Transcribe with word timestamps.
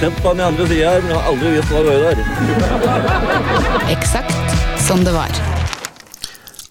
Sett 0.00 0.22
på 0.22 0.28
den 0.32 0.40
andre 0.44 0.66
sida 0.68 0.90
her, 0.90 1.00
men 1.02 1.10
jeg 1.12 1.18
har 1.18 1.28
aldri 1.30 1.52
visst 1.54 1.70
hva 1.72 1.80
det 1.82 1.92
var 1.92 2.00
der. 2.04 2.18
Eksakt 3.96 4.82
som 4.86 5.00
det 5.06 5.14
var. 5.14 5.32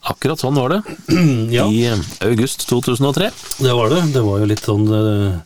Akkurat 0.05 0.37
sånn 0.37 0.53
var 0.59 0.69
det 0.69 0.77
Ja, 1.55 1.65
i 1.65 1.87
eh, 1.89 2.03
august 2.27 2.67
2003. 2.69 3.31
det 3.65 3.73
var 3.73 3.89
det. 3.89 4.03
Det 4.13 4.21
var 4.21 4.43
jo 4.43 4.49
litt 4.51 4.61
sånn 4.61 4.85
eh, 4.93 5.39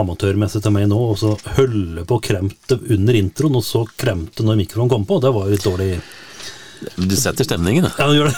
amatørmessig 0.00 0.62
til 0.64 0.72
meg 0.72 0.88
nå, 0.88 0.96
og 1.12 1.18
så 1.20 1.34
holde 1.58 2.06
på 2.08 2.16
å 2.16 2.24
kremte 2.24 2.80
under 2.96 3.20
introen, 3.20 3.60
og 3.60 3.66
så 3.68 3.84
kremte 4.00 4.46
når 4.46 4.62
mikrofonen 4.64 4.94
kom 4.94 5.04
på. 5.08 5.20
Det 5.20 5.34
var 5.36 5.50
jo 5.50 5.56
litt 5.58 5.68
dårlig. 5.68 5.90
Du 6.96 7.14
setter 7.16 7.44
stemningen, 7.46 7.84
da. 7.88 7.92
Ja, 7.98 8.08
du 8.10 8.18
gjør 8.20 8.30
det. 8.32 8.36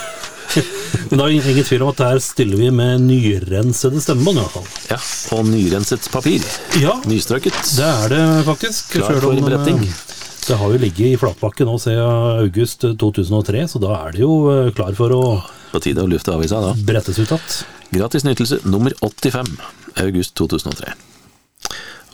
Men 1.10 1.18
da 1.18 1.24
er 1.26 1.34
ingen 1.34 1.64
tvil 1.66 1.82
om 1.82 1.90
at 1.90 1.98
der 2.02 2.18
stiller 2.22 2.60
vi 2.60 2.68
med 2.70 3.00
nyrensede 3.08 4.00
stemmebånd, 4.04 4.38
i 4.38 4.42
hvert 4.44 4.54
fall. 4.54 4.66
Ja, 4.92 4.98
og 5.38 5.48
nyrenset 5.48 6.06
papir. 6.12 6.44
Ja, 6.78 6.94
Nystrøket. 7.10 7.56
det 7.78 7.88
er 7.88 8.12
det 8.12 8.24
faktisk. 8.46 8.92
Klar 8.98 9.18
for 9.24 9.40
bretting. 9.48 9.80
eh, 9.88 10.02
Det 10.44 10.58
har 10.60 10.74
jo 10.74 10.78
ligget 10.78 11.14
i 11.14 11.16
flatbakke 11.16 11.64
nå 11.66 11.74
siden 11.80 12.44
august 12.44 12.84
2003, 13.00 13.64
så 13.72 13.80
da 13.82 13.94
er 14.04 14.12
det 14.12 14.20
jo 14.22 14.34
eh, 14.52 14.70
klar 14.76 14.92
for 14.94 15.14
å 15.16 15.22
På 15.72 15.80
tide 15.82 16.04
å 16.04 16.10
lufte 16.10 16.34
avisa 16.36 16.60
da. 16.60 16.74
brettes 16.76 17.18
ut 17.18 17.26
igjen. 17.32 17.64
Gratis 17.94 18.24
nytelse 18.26 18.60
nummer 18.68 18.92
85, 19.00 19.48
august 20.04 20.34
2003. 20.38 20.92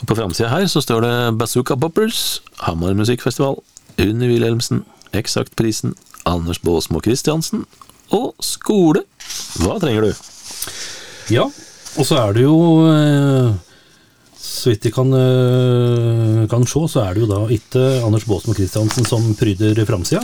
Og 0.01 0.07
På 0.09 0.17
framsida 0.17 0.49
her 0.49 0.65
så 0.71 0.81
står 0.81 1.03
det 1.05 1.15
Bazooka 1.41 1.77
Boppers, 1.77 2.41
Hamar 2.65 2.95
Musikkfestival, 2.97 3.59
Unni 4.01 4.29
Wilhelmsen, 4.31 4.85
Eksaktprisen, 5.17 5.95
Anders 6.29 6.61
Baasmo 6.63 7.01
Christiansen 7.05 7.65
og 8.15 8.35
skole. 8.43 9.05
Hva 9.63 9.79
trenger 9.83 10.09
du? 10.09 10.13
Ja, 11.35 11.45
og 11.99 12.07
så 12.07 12.17
er 12.21 12.35
det 12.37 12.43
jo 12.45 12.57
eh, 12.91 13.53
Så 14.41 14.71
vidt 14.73 14.85
jeg 14.89 14.95
kan, 14.95 15.11
eh, 15.15 16.43
kan 16.51 16.67
se, 16.69 16.83
så 16.91 17.05
er 17.05 17.15
det 17.17 17.23
jo 17.25 17.29
da 17.31 17.41
ikke 17.55 17.83
Anders 18.07 18.27
Baasmo 18.29 18.55
Christiansen 18.57 19.07
som 19.09 19.31
pryder 19.39 19.79
framsida. 19.89 20.23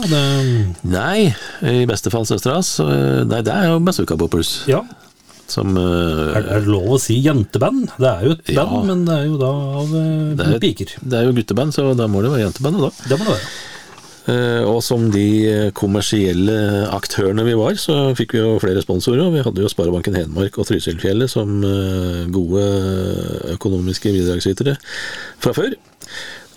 Nei, 0.83 1.29
i 1.63 1.85
beste 1.89 2.11
fall 2.13 2.27
søstera 2.27 2.59
hans. 2.59 2.73
eh, 2.83 3.23
Nei, 3.27 3.41
det 3.45 3.53
er 3.55 3.69
jo 3.71 3.79
Bazooka 3.87 4.17
Boppers. 4.19 4.61
Ja, 4.71 4.83
Som 5.47 5.77
er, 5.79 6.41
det 6.43 6.67
lov 6.67 6.97
å 6.97 6.99
si 6.99 7.21
jenteband? 7.23 7.85
Det 7.95 8.09
er 8.09 8.25
jo 8.27 8.31
et 8.35 8.49
Ja. 8.51 8.65
men 8.83 9.05
det 9.07 9.13
er 9.15 9.25
jo 9.29 9.37
da 9.39 9.51
av 9.79 9.93
det 9.95 10.43
er, 10.43 10.59
piker. 10.59 10.91
det 11.01 11.13
er 11.21 11.23
jo 11.29 11.31
gutteband, 11.37 11.71
så 11.71 11.95
da 11.95 12.03
må 12.11 12.19
det 12.21 12.31
være 12.33 12.49
jenteband. 12.49 12.81
da. 12.83 12.89
Det 13.07 13.15
må 13.17 13.23
det 13.29 13.37
være. 13.37 13.47
Eh, 14.27 14.63
Og 14.67 14.81
som 14.83 15.07
de 15.11 15.27
eh, 15.47 15.69
kommersielle 15.75 16.55
aktørene 16.91 17.45
vi 17.47 17.55
var, 17.55 17.77
så 17.79 18.11
fikk 18.17 18.35
vi 18.35 18.41
jo 18.41 18.57
flere 18.59 18.83
sponsorer. 18.83 19.23
og 19.23 19.37
Vi 19.37 19.43
hadde 19.45 19.63
jo 19.63 19.71
Sparebanken 19.71 20.17
Hedmark 20.19 20.59
og 20.59 20.67
Trysilfjellet 20.67 21.31
som 21.31 21.61
eh, 21.63 22.25
gode 22.33 22.65
økonomiske 23.55 24.11
bidragsytere 24.11 24.75
fra 25.39 25.55
før. 25.55 25.77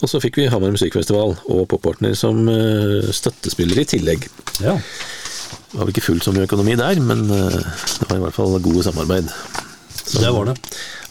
Og 0.00 0.08
så 0.08 0.18
fikk 0.22 0.40
vi 0.40 0.48
Hamar 0.50 0.72
Musikkfestival 0.72 1.36
og 1.52 1.64
Poppartner 1.68 2.14
som 2.16 2.46
støttespiller 2.48 3.12
støttespillere 3.12 3.84
i 3.84 3.90
tillegg. 3.90 4.28
Ja. 4.64 4.78
Det 4.80 5.76
var 5.76 5.84
vel 5.84 5.92
ikke 5.92 6.06
fullt 6.08 6.24
så 6.24 6.32
mye 6.32 6.48
økonomi 6.48 6.78
der, 6.80 7.02
men 7.04 7.26
det 7.28 8.08
var 8.08 8.16
i 8.16 8.22
hvert 8.24 8.38
fall 8.38 8.56
gode 8.64 8.86
samarbeid. 8.86 9.28
Så- 10.04 10.20
Det 10.24 10.30
var 10.32 10.44
det. 10.50 10.56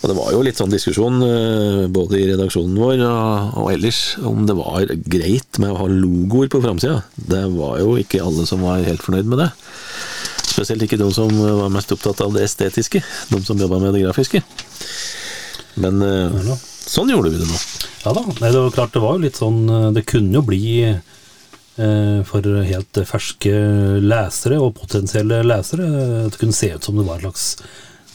Og 0.02 0.10
det 0.10 0.16
var 0.16 0.32
jo 0.32 0.42
litt 0.44 0.58
sånn 0.58 0.72
diskusjon 0.72 1.22
eh, 1.24 1.88
både 1.92 2.20
i 2.20 2.28
redaksjonen 2.32 2.78
vår 2.80 3.02
og, 3.04 3.72
ellers 3.74 4.16
om 4.24 4.46
det 4.48 4.56
var 4.56 4.86
greit 5.12 5.60
med 5.60 5.72
å 5.74 5.78
ha 5.82 5.88
logoer 5.92 6.48
på 6.50 6.62
framsida. 6.64 7.04
Det 7.16 7.44
var 7.56 7.80
jo 7.80 7.98
ikke 8.00 8.22
alle 8.24 8.46
som 8.48 8.62
var 8.64 8.84
helt 8.84 9.04
fornøyd 9.04 9.26
med 9.28 9.40
det. 9.44 9.50
Spesielt 10.50 10.82
ikke 10.84 10.98
de 11.00 11.12
som 11.14 11.30
var 11.30 11.70
mest 11.70 11.92
opptatt 11.92 12.22
av 12.26 12.34
det 12.34 12.44
estetiske, 12.48 13.04
de 13.30 13.42
som 13.46 13.60
jobba 13.60 13.80
med 13.80 13.94
det 13.94 14.06
grafiske. 14.08 14.42
Men 15.80 16.02
eh, 16.02 16.56
sånn 16.90 17.12
gjorde 17.12 17.32
vi 17.32 17.40
det 17.44 17.48
nå. 17.48 17.60
Ja 18.06 18.14
da. 18.16 18.24
Nei, 18.40 18.50
det 18.56 18.60
var 18.64 18.72
klart 18.76 18.96
det 18.96 19.04
var 19.04 19.18
jo 19.18 19.24
litt 19.28 19.38
sånn 19.40 19.60
eh, 19.70 19.90
Det 19.96 20.06
kunne 20.08 20.40
jo 20.40 20.42
bli 20.48 20.64
eh, 20.88 22.22
for 22.28 22.48
helt 22.64 23.00
ferske 23.08 23.52
lesere 24.04 24.60
og 24.64 24.78
potensielle 24.80 25.42
lesere 25.44 25.88
At 26.26 26.32
Det 26.34 26.40
kunne 26.42 26.56
se 26.56 26.72
ut 26.76 26.84
som 26.88 26.96
det 27.00 27.06
var 27.08 27.20
en 27.20 27.28
slags 27.28 27.58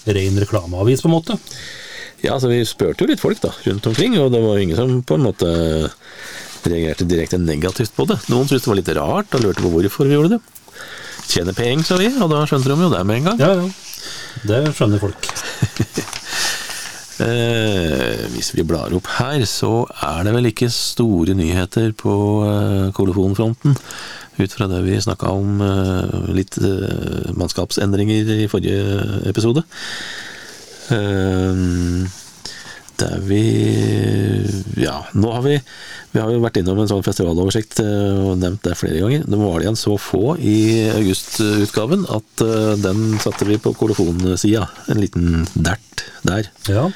ren 0.07 0.41
reklameavis, 0.43 1.03
på 1.05 1.11
en 1.11 1.17
måte. 1.17 1.39
Ja, 2.25 2.35
altså 2.37 2.49
Vi 2.49 2.63
spurte 2.69 3.05
jo 3.05 3.11
litt 3.11 3.23
folk 3.23 3.41
da, 3.43 3.53
rundt 3.67 3.87
omkring, 3.91 4.17
og 4.21 4.33
det 4.33 4.41
var 4.45 4.61
ingen 4.61 4.79
som 4.79 5.01
på 5.05 5.19
en 5.19 5.27
måte 5.27 5.51
reagerte 6.65 7.05
direkte 7.09 7.41
negativt 7.41 7.93
på 7.97 8.07
det. 8.09 8.19
Noen 8.33 8.49
syntes 8.49 8.65
det 8.65 8.73
var 8.73 8.81
litt 8.81 8.93
rart 8.97 9.37
og 9.37 9.45
lurte 9.45 9.65
på 9.65 9.73
hvorfor 9.75 10.09
vi 10.09 10.17
gjorde 10.17 10.37
det. 10.37 10.43
Tjene 11.29 11.55
penger, 11.57 11.85
sa 11.89 11.99
vi, 12.01 12.09
og 12.21 12.33
da 12.33 12.45
skjønte 12.49 12.71
de 12.71 12.87
jo 12.87 12.93
det 12.93 13.05
med 13.09 13.21
en 13.21 13.31
gang. 13.31 13.41
Ja, 13.41 13.53
ja. 13.61 13.69
Det 14.45 14.61
skjønner 14.77 15.01
folk. 15.05 15.31
Eh, 17.15 18.25
hvis 18.33 18.49
vi 18.57 18.65
blar 18.67 18.91
opp 18.97 19.07
her, 19.21 19.45
så 19.47 19.85
er 20.03 20.25
det 20.27 20.33
vel 20.35 20.49
ikke 20.49 20.67
store 20.75 21.37
nyheter 21.39 21.93
på 21.95 22.15
eh, 22.43 22.89
kolofonfronten. 22.97 23.77
Ut 24.37 24.53
fra 24.53 24.67
det 24.67 24.81
vi 24.83 24.99
snakka 25.01 25.31
om 25.31 25.61
eh, 25.63 26.31
litt 26.35 26.59
eh, 26.59 27.31
mannskapsendringer 27.39 28.33
i 28.35 28.49
forrige 28.51 29.21
episode. 29.31 29.63
Eh, 30.91 31.65
der 32.95 33.19
vi 33.27 33.43
Ja, 34.79 35.01
nå 35.19 35.33
har 35.35 35.43
vi 35.43 35.57
Vi 36.15 36.21
har 36.23 36.31
jo 36.31 36.43
vært 36.43 36.61
innom 36.61 36.79
en 36.79 36.91
sånn 36.91 37.03
festivaloversikt 37.03 37.81
og 37.83 38.37
nevnt 38.39 38.63
det 38.63 38.77
flere 38.79 39.01
ganger. 39.03 39.25
Nå 39.27 39.39
var 39.41 39.59
det 39.59 39.67
igjen 39.67 39.79
så 39.79 39.97
få 39.99 40.37
i 40.39 40.59
augustutgaven 40.95 42.05
at 42.07 42.45
den 42.79 43.17
satte 43.19 43.49
vi 43.49 43.59
på 43.59 43.73
kolofonsida. 43.75 44.69
En 44.95 45.03
liten 45.03 45.43
dert 45.55 46.05
der. 46.23 46.47
Ja. 46.71 46.87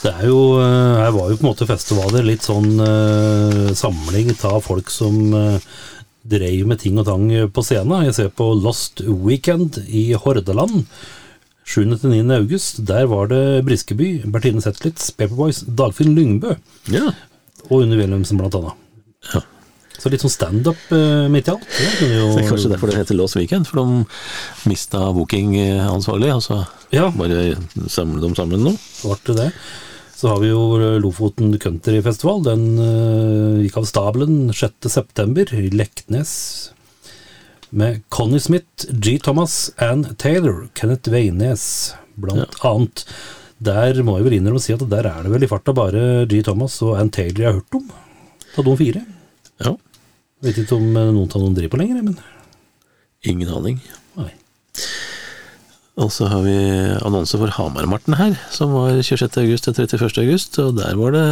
Det 0.00 0.14
er 0.14 0.30
jo 0.30 0.40
Her 0.56 1.12
var 1.12 1.28
jo 1.28 1.36
på 1.36 1.44
en 1.44 1.50
måte 1.50 1.68
festivaler 1.68 2.24
litt 2.24 2.48
sånn 2.48 2.80
samling 3.76 4.32
av 4.48 4.62
folk 4.64 4.88
som 4.96 5.20
eh, 6.24 6.28
drev 6.28 6.66
med 6.66 6.78
ting 6.80 6.98
og 6.98 7.06
tang 7.06 7.28
på 7.52 7.62
scenen. 7.64 8.04
Jeg 8.08 8.14
ser 8.14 8.28
på 8.28 8.50
Lost 8.62 9.00
Weekend 9.06 9.78
i 9.88 10.12
Hordaland. 10.14 10.84
7.-9. 11.68 12.32
august. 12.34 12.78
Der 12.88 13.06
var 13.06 13.26
det 13.28 13.64
Briskeby, 13.66 14.22
Bertine 14.32 14.62
Zetlitz, 14.64 15.10
Paperboys, 15.12 15.60
Dagfinn 15.66 16.14
Lyngbø 16.16 16.54
Ja. 16.88 17.10
og 17.68 17.82
Unni 17.82 17.96
Wilhelmsen, 17.98 18.38
blant 18.38 18.54
annet. 18.54 18.72
Ja. 19.34 19.42
Så 19.98 20.08
litt 20.12 20.22
sånn 20.22 20.30
standup 20.30 20.78
eh, 20.94 21.26
midt 21.28 21.48
i 21.48 21.52
alt. 21.52 21.66
Det 21.68 21.90
kunne 21.98 22.14
jo 22.20 22.28
er 22.38 22.46
kanskje 22.48 22.70
derfor 22.72 22.88
det 22.88 23.00
heter 23.02 23.18
Lost 23.18 23.36
Weekend, 23.36 23.66
for 23.66 23.82
de 23.82 24.06
mista 24.70 24.98
bookingansvarlig, 25.12 26.30
og 26.36 26.42
så 26.46 26.66
Ja. 26.94 27.10
bare 27.10 27.56
samle 27.90 28.20
dem 28.22 28.34
sammen 28.34 28.62
nå. 28.64 28.72
ble 29.02 29.16
det 29.26 29.36
det. 29.36 29.52
Så 30.18 30.32
har 30.32 30.40
vi 30.42 30.48
jo 30.50 30.98
Lofoten 30.98 31.52
Country 31.62 32.00
Festival. 32.02 32.40
Den 32.42 32.64
uh, 32.80 33.60
gikk 33.62 33.76
av 33.78 33.84
stabelen 33.86 34.48
6.9. 34.50 35.44
i 35.54 35.68
Leknes. 35.70 36.32
Med 37.70 38.00
Connie 38.10 38.42
Smith, 38.42 38.88
G. 38.90 39.18
Thomas, 39.22 39.68
Ann 39.78 40.16
Taylor, 40.18 40.64
Kenneth 40.74 41.12
Veines 41.12 41.94
blant 42.18 42.58
annet. 42.66 43.04
Der 43.62 44.00
må 44.02 44.16
jeg 44.18 44.26
vel 44.26 44.36
innrømme 44.40 44.58
å 44.58 44.64
si 44.64 44.74
at 44.74 44.82
der 44.90 45.06
er 45.06 45.22
det 45.22 45.30
vel 45.36 45.46
i 45.46 45.50
farta 45.50 45.74
bare 45.76 46.24
G. 46.26 46.42
Thomas 46.46 46.80
og 46.82 46.96
Ann 46.98 47.14
Taylor 47.14 47.44
jeg 47.44 47.50
har 47.52 47.60
hørt 47.60 47.78
om. 47.78 47.86
Av 48.58 48.66
de 48.66 48.74
fire. 48.80 49.04
Ja. 49.62 49.76
Vet 50.42 50.58
ikke 50.64 50.80
om 50.80 50.90
eh, 50.98 51.12
noen 51.14 51.30
av 51.30 51.46
dem 51.46 51.54
driver 51.54 51.76
på 51.76 51.82
lenger, 51.84 52.02
men 52.10 52.18
Ingen 53.26 53.50
aning. 53.50 53.80
Og 55.98 56.12
så 56.14 56.28
har 56.30 56.44
vi 56.44 56.54
annonse 57.02 57.38
for 57.40 57.50
Hamarmarten 57.56 58.14
her, 58.20 58.36
som 58.54 58.70
var 58.76 59.00
26. 59.02 59.40
august 59.42 59.66
til 59.66 59.74
31. 59.74 60.20
august, 60.22 60.58
og 60.62 60.76
der 60.78 60.94
var 60.98 61.16
det 61.16 61.24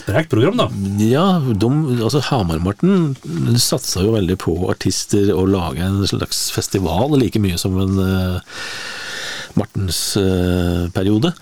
Sprekt 0.00 0.32
program, 0.32 0.58
da. 0.58 0.66
Ja, 1.06 1.26
de, 1.38 1.70
altså 2.02 2.24
Hamarmarten 2.26 3.14
satsa 3.62 4.02
jo 4.02 4.16
veldig 4.16 4.38
på 4.42 4.56
artister 4.72 5.30
og 5.36 5.52
lage 5.54 5.86
en 5.86 6.02
slags 6.10 6.48
festival 6.54 7.14
like 7.20 7.38
mye 7.42 7.60
som 7.60 7.78
en 7.84 8.02
uh, 8.02 8.58
Martensperiode 9.58 11.32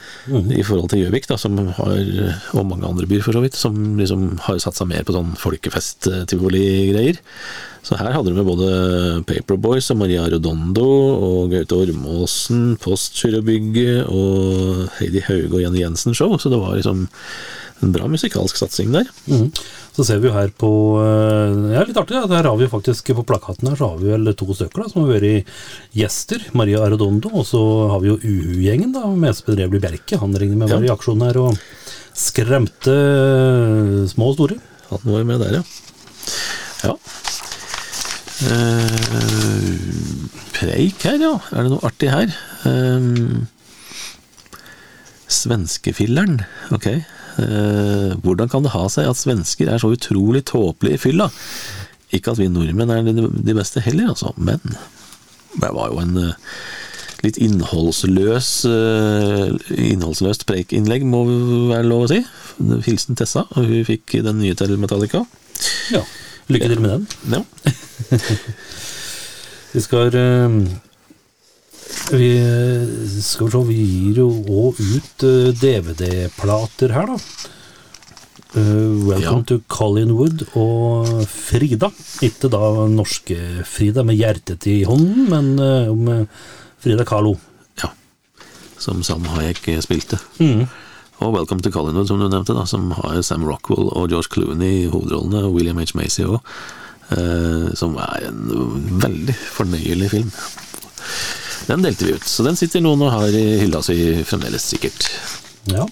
i 0.57 0.63
forhold 0.67 0.91
til 0.93 1.05
Gjøvik, 1.05 1.29
da, 1.31 1.37
og 1.41 2.67
mange 2.67 2.89
andre 2.89 3.09
byer 3.11 3.25
for 3.25 3.37
så 3.37 3.43
vidt, 3.45 3.59
som 3.59 3.75
liksom 4.01 4.39
har 4.47 4.61
satsa 4.63 4.87
mer 4.89 5.05
på 5.07 5.15
sånn 5.17 5.35
folkefest-tivoli-greier. 5.41 7.21
Så 7.87 7.97
her 7.97 8.13
hadde 8.13 8.29
de 8.29 8.37
med 8.37 8.45
både 8.45 8.69
Paperboys 9.29 9.89
og 9.95 10.03
Maria 10.03 10.27
Rodondo 10.29 10.85
og 11.17 11.55
Gaute 11.55 11.79
Ormåsen, 11.79 12.77
Postgirobygget 12.83 14.05
og 14.13 14.91
Heidi 14.99 15.25
Hauge 15.25 15.55
og 15.55 15.63
Jenny 15.65 15.81
Jensen-show, 15.85 16.37
så 16.37 16.53
det 16.53 16.61
var 16.61 16.77
liksom 16.77 17.07
En 17.81 17.93
bra 17.95 18.09
musikalsk 18.13 18.59
satsing 18.61 18.91
der. 18.93 19.09
Mm. 19.31 19.47
Så 19.97 20.05
ser 20.07 20.21
vi 20.21 20.29
jo 20.29 20.35
her 20.35 20.51
på 20.61 20.71
Ja, 21.01 21.81
er 21.81 21.89
litt 21.89 22.01
artig, 22.01 22.19
Ja. 22.19 22.27
Der 22.31 22.49
har 22.49 22.57
vi 22.61 22.69
faktisk 22.71 23.13
på 23.17 23.25
plakaten 23.27 23.69
her 23.71 23.77
så 23.77 23.93
har 23.93 24.01
vi 24.01 24.11
vel 24.13 24.33
to 24.37 24.49
stykker 24.53 24.85
da, 24.85 24.89
som 24.91 25.05
har 25.05 25.15
vært 25.17 25.49
gjester. 25.97 26.45
Maria 26.53 26.83
Arredondo, 26.85 27.33
og 27.33 27.47
så 27.49 27.63
har 27.91 28.03
vi 28.03 28.13
jo 28.13 28.19
Uhu-gjengen, 28.21 28.93
da, 28.93 29.07
med 29.09 29.33
Espen 29.33 29.57
Revli 29.59 29.81
Bjerke. 29.81 30.21
Han 30.21 30.37
regner 30.37 30.61
med 30.61 30.69
å 30.69 30.77
være 30.77 30.91
i 30.91 30.93
aksjon 30.93 31.25
her 31.25 31.41
og 31.41 31.57
skremte 32.17 32.93
eh, 32.93 34.09
små 34.11 34.33
og 34.33 34.37
store. 34.37 34.59
Han 34.91 35.15
var 35.15 35.25
med 35.29 35.41
der, 35.41 35.61
ja. 35.61 35.65
Ja. 36.85 36.95
Eh, 38.51 40.27
preik 40.57 41.07
her, 41.07 41.17
ja. 41.23 41.33
Er 41.55 41.65
det 41.65 41.73
noe 41.73 41.87
artig 41.89 42.13
her? 42.13 42.35
Eh, 42.69 43.01
svenskefilleren. 45.31 46.43
Ok. 46.75 46.89
Eh, 47.41 48.17
hvordan 48.21 48.51
kan 48.51 48.65
det 48.65 48.75
ha 48.75 48.85
seg 48.93 49.09
at 49.09 49.19
svensker 49.19 49.71
er 49.71 49.81
så 49.81 49.93
utrolig 49.95 50.45
tåpelige 50.51 50.99
i 50.99 51.01
fylla? 51.01 51.31
Ikke 52.15 52.35
at 52.35 52.41
vi 52.41 52.51
nordmenn 52.51 52.93
er 52.93 53.07
de, 53.07 53.55
beste 53.55 53.83
heller, 53.85 54.11
altså, 54.13 54.33
men 54.37 54.61
det 55.61 55.71
var 55.75 55.93
jo 55.93 56.01
en 56.03 56.17
eh, 56.21 56.57
litt 57.25 57.39
innholdsløs 57.43 58.51
eh, 58.71 59.47
innholdsløst 59.93 60.47
preikinnlegg, 60.49 61.07
må 61.07 61.25
være 61.71 61.87
lov 61.87 62.07
å 62.07 62.11
si. 62.13 62.21
Hilsen 62.87 63.19
Tessa, 63.19 63.47
og 63.55 63.71
hun 63.71 63.87
fikk 63.89 64.19
den 64.27 64.41
nye 64.43 64.59
til 64.59 64.77
Metallica. 64.81 65.25
Ja. 65.95 66.05
Lykke 66.51 66.71
til 66.73 66.83
med 66.83 66.97
den. 66.97 67.39
Ja. 67.39 67.45
Vi 69.75 69.83
skal 69.85 70.11
Vi 72.11 72.31
skal 73.23 73.51
se, 73.53 73.63
vi 73.69 73.79
gir 73.79 74.21
jo 74.25 74.29
òg 74.51 74.79
ut 74.83 75.25
eh, 75.27 75.51
DVD-plater 75.61 76.95
her, 76.97 77.13
da. 77.15 77.19
Uh, 78.51 79.07
Welcome 79.07 79.45
Ja. 79.45 79.47
to 79.47 79.61
Collinwood 79.71 80.43
og 80.59 81.07
Frida. 81.31 81.93
Ikke 82.27 82.51
da 82.51 82.59
norske 82.91 83.37
Frida 83.63 84.03
med 84.03 84.19
hjertet 84.19 84.67
i 84.67 84.81
hånden, 84.83 85.29
men 85.31 85.53
uh, 85.63 86.17
eh, 86.17 86.27
Frida 86.83 87.07
Kahlo. 87.07 87.37
ja. 87.83 87.93
Som 88.79 89.05
Sam 89.07 89.23
Hayek 89.37 89.63
spilte. 89.85 90.19
Og 91.21 91.35
Welcome 91.37 91.63
to 91.63 91.71
Collinwood, 91.71 92.09
som 92.09 92.19
du 92.19 92.27
nevnte, 92.27 92.57
da, 92.57 92.65
som 92.67 92.91
har 92.97 93.23
Sam 93.23 93.45
Rockwell 93.47 93.91
og 93.93 94.09
George 94.11 94.33
Clooney 94.33 94.87
i 94.87 94.91
hovedrollene, 94.91 95.45
og 95.45 95.55
William 95.55 95.79
H. 95.79 95.95
Macy 95.95 96.25
òg. 96.27 96.41
Uh, 97.11 97.71
som 97.75 97.97
er 97.99 98.29
en 98.29 98.99
veldig 99.03 99.35
fornøyelig 99.35 100.11
film. 100.11 100.31
Den 101.69 101.83
delte 101.85 102.07
vi 102.09 102.13
ut, 102.17 102.25
så 102.27 102.43
den 102.47 102.57
sitter 102.59 102.81
noen 102.83 103.03
og 103.07 103.13
har 103.15 103.29
i 103.37 103.45
hylla 103.61 103.83
si 103.85 103.97
fremdeles, 104.27 104.65
sikkert. 104.73 105.07
Ja. 105.71 105.85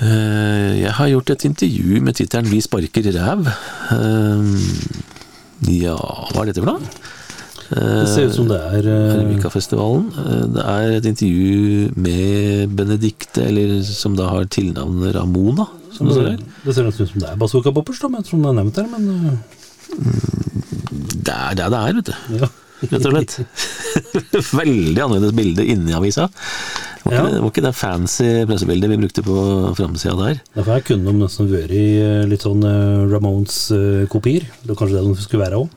Eh, 0.00 0.80
Jeg 0.80 0.92
har 0.96 1.08
gjort 1.12 1.30
et 1.34 1.44
intervju 1.44 2.00
med 2.02 2.14
tittelen 2.16 2.48
'Vi 2.50 2.60
sparker 2.64 3.02
ræv'. 3.12 3.46
Eh, 3.92 4.42
Ja, 5.70 5.94
hva 6.32 6.40
er 6.42 6.46
dette 6.46 6.62
for 6.64 6.72
noe? 6.72 6.80
Det 7.70 8.08
ser 8.08 8.26
ut 8.26 8.34
som 8.34 8.48
det 8.48 8.56
er 8.56 8.82
Arvika-festivalen. 8.88 10.06
Eh, 10.18 10.46
Det 10.54 10.62
er 10.64 10.96
et 10.96 11.04
intervju 11.06 11.92
med 11.96 12.68
Benedicte, 12.76 13.42
eller 13.46 13.82
som 13.84 14.16
da 14.16 14.26
har 14.28 14.44
tilnavnet 14.46 15.14
Ramona, 15.14 15.66
som 15.96 16.06
det 16.08 16.14
ser. 16.14 16.38
Det 16.64 16.74
ser 16.74 16.86
ut 16.88 16.94
som 16.96 17.20
det 17.20 17.28
er 17.30 17.36
Bazooka 17.36 17.70
Poppers, 17.70 18.00
da, 18.00 18.08
men 18.08 18.24
som 18.24 18.44
er 18.44 18.52
nevnt 18.54 18.76
her, 18.76 18.86
men 18.88 19.26
eh, 19.26 19.38
Det 21.22 21.34
er 21.34 21.54
det 21.54 21.70
det 21.70 21.78
er, 21.78 21.92
vet 21.92 22.04
du. 22.06 22.14
ja. 22.40 22.48
Rett 22.80 23.06
og 23.06 23.12
slett. 23.12 23.34
Veldig 24.60 25.02
annerledes 25.04 25.34
bilde 25.36 25.66
inni 25.68 25.92
avisa. 25.96 26.28
Var 27.00 27.12
ikke, 27.12 27.16
Ja. 27.16 27.26
det, 27.32 27.40
var 27.40 27.50
ikke 27.50 27.64
det 27.64 27.74
fancy 27.76 28.28
pressebildet 28.48 28.90
vi 28.92 28.98
brukte 29.00 29.22
på 29.24 29.36
framsida 29.78 30.16
der? 30.18 30.40
Derfor 30.56 30.74
her 30.76 30.82
kunne 30.84 31.08
de 31.08 31.14
nesten 31.22 31.48
vært 31.50 31.72
eh, 31.76 32.24
litt 32.28 32.44
sånn 32.44 32.64
eh, 32.68 33.04
Ramones-kopier. 33.12 34.48
Det 34.62 34.72
var 34.74 34.80
kanskje 34.82 34.98
det 35.00 35.04
de 35.08 35.24
skulle 35.24 35.44
være 35.46 35.60
òg. 35.64 35.76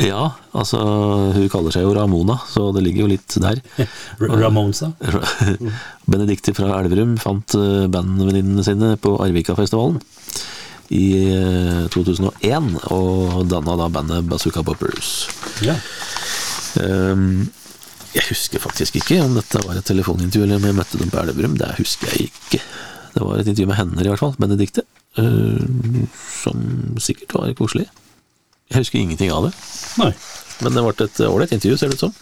Ja, 0.00 0.30
altså 0.56 0.78
hun 1.34 1.48
kaller 1.52 1.74
seg 1.74 1.82
jo 1.84 1.90
Ramona, 1.92 2.38
så 2.48 2.70
det 2.72 2.80
ligger 2.86 3.04
jo 3.04 3.10
litt 3.10 3.34
der. 3.42 3.58
Ramonesa. 4.20 4.92
Benedicte 6.10 6.54
fra 6.56 6.78
Elverum 6.78 7.16
fant 7.20 7.56
eh, 7.58 7.84
bandvenninnene 7.92 8.64
sine 8.64 8.94
på 9.02 9.16
Arvika-festivalen 9.20 10.00
i 10.90 11.06
eh, 11.30 11.86
2001, 11.94 12.70
og 12.90 13.44
danna 13.50 13.76
da 13.78 13.88
bandet 13.92 14.28
Bazooka 14.30 14.62
Poppers. 14.66 15.28
Ja. 15.64 15.76
Um, 16.80 17.50
jeg 18.14 18.26
husker 18.26 18.62
faktisk 18.62 18.98
ikke 18.98 19.20
om 19.22 19.36
dette 19.38 19.62
var 19.62 19.78
et 19.78 19.86
telefonintervju 19.86 20.46
eller 20.46 20.58
om 20.58 20.66
jeg 20.66 20.78
møtte 20.78 20.98
dem 20.98 21.12
på 21.12 21.20
Elverum. 21.22 21.54
Det 21.58 21.70
husker 21.78 22.10
jeg 22.10 22.30
ikke. 22.30 22.62
Det 23.14 23.22
var 23.22 23.38
et 23.38 23.50
intervju 23.50 23.70
med 23.70 23.78
henne 23.78 24.02
i 24.02 24.10
hvert 24.10 24.22
fall, 24.22 24.36
Benedicte, 24.40 24.86
Uh, 25.18 25.58
som 26.22 26.60
sikkert 27.02 27.32
var 27.34 27.48
koselig. 27.58 27.88
Jeg 28.70 28.84
husker 28.84 29.00
ingenting 29.00 29.32
av 29.34 29.48
det, 29.48 29.50
Nei. 29.98 30.12
men 30.62 30.76
det 30.76 30.84
ble 30.86 31.06
et 31.08 31.22
ålreit 31.26 31.54
intervju, 31.56 31.78
ser 31.80 31.90
det 31.90 31.98
ut 31.98 32.04
som. 32.04 32.12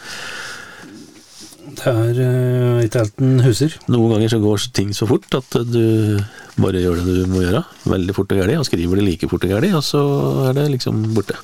Det 1.79 1.93
er 1.93 2.19
uh, 2.19 2.81
ikke 2.83 3.05
helt 3.05 3.23
en 3.23 3.41
huser. 3.47 3.75
Noen 3.87 4.17
ganger 4.17 4.33
så 4.33 4.41
går 4.43 4.65
ting 4.75 4.91
så 4.97 5.07
fort 5.09 5.31
at 5.39 5.59
du 5.71 6.19
bare 6.59 6.83
gjør 6.83 6.99
det 6.99 7.17
du 7.21 7.31
må 7.31 7.45
gjøre. 7.45 7.63
Veldig 7.89 8.17
fort 8.17 8.35
og 8.35 8.41
gæli, 8.43 8.57
og 8.59 8.67
skriver 8.67 8.99
det 8.99 9.07
like 9.07 9.31
fort 9.31 9.47
og 9.47 9.53
gæli, 9.55 9.71
og 9.79 9.85
så 9.87 10.03
er 10.49 10.59
det 10.59 10.67
liksom 10.75 11.05
borte. 11.15 11.39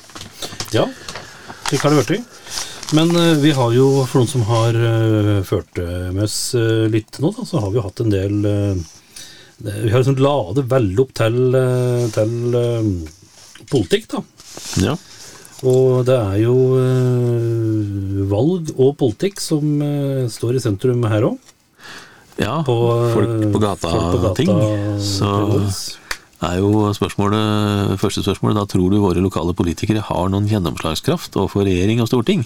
Ja, 0.75 0.89
slik 1.69 1.85
har 1.87 1.95
det 1.95 2.03
blitt. 2.03 2.27
Men 2.95 3.15
uh, 3.17 3.33
vi 3.41 3.55
har 3.57 3.73
jo, 3.75 3.87
for 4.11 4.21
noen 4.21 4.33
som 4.35 4.45
har 4.51 4.77
uh, 4.77 5.39
ført 5.47 5.79
eh, 5.81 6.11
med 6.13 6.27
oss 6.27 6.39
eh, 6.59 6.85
litt 6.93 7.17
nå, 7.23 7.31
da, 7.35 7.47
så 7.49 7.63
har 7.63 7.71
vi 7.73 7.79
jo 7.81 7.87
hatt 7.87 8.03
en 8.05 8.13
del 8.13 8.45
eh, 8.51 8.83
det, 9.57 9.73
Vi 9.87 9.91
har 9.95 10.03
liksom 10.03 10.21
ladet 10.21 10.67
veldig 10.71 11.01
opp 11.03 11.15
til, 11.17 11.39
eh, 11.59 12.05
til 12.15 12.59
eh, 12.61 12.91
politikk, 13.71 14.11
da. 14.13 14.23
Ja. 14.85 14.95
Og 15.65 16.05
det 16.05 16.15
er 16.15 16.39
jo 16.43 16.55
eh, 16.77 18.23
valg 18.29 18.71
og 18.77 18.95
politikk 19.01 19.41
som 19.41 19.65
eh, 19.85 20.25
står 20.33 20.59
i 20.59 20.63
sentrum 20.63 21.05
her 21.09 21.25
òg. 21.31 21.53
ja 22.41 22.59
På, 22.67 22.77
eh, 22.99 23.13
folk 23.15 23.47
på 23.55 23.63
gata-ting. 23.63 24.53
Så 25.01 25.31
er 26.45 26.59
jo 26.61 26.91
spørsmålet, 26.93 27.97
første 28.03 28.21
spørsmålet 28.27 28.61
da 28.61 28.67
tror 28.69 28.93
du 28.93 29.01
våre 29.01 29.25
lokale 29.25 29.57
politikere 29.57 30.05
har 30.05 30.29
noen 30.29 30.51
gjennomslagskraft 30.51 31.39
overfor 31.41 31.65
regjering 31.65 32.05
og 32.05 32.11
storting? 32.13 32.45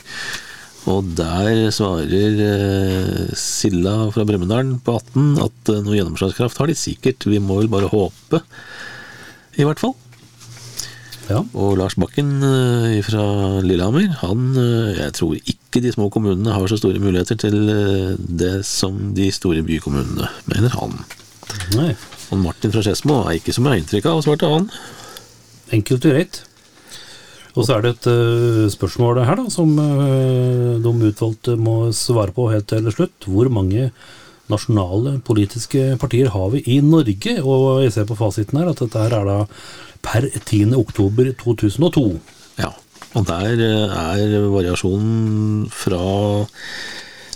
Og 0.88 1.08
der 1.18 1.72
svarer 1.74 3.32
Silla 3.36 3.96
fra 4.14 4.24
Brumunddal 4.24 4.76
på 4.86 4.94
18 4.94 5.42
at 5.42 5.72
noe 5.82 5.98
gjennomslagskraft 5.98 6.62
har 6.62 6.70
de 6.70 6.78
sikkert, 6.78 7.26
vi 7.26 7.42
må 7.42 7.58
vel 7.58 7.72
bare 7.72 7.90
håpe, 7.90 8.44
i 9.58 9.66
hvert 9.66 9.82
fall. 9.82 9.98
Ja. 11.28 11.42
Og 11.60 11.76
Lars 11.76 11.96
Bakken 12.00 12.40
eh, 12.40 12.98
fra 13.04 13.22
Lillehammer, 13.60 14.08
han 14.22 14.44
eh, 14.56 14.96
Jeg 14.96 15.14
tror 15.18 15.36
ikke 15.36 15.82
de 15.84 15.92
små 15.92 16.08
kommunene 16.12 16.54
har 16.54 16.68
så 16.70 16.78
store 16.80 17.02
muligheter 17.02 17.36
til 17.36 17.56
eh, 17.68 18.14
det 18.16 18.64
som 18.66 19.12
de 19.16 19.28
store 19.34 19.62
bykommunene, 19.66 20.30
mener 20.48 20.76
han. 20.78 20.94
Nei. 21.76 21.92
Og 22.32 22.40
Martin 22.40 22.72
fra 22.72 22.84
Skedsmo 22.84 23.22
er 23.26 23.38
ikke 23.38 23.52
som 23.56 23.68
jeg 23.68 23.74
har 23.74 23.82
inntrykk 23.82 24.08
av, 24.08 24.22
svarte 24.24 24.52
han. 24.52 24.70
Enkelt 25.76 26.06
og 26.08 26.16
greit. 26.16 26.40
Og 27.58 27.66
så 27.66 27.76
er 27.76 27.84
det 27.84 27.92
et 27.96 28.08
spørsmål 28.70 29.22
her 29.26 29.40
da, 29.40 29.48
som 29.50 29.72
de 29.74 30.92
utvalgte 31.08 31.56
må 31.58 31.88
svare 31.96 32.32
på 32.36 32.46
helt 32.52 32.68
til 32.70 32.86
slutt. 32.94 33.26
Hvor 33.26 33.48
mange 33.50 33.88
nasjonale 34.52 35.16
politiske 35.24 35.96
partier 36.00 36.30
har 36.36 36.52
vi 36.52 36.62
i 36.76 36.78
Norge? 36.84 37.34
Og 37.42 37.82
jeg 37.82 37.96
ser 37.96 38.06
på 38.08 38.18
fasiten 38.20 38.60
her 38.60 38.70
at 38.70 38.84
dette 38.84 39.02
her 39.02 39.16
er 39.18 39.26
da 39.28 39.38
per 40.04 40.26
10. 40.44 40.74
oktober 40.78 41.32
2002. 41.40 42.04
Ja. 42.58 42.72
Og 43.16 43.26
der 43.28 43.60
eh, 43.64 43.98
er 44.18 44.48
variasjonen 44.52 45.68
fra 45.72 46.00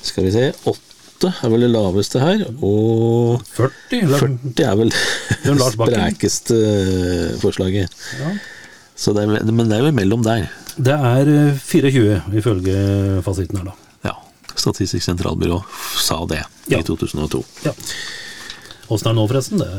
Skal 0.02 0.26
vi 0.26 0.33
se 0.35 0.49
8 0.69 1.31
er 1.47 1.52
vel 1.52 1.62
det 1.62 1.69
laveste 1.71 2.19
her, 2.19 2.40
og 2.66 3.45
40? 3.54 4.00
Eller? 4.02 4.25
40 4.25 4.64
er 4.66 4.78
vel 4.81 4.90
det 4.90 5.69
sprekeste 5.76 6.57
eh, 6.59 7.37
forslaget. 7.38 7.95
Ja. 8.19 8.33
Så 8.99 9.14
det 9.14 9.23
er, 9.28 9.47
men 9.47 9.69
det 9.71 9.76
er 9.78 9.85
jo 9.87 9.92
imellom 9.92 10.25
der. 10.26 10.49
Det 10.76 10.97
er 10.97 11.31
eh, 11.31 11.61
24 11.62 12.19
ifølge 12.42 13.23
fasiten 13.23 13.61
her, 13.61 13.71
da. 13.71 13.76
Ja. 14.11 14.16
Statistisk 14.59 15.07
sentralbyrå 15.07 15.61
sa 16.02 16.19
det 16.31 16.42
Ja. 16.71 16.78
i 16.78 16.83
2002. 16.87 17.45
Ja. 17.69 17.73
Åssen 18.90 19.09
er 19.09 19.14
det 19.14 19.19
nå, 19.21 19.28
forresten? 19.31 19.62
Det, 19.62 19.71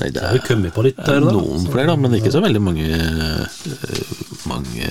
Nei, 0.00 0.08
det 0.08 0.16
det 0.16 0.24
har 0.24 0.38
jo 0.38 0.70
på 0.72 0.84
litt 0.86 0.96
Det 0.96 1.04
er 1.04 1.20
der, 1.20 1.26
da. 1.28 1.32
noen 1.36 1.66
flere, 1.68 1.90
da, 1.90 1.96
men 2.00 2.16
ikke 2.16 2.32
så 2.32 2.40
veldig 2.40 2.62
mange, 2.64 2.86
eh, 2.88 4.06
mange 4.48 4.88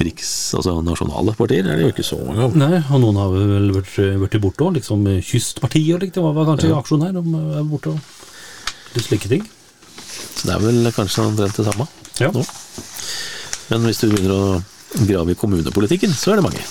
riks, 0.00 0.30
altså 0.56 0.78
nasjonale 0.84 1.34
partier. 1.36 1.66
er 1.68 1.76
det 1.76 1.84
jo 1.84 1.92
ikke 1.92 2.06
så 2.06 2.18
mange 2.24 2.46
av. 2.46 2.56
Nei, 2.56 2.80
og 2.80 3.02
noen 3.02 3.20
har 3.20 3.34
vel 3.34 3.70
vært, 3.76 3.94
vært 4.24 4.40
borte 4.40 4.64
òg, 4.64 4.78
liksom 4.78 5.04
Kystpartiet 5.20 5.94
og 5.98 6.04
likt. 6.06 6.16
Det 6.16 6.24
var 6.24 6.48
kanskje 6.48 6.72
ja. 6.72 6.80
aksjon 6.80 7.04
her, 7.04 7.12
de 7.18 7.44
er 7.60 7.68
borte 7.68 7.92
og 7.92 8.96
litt 8.96 9.06
slike 9.06 9.30
ting. 9.30 9.44
Så 10.00 10.48
det 10.48 10.56
er 10.56 10.64
vel 10.64 10.92
kanskje 10.96 11.26
omtrent 11.28 11.60
det 11.60 11.68
samme. 11.68 11.88
Ja. 12.20 12.32
nå. 12.32 12.44
Men 13.70 13.84
hvis 13.86 14.00
du 14.02 14.08
begynner 14.08 14.34
å 14.34 14.60
grave 15.06 15.32
i 15.32 15.38
kommunepolitikken, 15.38 16.12
så 16.16 16.32
er 16.32 16.40
det 16.40 16.46
mange. 16.48 16.62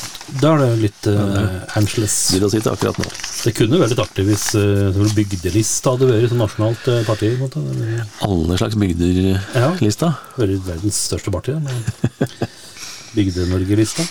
Da 0.42 0.52
er 0.54 0.62
det 0.62 0.70
litt 0.84 1.08
uh, 1.10 1.62
angeles. 1.80 2.16
Du 2.36 2.48
si 2.52 2.62
det. 2.62 2.74
Det 3.46 3.54
kunne 3.58 3.80
vært 3.80 3.94
litt 3.94 4.04
artig 4.04 4.26
hvis 4.28 4.50
uh, 4.60 5.00
bygdelista 5.16 5.96
hadde 5.96 6.10
vært 6.10 6.34
sånn 6.34 6.44
nasjonalt 6.44 6.90
uh, 6.92 7.00
parti. 7.08 7.32
måte. 7.40 7.64
Alle 8.28 8.60
slags 8.60 8.78
bygderlista? 8.80 10.12
Ja. 10.14 10.36
Vært 10.42 10.68
verdens 10.68 11.02
største 11.10 11.34
parti. 11.34 11.56
Bygde-Norge-lista. 13.16 14.06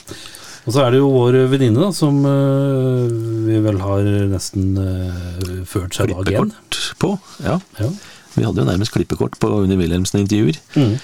Og 0.69 0.75
så 0.75 0.83
er 0.85 0.93
det 0.93 0.99
jo 1.01 1.09
vår 1.13 1.39
venninne, 1.49 1.81
da, 1.81 1.93
som 1.97 2.19
uh, 2.27 3.07
vi 3.47 3.61
vel 3.65 3.79
har 3.81 4.09
nesten 4.33 4.73
uh, 4.77 5.63
ført 5.69 5.97
seg 5.97 6.13
dag 6.13 6.29
igjen. 6.29 6.53
Klippekort 6.53 7.01
på. 7.01 7.13
Ja. 7.45 7.57
Ja. 7.81 7.93
Vi 8.35 8.45
hadde 8.45 8.63
jo 8.63 8.69
nærmest 8.69 8.93
klippekort 8.95 9.39
på 9.41 9.51
Unni 9.63 9.79
Wilhelmsen-intervjuer. 9.81 10.59
Mm. 10.77 10.99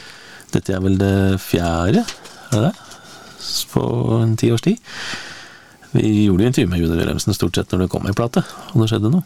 Dette 0.55 0.77
er 0.77 0.83
vel 0.85 0.99
det 1.01 1.15
fjerde, 1.43 2.05
er 2.51 2.59
det 2.59 2.67
det? 2.69 2.84
På 3.73 3.85
en 4.23 4.37
ti 4.41 4.51
års 4.55 4.65
tid. 4.65 4.79
Vi 5.95 6.25
gjorde 6.25 6.43
jo 6.43 6.51
intervju 6.51 6.71
med 6.71 6.81
Juni 6.83 6.97
Wilhelmsen 6.99 7.37
stort 7.37 7.55
sett 7.55 7.71
når 7.71 7.85
det 7.85 7.91
kom 7.93 8.07
ei 8.11 8.17
plate, 8.17 8.43
og 8.73 8.83
det 8.83 8.89
skjedde 8.91 9.13
noe. 9.15 9.23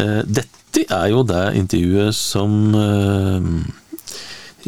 Eh, 0.00 0.20
Dette 0.28 0.84
er 0.92 1.06
jo 1.12 1.22
det 1.28 1.44
intervjuet 1.60 2.16
som 2.16 2.74
eh, 2.76 3.46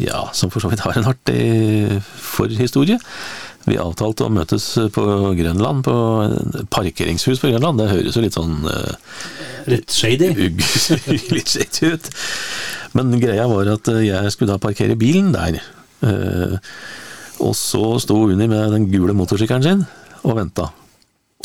Ja, 0.01 0.25
som 0.33 0.51
for 0.53 0.63
så 0.63 0.69
vidt 0.71 0.81
har 0.85 0.97
en 0.97 1.07
artig 1.11 2.01
forhistorie. 2.19 2.97
Vi 3.65 3.77
avtalte 3.81 4.25
å 4.25 4.33
møtes 4.33 4.65
på 4.93 5.05
Grønland, 5.37 5.85
på 5.85 6.65
parkeringshus 6.73 7.41
på 7.41 7.49
Grønland. 7.53 7.79
Det 7.81 7.89
høres 7.93 8.17
jo 8.17 8.25
litt 8.25 8.37
sånn 8.37 8.59
eh, 8.69 9.15
Litt 9.71 9.89
shady. 9.89 10.33
litt 11.37 11.49
shady 11.53 11.93
ut. 11.95 12.11
Men 12.97 13.15
greia 13.21 13.47
var 13.49 13.69
at 13.77 13.89
jeg 14.05 14.33
skulle 14.33 14.53
da 14.53 14.61
parkere 14.61 14.97
bilen 14.99 15.31
der. 15.33 15.57
Eh, 17.35 17.45
og 17.45 17.53
så 17.57 17.83
sto 18.03 18.23
Unni 18.29 18.47
med 18.51 18.73
den 18.73 18.89
gule 18.91 19.15
motorsykkelen 19.17 19.65
sin 19.65 19.85
og 20.25 20.39
venta. 20.39 20.71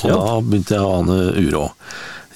Og 0.00 0.08
da 0.08 0.40
begynte 0.40 0.76
jeg 0.76 0.84
å 0.86 0.96
ane 1.02 1.18
uråd. 1.36 1.86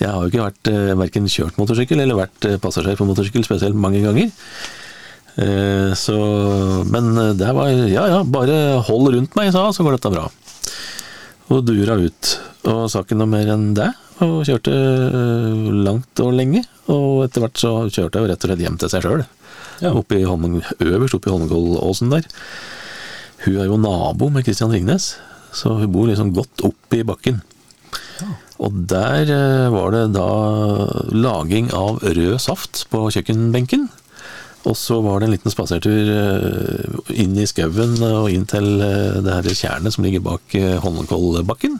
Jeg 0.02 0.10
har 0.10 0.22
jo 0.24 0.30
ikke 0.30 0.44
vært 0.44 0.70
eh, 0.72 0.94
verken 0.98 1.28
kjørt 1.30 1.58
motorsykkel 1.60 2.02
eller 2.02 2.18
vært 2.18 2.48
eh, 2.48 2.58
passasjer 2.60 2.98
på 2.98 3.06
motorsykkel 3.08 3.46
spesielt 3.46 3.78
mange 3.78 4.02
ganger. 4.04 4.32
Eh, 5.40 5.92
så, 5.98 6.16
men 6.90 7.12
eh, 7.18 7.32
det 7.38 7.52
var 7.56 7.70
ja 7.70 8.06
ja, 8.10 8.22
bare 8.26 8.80
hold 8.86 9.14
rundt 9.14 9.38
meg, 9.38 9.52
sa 9.54 9.68
så 9.72 9.86
går 9.86 9.96
dette 9.96 10.12
bra. 10.12 10.26
Og 11.54 11.64
dura 11.66 11.96
ut. 12.00 12.34
Og 12.70 12.84
sa 12.90 13.04
ikke 13.04 13.18
noe 13.18 13.30
mer 13.30 13.50
enn 13.54 13.72
det. 13.76 13.90
Og 14.24 14.44
kjørte 14.46 14.74
øh, 14.74 15.70
langt 15.86 16.20
og 16.24 16.34
lenge. 16.36 16.64
Og 16.92 17.24
etter 17.26 17.44
hvert 17.44 17.60
så 17.60 17.72
kjørte 17.88 18.18
jeg 18.18 18.24
jo 18.24 18.30
rett 18.30 18.44
og 18.44 18.50
slett 18.50 18.62
hjem 18.64 18.78
til 18.80 18.92
seg 18.92 19.04
sjøl. 19.04 19.24
Ja. 19.82 19.90
Øverst 19.90 21.16
oppe 21.18 21.28
i 21.28 21.34
Holmenkollåsen 21.34 22.12
der. 22.14 22.28
Hun 23.44 23.58
er 23.60 23.68
jo 23.68 23.76
nabo 23.80 24.30
med 24.32 24.46
Christian 24.46 24.72
Ringnes, 24.72 25.14
så 25.52 25.74
hun 25.76 25.92
bor 25.92 26.08
liksom 26.08 26.32
godt 26.36 26.64
opp 26.64 26.96
i 26.96 27.02
bakken. 27.04 27.42
Og 28.62 28.76
der 28.88 29.28
øh, 29.34 29.72
var 29.74 29.90
det 29.92 30.04
da 30.14 30.28
laging 31.12 31.72
av 31.74 32.00
rød 32.04 32.38
saft 32.40 32.84
på 32.92 33.08
kjøkkenbenken. 33.10 33.88
Og 34.64 34.78
så 34.80 35.00
var 35.04 35.20
det 35.20 35.28
en 35.28 35.34
liten 35.34 35.52
spasertur 35.52 35.90
øh, 36.14 37.02
inn 37.12 37.34
i 37.36 37.48
skauen 37.50 37.98
og 38.06 38.30
inn 38.32 38.46
til 38.48 38.78
øh, 38.78 39.18
det 39.26 39.34
her 39.34 39.50
tjernet 39.58 39.96
som 39.96 40.06
ligger 40.06 40.24
bak 40.24 40.56
Holmenkollbakken. 40.86 41.76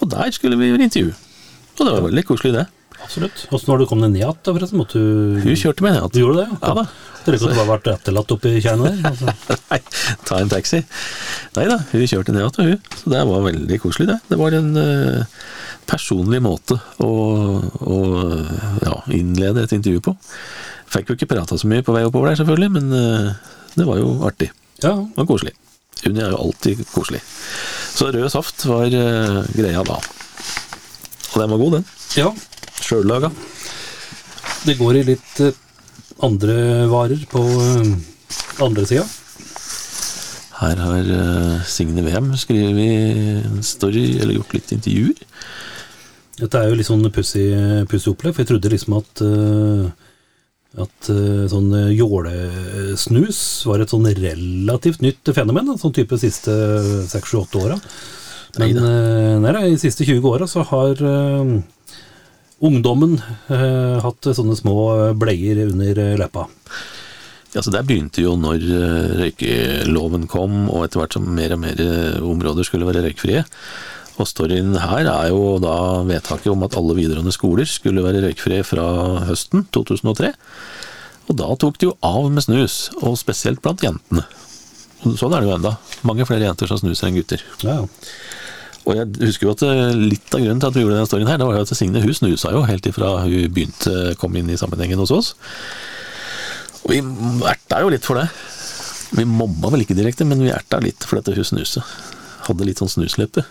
Og 0.00 0.10
der 0.12 0.34
skulle 0.34 0.58
vi 0.60 0.72
gjøre 0.72 0.88
intervju. 0.90 1.14
Og 1.78 1.86
det 1.86 1.94
var 1.94 2.06
veldig 2.10 2.26
koselig, 2.28 2.52
det. 2.58 2.66
Absolutt. 3.00 3.46
Åssen 3.54 3.70
var 3.70 3.80
det 3.80 3.88
kom 3.88 4.02
deg 4.02 4.12
ned 4.12 4.20
igjen? 4.20 4.76
Måtte 4.76 5.00
du 5.00 5.40
Hun 5.40 5.56
kjørte 5.56 5.80
Du 5.80 5.88
ned 5.88 6.18
gjorde 6.20 6.42
det? 6.42 6.58
Ja 6.60 6.74
da. 6.76 6.84
Er 7.26 7.36
ikke 7.36 7.50
du 7.50 7.58
bare 7.58 7.68
vært 7.74 7.88
etterlatt 7.92 8.32
oppi 8.32 8.52
tjernet 8.62 8.96
der? 8.96 9.10
Altså. 9.10 9.34
Nei, 9.70 9.78
ta 10.28 10.38
en 10.40 10.52
taxi. 10.52 10.80
Nei 11.56 11.66
da, 11.68 11.76
hun 11.90 12.06
kjørte 12.08 12.34
ned 12.34 12.46
igjen, 12.46 12.70
hun. 12.70 12.96
Så 12.96 13.12
det 13.12 13.24
var 13.28 13.44
veldig 13.44 13.78
koselig, 13.82 14.08
det. 14.08 14.18
Det 14.30 14.38
var 14.40 14.56
en 14.56 14.70
uh, 14.78 15.38
personlig 15.90 16.40
måte 16.44 16.78
å, 17.04 17.10
å 17.60 17.98
ja, 18.86 18.96
innlede 19.16 19.66
et 19.66 19.76
intervju 19.76 20.04
på. 20.08 20.16
Fikk 20.90 21.12
jo 21.12 21.18
ikke 21.18 21.30
prata 21.34 21.58
så 21.60 21.68
mye 21.70 21.84
på 21.86 21.94
vei 21.94 22.06
oppover 22.08 22.32
der, 22.32 22.40
selvfølgelig, 22.40 22.72
men 22.78 22.90
uh, 22.96 23.56
det 23.76 23.88
var 23.88 24.00
jo 24.00 24.14
artig. 24.26 24.50
Ja, 24.80 24.96
var 25.16 25.28
koselig. 25.28 25.54
Unni 26.08 26.24
er 26.24 26.32
jo 26.32 26.40
alltid 26.46 26.80
koselig. 26.94 27.20
Så 27.92 28.08
rød 28.14 28.30
saft 28.32 28.64
var 28.70 28.88
uh, 28.88 29.42
greia 29.52 29.84
da. 29.84 30.00
Og 31.30 31.36
den 31.36 31.52
var 31.52 31.60
god, 31.60 31.80
den. 31.80 31.90
ja. 32.16 32.30
Sjøllaga. 32.80 33.28
Det 34.64 34.74
går 34.80 34.96
i 34.98 35.02
litt 35.12 35.40
andre 36.26 36.86
varer 36.90 37.24
på 37.30 37.40
eh, 37.40 37.94
andre 38.64 38.84
sida. 38.88 39.06
Her 40.60 40.82
har 40.84 41.10
eh, 41.16 41.64
Signe 41.68 42.04
Wem 42.04 42.34
skrevet 42.36 43.48
en 43.48 43.64
story, 43.64 44.04
eller 44.20 44.36
gjort 44.36 44.54
litt 44.58 44.74
intervjuer. 44.76 45.24
Dette 46.40 46.60
er 46.60 46.70
jo 46.70 46.76
litt 46.78 46.88
sånn 46.88 47.04
pussig 47.12 47.50
opplegg, 48.12 48.34
for 48.34 48.42
jeg 48.42 48.50
trodde 48.52 48.72
liksom 48.72 48.96
at 49.00 49.24
eh, 49.26 49.90
at 50.80 51.08
sånn 51.50 51.72
jålesnus 51.90 53.38
var 53.66 53.82
et 53.82 53.90
sånn 53.90 54.04
relativt 54.06 55.00
nytt 55.02 55.32
fenomen, 55.34 55.72
sånn 55.80 55.96
type 55.96 56.14
siste 56.22 56.54
seks-sju-åtte 57.10 57.58
åra. 57.58 57.78
Men 58.60 58.76
Neida. 58.78 58.92
eh, 58.92 59.34
nei, 59.42 59.64
i 59.66 59.74
de 59.74 59.80
siste 59.82 60.06
20 60.06 60.30
åra 60.30 60.46
så 60.50 60.62
har 60.70 61.02
ungdommen 62.64 63.18
eh, 63.48 64.00
hatt 64.04 64.30
sånne 64.36 64.56
små 64.58 64.78
bleier 65.18 65.62
under 65.66 66.00
eh, 66.00 66.16
leppa. 66.20 66.46
Ja, 67.50 67.62
så 67.62 67.72
Det 67.74 67.82
begynte 67.88 68.22
jo 68.22 68.36
når 68.38 68.62
eh, 68.62 69.14
røykeloven 69.24 70.28
kom, 70.30 70.68
og 70.70 70.84
etter 70.86 71.02
hvert 71.02 71.16
som 71.16 71.26
mer 71.34 71.56
og 71.56 71.64
mer 71.64 71.80
eh, 71.82 72.20
områder 72.22 72.66
skulle 72.66 72.86
være 72.86 73.02
røykfrie. 73.08 73.42
Og 74.20 74.28
storyen 74.28 74.76
her 74.78 75.08
er 75.08 75.30
jo 75.32 75.56
da 75.62 76.04
vedtaket 76.06 76.52
om 76.52 76.62
at 76.66 76.76
alle 76.78 76.94
videregående 76.98 77.34
skoler 77.34 77.66
skulle 77.66 78.04
være 78.04 78.22
røykfrie 78.26 78.62
fra 78.66 78.84
høsten 79.30 79.64
2003. 79.74 80.30
Og 81.30 81.38
da 81.40 81.48
tok 81.58 81.80
det 81.80 81.88
jo 81.88 81.96
av 82.06 82.28
med 82.30 82.44
snus, 82.44 82.90
og 83.00 83.18
spesielt 83.18 83.62
blant 83.64 83.82
jentene. 83.82 84.26
Sånn 85.00 85.32
er 85.32 85.40
det 85.40 85.48
jo 85.48 85.56
enda. 85.56 85.74
Mange 86.06 86.26
flere 86.28 86.44
jenter 86.44 86.68
som 86.68 86.78
snuser 86.82 87.08
enn 87.08 87.16
gutter. 87.16 87.42
Ja, 87.64 87.80
ja. 87.80 87.88
Og 88.90 88.96
jeg 88.98 89.06
husker 89.22 89.46
jo 89.46 89.54
at 89.54 89.62
eh, 89.68 89.94
litt 89.94 90.34
av 90.34 90.42
grunnen 90.42 90.60
til 90.62 90.70
at 90.70 90.76
vi 90.76 90.82
gjorde 90.82 90.96
denne 90.98 91.08
storyen 91.08 91.30
her, 91.30 91.38
det 91.38 91.46
var 91.46 91.58
jo 91.58 91.62
at 91.62 91.72
Signe 91.78 92.02
hun 92.02 92.16
snusa 92.16 92.50
jo 92.56 92.64
helt 92.66 92.88
ifra 92.90 93.12
hun 93.22 93.52
begynte 93.54 94.16
kom 94.18 94.34
inn 94.38 94.50
i 94.50 94.58
sammenhengen 94.58 94.98
hos 94.98 95.12
oss. 95.14 95.32
Og 96.82 96.94
vi 96.94 97.00
erta 97.46 97.82
jo 97.84 97.92
litt 97.92 98.06
for 98.06 98.18
det. 98.18 98.26
Vi 99.14 99.26
mobba 99.28 99.70
vel 99.74 99.84
ikke 99.84 99.98
direkte, 99.98 100.26
men 100.26 100.42
vi 100.42 100.50
erta 100.54 100.80
litt 100.82 101.06
for 101.06 101.20
dette 101.20 101.36
hun 101.36 101.46
snuset. 101.46 101.86
Hadde 102.48 102.66
litt 102.66 102.82
sånn 102.82 102.90
snusleppe. 102.90 103.44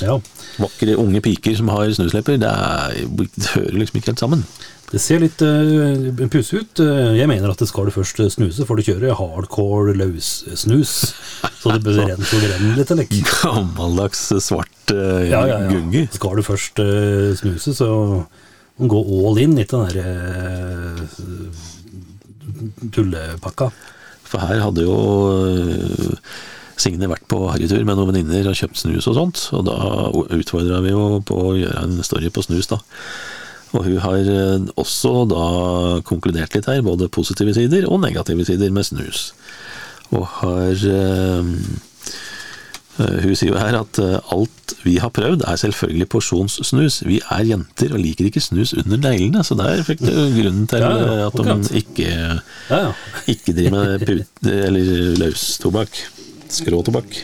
ja. 0.00 0.16
Vakre 0.60 0.96
unge 1.00 1.20
piker 1.24 1.54
som 1.56 1.70
har 1.72 1.88
snuslepper, 1.96 2.36
det, 2.40 2.48
er, 2.48 2.96
det 3.36 3.52
hører 3.54 3.78
liksom 3.80 4.00
ikke 4.00 4.12
helt 4.12 4.24
sammen. 4.24 4.46
Det 4.92 5.00
ser 5.00 5.22
litt 5.22 5.40
uh, 5.40 6.26
pussig 6.28 6.58
ut. 6.60 6.80
Eh, 6.84 7.14
Jeg 7.16 7.28
mener 7.30 7.48
at 7.48 7.62
det 7.62 7.68
skal 7.70 7.88
du 7.88 7.94
først 7.94 8.18
eh, 8.20 8.28
snuse, 8.32 8.66
for 8.68 8.76
du 8.76 8.84
kjører 8.84 9.14
hardcore 9.16 9.94
løssnus. 9.96 10.92
Så 11.62 11.72
det 11.72 11.80
bør 11.86 11.96
renne, 12.02 12.26
så 12.28 12.40
det 12.42 12.50
renner 12.52 12.76
litt. 12.76 12.92
Eller? 12.92 13.08
Gammeldags 13.40 14.26
svart 14.44 14.92
uh, 14.92 15.22
Ja, 15.24 15.46
ja, 15.48 15.62
ja. 15.64 15.70
gugge. 15.72 16.04
Skal 16.12 16.36
du 16.36 16.44
først 16.44 16.84
uh, 16.84 17.32
snuse, 17.40 17.72
så 17.78 17.88
må 18.76 18.84
du 18.84 18.92
gå 18.92 19.00
all 19.30 19.40
in 19.40 19.56
i 19.56 19.64
den 19.68 19.88
der 19.88 19.96
uh, 20.04 21.00
tullepakka. 22.92 23.72
For 24.28 24.44
her 24.44 24.60
hadde 24.64 24.84
jo 24.84 24.96
Signe 26.80 27.08
vært 27.08 27.24
på 27.30 27.38
harrytur 27.52 27.82
med 27.84 27.96
noen 27.96 28.10
venninner 28.12 28.48
og 28.50 28.56
kjøpt 28.58 28.80
snus 28.80 29.08
og 29.08 29.16
sånt, 29.16 29.42
og 29.56 29.64
da 29.68 29.76
utfordra 30.36 30.80
vi 30.84 30.92
jo 30.92 31.20
på 31.28 31.36
å 31.36 31.52
gjøre 31.56 31.84
en 31.84 32.00
story 32.04 32.28
på 32.32 32.44
snus, 32.44 32.68
da. 32.72 32.80
Og 33.72 33.84
hun 33.86 33.96
har 34.04 34.28
øh, 34.28 34.60
også 34.76 35.12
da 35.30 35.44
konkludert 36.04 36.54
litt 36.56 36.68
her, 36.68 36.82
både 36.84 37.08
positive 37.08 37.54
sider 37.56 37.88
og 37.88 38.02
negative 38.04 38.44
sider 38.44 38.70
med 38.74 38.84
snus. 38.84 39.30
Og 40.12 40.26
har 40.28 40.76
øh, 40.76 41.46
øh, 43.00 43.18
Hun 43.24 43.34
sier 43.38 43.54
jo 43.54 43.56
her 43.58 43.78
at 43.80 43.98
alt 44.02 44.74
vi 44.84 44.96
har 45.00 45.08
prøvd 45.14 45.44
er 45.46 45.56
selvfølgelig 45.56 46.08
porsjonssnus. 46.12 47.00
Vi 47.06 47.20
er 47.30 47.44
jenter 47.48 47.92
og 47.94 48.00
liker 48.02 48.28
ikke 48.28 48.40
snus 48.44 48.74
under 48.74 49.00
neglene, 49.00 49.44
så 49.44 49.56
der 49.58 49.82
fikk 49.86 50.02
du 50.04 50.10
grunnen 50.10 50.66
til 50.68 50.82
Ja, 50.84 50.92
ja, 51.22 51.28
at 51.28 51.68
de 51.68 51.76
ikke 51.80 52.08
Ja, 52.08 52.38
ja. 52.70 52.92
ikke 53.26 53.54
driver 53.56 53.78
med 53.78 54.06
pute- 54.08 54.58
eller 54.66 55.16
løstobakk. 55.22 56.02
Skråtobakk. 56.52 57.22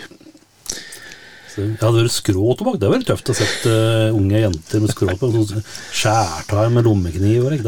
Ja, 1.59 1.91
det 1.95 2.05
er 2.05 2.11
skråtobakk. 2.13 2.79
Det 2.81 2.89
er 2.89 2.93
veldig 2.95 3.09
tøft 3.11 3.33
å 3.33 3.37
sette 3.37 3.73
eh, 3.73 4.17
unge 4.17 4.43
jenter 4.43 4.83
med 4.85 4.93
skråtobakk. 4.93 5.51
Sånn 5.51 5.67
skjærtar 5.95 6.73
med 6.75 6.89
lommekniv 6.89 7.47
og 7.47 7.55
er 7.57 7.63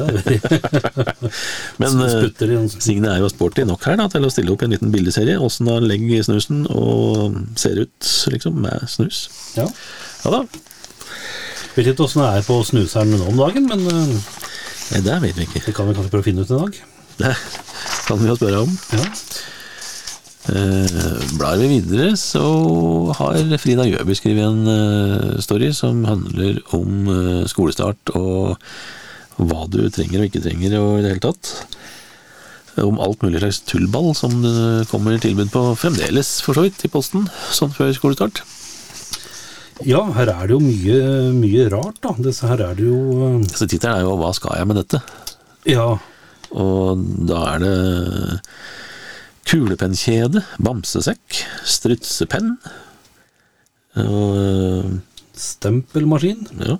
Men 1.82 2.04
eh, 2.06 2.61
Signe 2.76 3.12
er 3.12 3.23
jo 3.25 3.30
sporty 3.32 3.66
nok 3.68 3.85
her 3.88 3.99
da, 4.00 4.09
til 4.12 4.26
å 4.26 4.32
stille 4.32 4.54
opp 4.54 4.64
i 4.64 4.68
en 4.68 4.76
liten 4.76 4.94
bildeserie. 4.94 5.38
Åssen 5.40 5.70
han 5.70 5.88
legger 5.90 6.26
snusen 6.26 6.64
og 6.70 7.38
ser 7.61 7.82
ut 7.82 8.12
liksom 8.32 8.61
med 8.64 8.88
snus. 8.90 9.26
Ja. 9.59 9.68
Ja 10.25 10.37
da. 10.38 10.44
Vet 11.76 11.87
ikke 11.87 12.06
åssen 12.06 12.25
det 12.25 12.30
er 12.40 12.47
på 12.47 12.59
snuseren 12.66 13.14
nå 13.14 13.23
om 13.30 13.38
dagen, 13.40 13.68
men 13.70 13.87
eh, 13.90 14.16
Nei, 14.90 15.04
det 15.06 15.20
vet 15.23 15.37
vi 15.38 15.44
ikke. 15.47 15.61
det 15.68 15.75
kan 15.76 15.87
vi 15.87 15.94
kanskje 15.94 16.11
prøve 16.11 16.25
å 16.25 16.26
finne 16.26 16.42
ut 16.42 16.50
en 16.50 16.64
dag. 16.64 16.78
Det 17.20 17.35
kan 18.09 18.18
vi 18.18 18.26
jo 18.26 18.35
spørre 18.35 18.64
om. 18.64 18.73
Ja. 18.97 19.04
Eh, 20.49 21.37
blar 21.37 21.59
vi 21.61 21.66
videre, 21.68 22.14
så 22.16 22.40
har 23.18 23.37
Frida 23.61 23.85
Gjøby 23.85 24.14
skrevet 24.16 24.47
en 24.47 24.70
eh, 24.73 25.40
story 25.44 25.68
som 25.76 26.00
handler 26.09 26.62
om 26.76 27.11
eh, 27.12 27.42
skolestart 27.50 28.14
og 28.16 28.56
hva 29.37 29.66
du 29.68 29.82
trenger 29.92 30.23
og 30.23 30.30
ikke 30.30 30.42
trenger 30.47 30.78
og 30.78 30.94
i 30.97 31.04
det 31.04 31.12
hele 31.12 31.25
tatt. 31.26 31.52
Om 32.80 33.02
alt 33.04 33.20
mulig 33.20 33.42
slags 33.42 33.61
tullball 33.68 34.14
som 34.16 34.38
det 34.40 34.88
kommer 34.88 35.20
tilbud 35.20 35.52
på 35.52 35.66
fremdeles, 35.76 36.38
for 36.47 36.56
så 36.56 36.64
vidt, 36.64 36.87
i 36.88 36.92
posten, 36.92 37.28
sånn 37.52 37.75
før 37.76 37.92
skolestart. 37.92 38.40
Ja, 39.85 40.02
her 40.16 40.28
er 40.32 40.49
det 40.49 40.56
jo 40.56 40.61
mye, 40.64 41.00
mye 41.37 41.68
rart, 41.73 42.00
da. 42.04 42.14
Disse 42.20 42.49
her 42.49 42.61
er 42.64 42.76
det 42.76 42.85
jo 42.88 43.40
Så 43.49 43.68
tittelen 43.68 43.97
er 43.97 44.04
jo 44.04 44.16
'Hva 44.16 44.32
skal 44.37 44.56
jeg 44.56 44.68
med 44.68 44.76
dette?' 44.76 45.02
Ja, 45.68 45.99
Og 46.50 47.04
da 47.28 47.54
er 47.54 47.59
det 47.61 47.76
kulepennkjede, 49.50 50.42
bamsesekk, 50.62 51.40
strutsepenn 51.66 52.52
og, 53.99 55.00
stempelmaskin. 55.35 56.47
ja, 56.61 56.76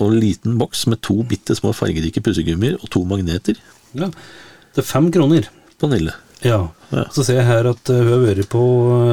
og 0.00 0.14
liten 0.16 0.56
boks 0.58 0.86
med 0.90 1.02
to 1.04 1.20
bitte 1.28 1.54
små 1.58 1.70
fargerike 1.76 2.22
pussegummier 2.24 2.78
og 2.80 2.90
to 2.92 3.04
magneter 3.06 3.58
Ja, 3.94 4.08
det 4.72 4.82
er 4.82 4.88
fem 4.88 5.10
kroner. 5.12 5.48
på 5.78 5.88
Nille. 5.90 6.14
Ja. 6.42 6.68
Ja. 6.90 7.04
Så 7.14 7.24
ser 7.26 7.40
jeg 7.40 7.46
her 7.46 7.66
at 7.70 7.90
eh, 7.90 7.98
hun 8.02 8.12
har 8.12 8.22
vært 8.26 8.48
på 8.50 8.62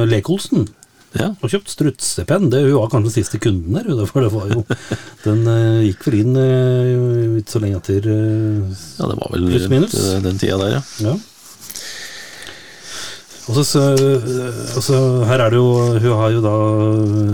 eh, 0.00 0.06
Lekolsen 0.10 0.66
Ja, 1.14 1.32
og 1.42 1.50
kjøpt 1.50 1.70
strutsepenn. 1.72 2.48
Det 2.52 2.60
hun 2.64 2.76
var 2.76 2.90
kanskje 2.92 3.16
siste 3.20 3.38
kunden 3.42 3.74
der, 3.74 4.06
for 4.06 4.22
det 4.22 4.30
var 4.34 4.46
jo 4.50 4.62
Den 5.26 5.42
eh, 5.50 5.80
gikk 5.88 6.06
vel 6.08 6.16
inn 6.24 6.38
eh, 6.38 7.38
ikke 7.42 7.54
så 7.54 7.62
lenge 7.62 7.80
etter 7.82 8.06
eh, 8.14 8.86
ja 8.98 9.10
det 9.10 9.18
var 9.18 9.34
vel 9.34 9.46
rundt, 9.50 9.94
eh, 9.98 10.20
den 10.26 10.38
tida 10.42 10.58
der, 10.62 10.78
ja. 10.78 10.82
Ja. 11.10 11.16
Og 13.50 13.56
så, 13.56 13.62
så, 13.66 13.80
og 14.78 14.82
så 14.84 14.96
her 15.26 15.42
er 15.42 15.50
det 15.50 15.58
jo 15.58 15.70
Hun 15.98 16.12
har 16.20 16.30
jo 16.36 16.42
da 16.44 16.52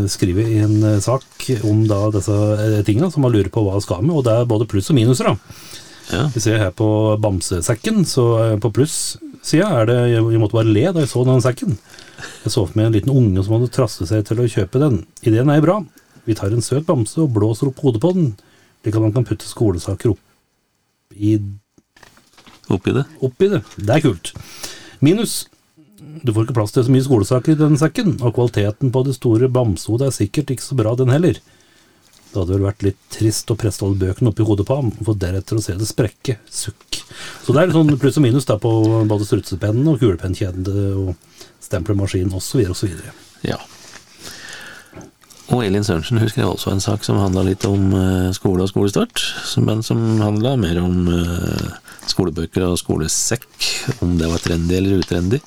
skrevet 0.08 0.48
en 0.64 0.76
eh, 0.94 1.00
sak 1.04 1.26
om 1.68 1.82
da 1.90 1.98
disse 2.14 2.32
eh, 2.32 2.78
tingene 2.86 3.10
som 3.12 3.20
man 3.26 3.34
lurer 3.34 3.50
på 3.52 3.60
hva 3.66 3.74
hun 3.76 3.84
skal 3.84 4.00
med, 4.04 4.14
og 4.16 4.24
det 4.26 4.32
er 4.32 4.48
både 4.48 4.66
pluss 4.70 4.88
og 4.90 4.96
minuser, 4.96 5.28
da. 5.28 5.34
ja. 6.14 6.22
Vi 6.32 6.40
ser 6.42 6.56
her 6.62 6.72
på 6.74 6.88
bamsesekken, 7.22 8.00
så 8.08 8.24
eh, 8.46 8.54
på 8.62 8.70
pluss-sida 8.74 9.68
er 9.82 9.90
det 9.90 9.98
Jeg 10.14 10.24
jeg 10.32 10.40
måtte 10.42 10.56
bare 10.56 10.72
le 10.72 10.86
da 10.96 11.04
jeg 11.04 11.10
så 11.12 11.24
den 11.28 11.44
sekken. 11.44 11.76
Jeg 12.46 12.54
så 12.54 12.64
for 12.64 12.78
meg 12.80 12.88
en 12.88 12.96
liten 12.96 13.12
unge 13.12 13.44
som 13.44 13.58
hadde 13.58 13.70
trasset 13.76 14.08
seg 14.10 14.24
til 14.26 14.40
å 14.42 14.48
kjøpe 14.56 14.80
den. 14.82 15.02
Ideen 15.26 15.52
er 15.52 15.62
bra. 15.64 15.82
Vi 16.26 16.34
tar 16.38 16.54
en 16.54 16.64
søt 16.64 16.86
bamse 16.88 17.20
og 17.22 17.34
blåser 17.36 17.68
opp 17.70 17.82
hodet 17.84 18.00
på 18.02 18.14
den, 18.16 18.32
slik 18.82 18.96
at 18.96 19.04
man 19.04 19.12
kan 19.14 19.26
putte 19.28 19.46
skolesaker 19.50 20.14
opp 20.16 20.22
i 21.14 21.36
Oppi 22.72 22.90
det. 22.96 23.04
oppi 23.22 23.46
det. 23.52 23.60
Det 23.78 23.92
er 23.94 24.02
kult. 24.02 24.32
Minus. 24.98 25.44
Du 25.96 26.32
får 26.32 26.46
ikke 26.46 26.56
plass 26.58 26.74
til 26.74 26.84
så 26.84 26.92
mye 26.92 27.04
skolesaker 27.04 27.54
i 27.54 27.60
den 27.60 27.78
sekken, 27.80 28.16
og 28.20 28.34
kvaliteten 28.36 28.92
på 28.92 29.02
det 29.06 29.16
store 29.16 29.48
bamsehodet 29.52 30.10
er 30.10 30.16
sikkert 30.16 30.52
ikke 30.52 30.66
så 30.66 30.76
bra, 30.78 30.94
den 30.98 31.12
heller. 31.14 31.38
Det 32.26 32.42
hadde 32.42 32.52
vel 32.52 32.66
vært 32.66 32.82
litt 32.84 32.98
trist 33.14 33.48
å 33.52 33.56
presse 33.56 33.80
alle 33.86 33.96
bøkene 34.00 34.28
oppi 34.32 34.44
hodet 34.44 34.66
på 34.68 34.76
ham, 34.76 34.90
for 34.98 35.16
deretter 35.16 35.56
å 35.56 35.62
se 35.64 35.76
det 35.78 35.88
sprekke. 35.88 36.36
Sukk. 36.52 36.98
Så 37.46 37.54
det 37.54 37.62
er 37.62 37.70
litt 37.70 37.78
sånn 37.78 37.94
pluss 38.02 38.18
og 38.20 38.26
minus 38.26 38.48
da 38.48 38.58
på 38.60 38.72
både 39.08 39.28
strutsepennen 39.28 39.88
og 39.88 40.02
kulepennkjede 40.02 40.74
og 41.00 41.14
stemplermaskin 41.64 42.34
osv. 42.36 42.66
osv. 42.74 42.92
Ja. 43.46 43.56
Og 45.54 45.62
Elin 45.62 45.86
Sørensen 45.86 46.18
hun 46.18 46.28
skrev 46.28 46.50
også 46.50 46.72
en 46.74 46.82
sak 46.82 47.06
som 47.06 47.20
handla 47.22 47.44
litt 47.46 47.64
om 47.68 47.92
eh, 47.94 48.30
skole 48.34 48.66
og 48.66 48.72
skolestart, 48.72 49.22
men 49.62 49.84
som 49.86 50.00
handla 50.20 50.56
mer 50.58 50.80
om 50.82 51.06
eh, 51.12 51.68
skolebøker 52.10 52.66
og 52.66 52.80
skolesekk, 52.82 53.46
om 54.02 54.16
det 54.18 54.28
var 54.32 54.42
trendy 54.42 54.76
eller 54.76 54.98
utrendy, 55.00 55.40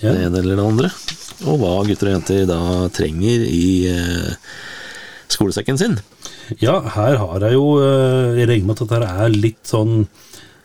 Ja. 0.00 0.12
det 0.14 0.26
ene 0.28 0.38
eller 0.42 0.56
det 0.60 0.64
andre, 0.68 0.90
og 1.48 1.58
hva 1.62 1.72
gutter 1.88 2.10
og 2.10 2.16
jenter 2.18 2.44
da 2.46 2.58
trenger 2.94 3.44
i 3.48 3.64
eh, 3.90 4.32
skolesekken 5.32 5.78
sin. 5.80 5.98
Ja, 6.62 6.78
her 6.94 7.18
har 7.20 7.42
jeg 7.44 7.52
jo 7.58 7.64
eh, 7.82 8.38
Jeg 8.40 8.48
regner 8.48 8.70
med 8.70 8.78
at 8.80 8.88
dette 8.88 9.08
er 9.24 9.34
litt 9.34 9.68
sånn 9.68 10.06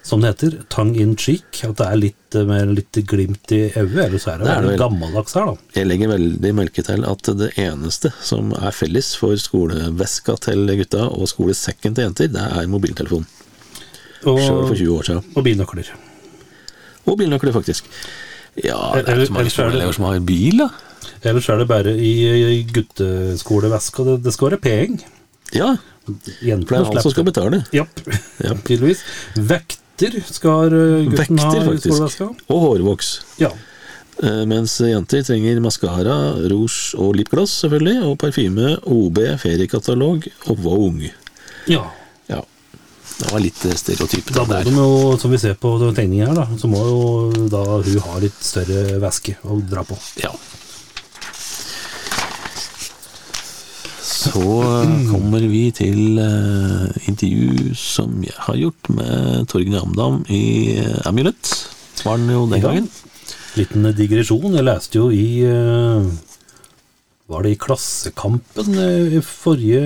som 0.04 0.20
det 0.20 0.34
heter, 0.34 0.56
tongue 0.72 1.00
in 1.00 1.14
cheek. 1.16 1.62
At 1.64 1.78
det 1.80 1.86
er 1.88 2.00
litt 2.00 2.36
eh, 2.36 2.44
med 2.48 2.74
litt 2.76 2.98
glimt 3.08 3.52
i 3.56 3.62
øyet. 3.72 4.00
Eller 4.06 4.20
så 4.20 4.34
er 4.34 4.42
det, 4.42 4.48
Det 4.50 4.56
er 4.58 4.66
det 4.68 4.80
gammeldags 4.82 5.36
her, 5.40 5.48
da. 5.48 5.54
Jeg 5.78 5.88
legger 5.88 6.12
veldig 6.12 6.52
merke 6.60 6.84
til 6.84 7.06
at 7.08 7.30
det 7.40 7.52
eneste 7.64 8.12
som 8.24 8.52
er 8.60 8.76
felles 8.76 9.14
for 9.20 9.36
skoleveska 9.40 10.36
til 10.44 10.68
gutta 10.82 11.06
og 11.08 11.28
skolesekken 11.32 11.96
til 11.96 12.10
jenter, 12.10 12.32
det 12.36 12.44
er 12.44 12.68
mobiltelefon. 12.72 13.24
Sjøl 14.24 14.38
for 14.40 14.72
Og, 14.72 14.76
20 14.80 14.92
år 14.98 15.08
siden. 15.10 15.24
og 15.36 15.44
bilnøkler. 15.48 15.94
Og 17.08 17.18
bilnøkler, 17.20 17.52
faktisk. 17.56 17.88
Ja, 18.62 18.80
det 18.96 19.10
er 19.10 19.24
ikke 19.24 19.34
mange 19.34 19.50
er 19.50 19.56
skoleelever 19.56 19.96
som 19.98 20.06
har 20.06 20.20
bil, 20.28 20.62
da. 20.62 20.70
Ellers 21.24 21.48
er 21.50 21.58
det 21.64 21.68
bare 21.72 21.94
i, 21.96 22.12
gutteskoleveska. 22.76 24.06
Det, 24.08 24.18
det 24.26 24.34
skal 24.36 24.52
være 24.52 24.62
penger. 24.64 25.06
Ja, 25.54 25.76
Jentene 26.44 26.68
det 26.68 26.80
er 26.82 26.90
han 26.90 27.04
som 27.06 27.14
skal 27.14 27.26
betale. 27.28 27.62
Ja. 27.72 27.86
tydeligvis. 28.68 29.04
Vekter 29.40 30.18
skal 30.28 30.74
gutten 30.74 31.40
Vekter, 31.40 31.62
ha 31.64 31.74
i 31.74 31.80
skoleveska. 31.80 32.28
Og 32.52 32.66
hårvoks. 32.66 33.14
Ja. 33.40 33.54
Eh, 34.22 34.44
Mens 34.50 34.76
jenter 34.84 35.24
trenger 35.26 35.62
maskara, 35.64 36.18
rouge 36.52 37.00
og 37.00 37.16
lipgloss, 37.18 37.56
selvfølgelig, 37.64 38.04
og 38.06 38.18
parfyme, 38.22 38.76
OB, 38.84 39.24
feriekatalog 39.42 40.28
og 40.52 40.64
Vogue. 40.64 41.12
ja. 41.72 41.86
Det 43.14 43.30
var 43.30 43.44
litt 43.44 43.60
stereotypet 43.60 43.80
stereotype 43.80 44.34
Da 44.34 44.44
må 44.48 44.60
de 44.66 44.74
jo, 44.74 45.18
som 45.22 45.32
vi 45.34 45.40
ser 45.42 45.56
på 45.60 45.76
tegningen 45.94 46.32
her, 46.32 46.40
da, 46.44 46.48
så 46.60 46.70
må 46.72 46.82
jo 46.88 47.48
da 47.52 47.62
hun 47.84 48.04
ha 48.08 48.20
litt 48.24 48.40
større 48.42 48.98
væske 49.04 49.38
å 49.46 49.60
dra 49.62 49.86
på. 49.88 49.98
Ja. 50.24 50.34
Så 54.24 54.40
eh, 54.40 54.92
kommer 55.12 55.44
vi 55.52 55.68
til 55.76 56.20
eh, 56.22 57.08
intervju 57.12 57.74
som 57.78 58.22
jeg 58.24 58.36
har 58.48 58.60
gjort 58.60 58.92
med 58.96 59.48
Torgny 59.52 59.78
Amdam 59.78 60.22
i 60.32 60.44
eh, 60.80 61.08
Amulet. 61.10 61.54
Var 62.04 62.22
den 62.22 62.32
jo 62.32 62.46
den 62.52 62.64
gangen. 62.64 62.88
Liten 63.60 63.86
digresjon. 63.98 64.56
Jeg 64.56 64.66
leste 64.66 64.98
jo 65.02 65.10
i 65.14 65.44
eh, 65.46 66.08
Var 67.32 67.44
det 67.44 67.54
i 67.54 67.60
Klassekampen 67.60 68.80
eh, 68.80 69.14
i 69.16 69.22
forrige 69.24 69.84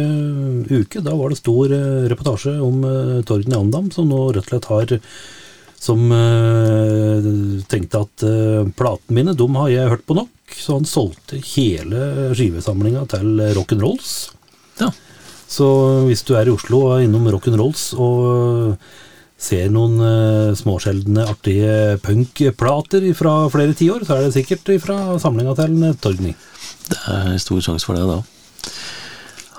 uke? 0.72 1.04
Da 1.06 1.14
var 1.14 1.30
det 1.30 1.38
stor 1.38 1.70
eh, 1.70 2.08
reportasje 2.10 2.56
om 2.58 2.82
Torgny 2.82 3.26
Torgen 3.30 3.58
Andam, 3.60 3.92
som 3.94 4.10
nå 4.10 4.32
slett 4.42 4.66
har 4.72 4.96
Som 5.78 6.10
eh, 6.12 7.28
tenkte 7.70 8.02
at 8.08 8.26
eh, 8.26 8.66
platene 8.74 9.20
mine, 9.20 9.38
dem 9.38 9.60
har 9.62 9.70
jeg 9.70 9.94
hørt 9.94 10.08
på 10.10 10.18
nok. 10.18 10.34
Så 10.58 10.80
han 10.80 10.90
solgte 10.90 11.38
hele 11.54 12.34
skivesamlinga 12.34 13.06
til 13.14 13.44
rock'n'rolls. 13.60 14.16
Ja. 14.82 14.90
Så 15.48 15.68
hvis 16.08 16.26
du 16.26 16.34
er 16.36 16.50
i 16.50 16.56
Oslo 16.56 16.88
og 16.88 16.96
er 16.96 17.06
innom 17.06 17.30
rock'n'rolls 17.30 17.92
og 18.02 18.80
ser 19.38 19.70
noen 19.70 20.00
uh, 20.02 20.56
småsjeldne, 20.58 21.28
artige 21.30 22.00
punkplater 22.02 23.06
fra 23.14 23.44
flere 23.54 23.76
tiår, 23.78 24.08
så 24.08 24.18
er 24.18 24.26
det 24.26 24.34
sikkert 24.40 24.72
fra 24.82 24.98
samlinga 25.22 25.54
til 25.60 25.92
Torgny. 26.02 26.34
Det 26.88 27.00
er 27.12 27.40
stor 27.44 27.64
sjanse 27.66 27.88
for 27.88 27.98
det, 27.98 28.06
da. 28.08 28.22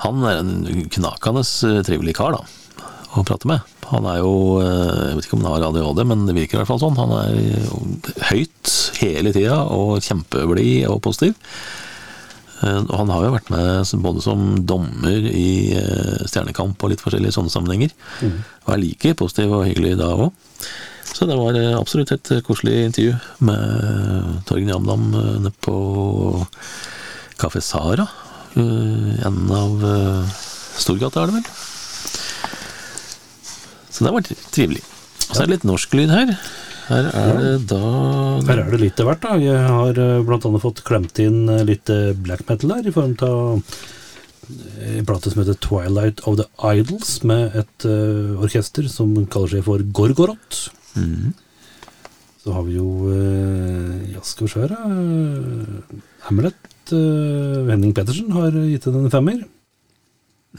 Han 0.05 0.23
er 0.29 0.39
en 0.41 0.53
knakende 0.95 1.43
eh, 1.43 1.81
trivelig 1.87 2.15
kar, 2.19 2.37
da, 2.37 2.87
å 3.19 3.25
prate 3.27 3.49
med. 3.51 3.65
Han 3.89 4.05
er 4.07 4.19
jo 4.21 4.33
eh, 4.61 5.09
Jeg 5.11 5.17
vet 5.19 5.27
ikke 5.27 5.39
om 5.39 5.45
han 5.49 5.55
har 5.57 5.67
ADHD, 5.71 6.05
men 6.07 6.27
det 6.29 6.37
virker 6.37 6.59
i 6.59 6.63
hvert 6.63 6.71
fall 6.71 6.83
sånn. 6.83 6.99
Han 7.01 7.15
er 7.19 8.31
høyt 8.31 8.75
hele 9.01 9.33
tida 9.35 9.63
og 9.75 9.99
kjempeblid 10.05 10.87
og 10.93 11.01
positiv. 11.05 11.35
Eh, 12.63 12.81
Og 12.85 12.95
han 13.01 13.11
har 13.15 13.25
jo 13.27 13.33
vært 13.37 13.51
med 13.55 13.95
både 14.05 14.23
som 14.25 14.45
dommer 14.67 15.29
i 15.33 15.49
Stjernekamp 16.29 16.79
og 16.85 16.93
litt 16.95 17.03
forskjellige 17.05 17.35
sånne 17.39 17.53
sammenhenger. 17.55 17.93
Og 18.67 18.75
er 18.77 18.83
like 18.85 19.15
positiv 19.19 19.57
og 19.59 19.67
hyggelig 19.69 19.97
da 20.01 20.13
òg. 20.15 20.31
Så 21.09 21.27
det 21.27 21.35
var 21.41 21.57
absolutt 21.81 22.13
et 22.15 22.29
koselig 22.47 22.85
intervju 22.91 23.15
med 23.49 24.43
Torgen 24.47 24.69
Jamdam 24.71 25.07
nede 25.17 25.51
på 25.65 25.75
Kafé 27.39 27.63
Sara. 27.65 28.07
eh, 28.57 28.61
I 28.63 29.19
enden 29.29 29.51
av 29.55 29.85
eh, 29.85 30.39
Storgata, 30.79 31.23
er 31.23 31.33
det 31.33 31.39
vel. 31.39 31.47
Så 33.91 34.05
det 34.07 34.13
var 34.15 34.23
tri- 34.27 34.39
trivelig. 34.55 34.83
Og 35.29 35.35
så 35.37 35.43
er 35.43 35.47
det 35.51 35.55
litt 35.59 35.69
norsk 35.69 35.95
lyd 35.99 36.13
her. 36.13 36.33
Her 36.89 37.09
er 37.13 37.39
det 37.43 37.55
da 37.69 37.79
Her 38.49 38.63
er 38.63 38.71
det 38.73 38.81
litt 38.81 39.01
av 39.03 39.11
hvert. 39.11 39.21
da. 39.27 39.35
Jeg 39.43 39.59
har 39.69 39.93
bl.a. 39.99 40.23
blant 40.25 40.47
annet 40.49 40.63
fått 40.65 40.85
klemt 40.87 41.19
inn 41.25 41.43
eh, 41.53 41.65
litt 41.69 41.91
eh, 41.93 42.13
black 42.17 42.47
metal 42.49 42.71
der, 42.77 42.89
i 42.89 42.95
form 42.95 43.17
av 43.27 43.63
en 44.81 45.05
plate 45.05 45.29
som 45.29 45.43
heter 45.43 45.59
Twilight 45.61 46.23
of 46.25 46.39
the 46.39 46.47
Idols, 46.65 47.19
med 47.29 47.53
et 47.61 47.85
uh, 47.85 48.39
orkester 48.41 48.87
som 48.89 49.11
kaller 49.29 49.51
seg 49.59 49.67
for 49.67 49.83
Gorgorot. 49.93 50.71
Mhm. 50.97 51.35
Så 52.41 52.55
har 52.55 52.63
vi 52.65 52.79
jo 52.79 52.87
uh, 53.13 53.99
Ja, 54.15 54.23
skal 54.25 54.47
vi 54.47 54.53
se 54.55 54.63
her, 54.63 54.73
da. 54.73 54.81
eh, 54.89 56.01
Hamlet. 56.89 57.67
eh, 57.67 57.71
Henning 57.71 57.95
Pettersen 57.95 58.33
har 58.33 58.51
gitt 58.53 58.85
den 58.85 59.05
en 59.05 59.11
femmer. 59.11 59.45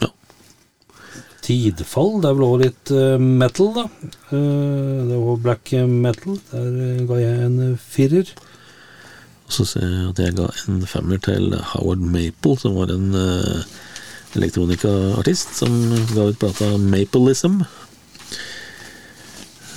Ja. 0.01 0.09
Tidfall, 1.41 2.21
det 2.21 2.29
er 2.29 2.35
vel 2.35 2.45
også 2.45 2.63
litt 2.63 2.91
uh, 2.91 3.17
metal, 3.17 3.73
da. 3.73 3.85
Uh, 4.31 5.07
det 5.09 5.17
var 5.17 5.43
black 5.43 5.71
metal. 5.87 6.39
Der 6.51 7.05
ga 7.07 7.19
jeg 7.19 7.45
en 7.45 7.77
firer. 7.77 8.33
Og 9.47 9.53
så 9.53 9.65
ser 9.65 9.81
jeg 9.81 10.09
at 10.09 10.19
jeg 10.19 10.35
ga 10.37 10.49
en 10.67 10.85
femmer 10.85 11.17
til 11.17 11.55
Howard 11.73 11.99
Maple, 11.99 12.57
som 12.59 12.75
var 12.77 12.91
en 12.93 13.13
uh, 13.15 13.63
elektronikaartist 14.35 15.55
som 15.57 15.73
ga 16.13 16.29
ut 16.29 16.39
plata 16.39 16.77
Mapleism. 16.77 17.63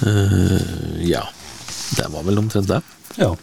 Ja. 0.02 1.22
Det 1.92 2.08
var 2.10 2.24
vel 2.26 2.40
omtrent 2.40 2.68
det. 2.68 2.80
Ja. 3.20 3.36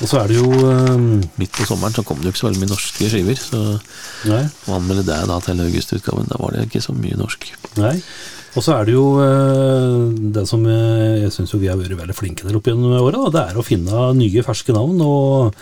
Og 0.00 0.08
så 0.08 0.22
er 0.22 0.30
det 0.30 0.38
jo 0.38 0.48
um, 0.48 1.20
Midt 1.40 1.52
på 1.56 1.66
sommeren 1.68 1.94
så 1.96 2.04
kom 2.06 2.20
det 2.20 2.30
jo 2.30 2.34
ikke 2.34 2.42
så 2.42 2.48
veldig 2.48 2.62
mye 2.62 2.72
norske 2.72 3.08
skiver, 3.12 3.40
så 3.40 3.62
Nei. 4.30 4.42
å 4.66 4.76
anmelde 4.78 5.06
det 5.10 5.18
da 5.28 5.38
til 5.44 5.64
augustutgaven, 5.66 6.28
da 6.30 6.40
var 6.40 6.56
det 6.56 6.66
ikke 6.68 6.84
så 6.84 6.94
mye 6.96 7.18
norsk. 7.20 7.48
Nei. 7.80 7.96
Og 8.58 8.64
så 8.66 8.74
er 8.74 8.88
det 8.88 8.96
jo 8.96 9.04
uh, 9.20 10.08
det 10.34 10.46
som 10.50 10.64
jeg, 10.66 11.18
jeg 11.26 11.34
syns 11.36 11.54
vi 11.54 11.68
har 11.70 11.78
vært 11.78 11.98
veldig 12.00 12.16
flinke 12.16 12.46
til 12.46 12.56
opp 12.58 12.70
gjennom 12.70 12.96
året, 12.98 13.28
det 13.36 13.44
er 13.44 13.60
å 13.60 13.66
finne 13.66 14.08
nye, 14.18 14.46
ferske 14.46 14.74
navn. 14.74 15.04
Og 15.04 15.60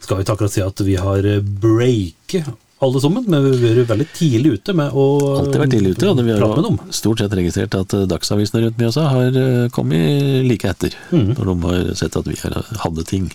skal 0.00 0.18
vi 0.18 0.26
ikke 0.26 0.36
akkurat 0.36 0.56
si 0.56 0.64
at 0.64 0.84
vi 0.84 0.98
har 1.00 1.30
breaket 1.62 2.50
alle 2.80 3.00
sammen, 3.02 3.24
men 3.28 3.44
vi 3.44 3.68
har 3.68 3.76
vært 3.82 3.90
veldig 3.90 4.06
tidlig 4.16 4.52
ute 4.56 4.74
med 4.76 4.94
å 4.96 5.06
Alltid 5.42 5.60
vært 5.60 5.74
tidlig 5.74 5.92
ute, 5.96 6.08
og 6.08 6.22
vi 6.24 6.32
har 6.32 6.94
stort 6.96 7.20
sett 7.20 7.34
registrert 7.36 7.76
at 7.76 7.94
eh, 7.96 8.06
dagsavisene 8.08 8.62
rundt 8.64 8.80
Mjøsa 8.80 9.04
har 9.12 9.36
eh, 9.36 9.66
kommet 9.74 10.46
like 10.48 10.70
etter, 10.70 10.96
mm. 11.12 11.34
når 11.34 11.50
de 11.50 11.56
har 11.66 11.90
sett 12.00 12.16
at 12.16 12.30
vi 12.30 12.38
har, 12.40 12.56
hadde 12.84 13.04
ting. 13.08 13.28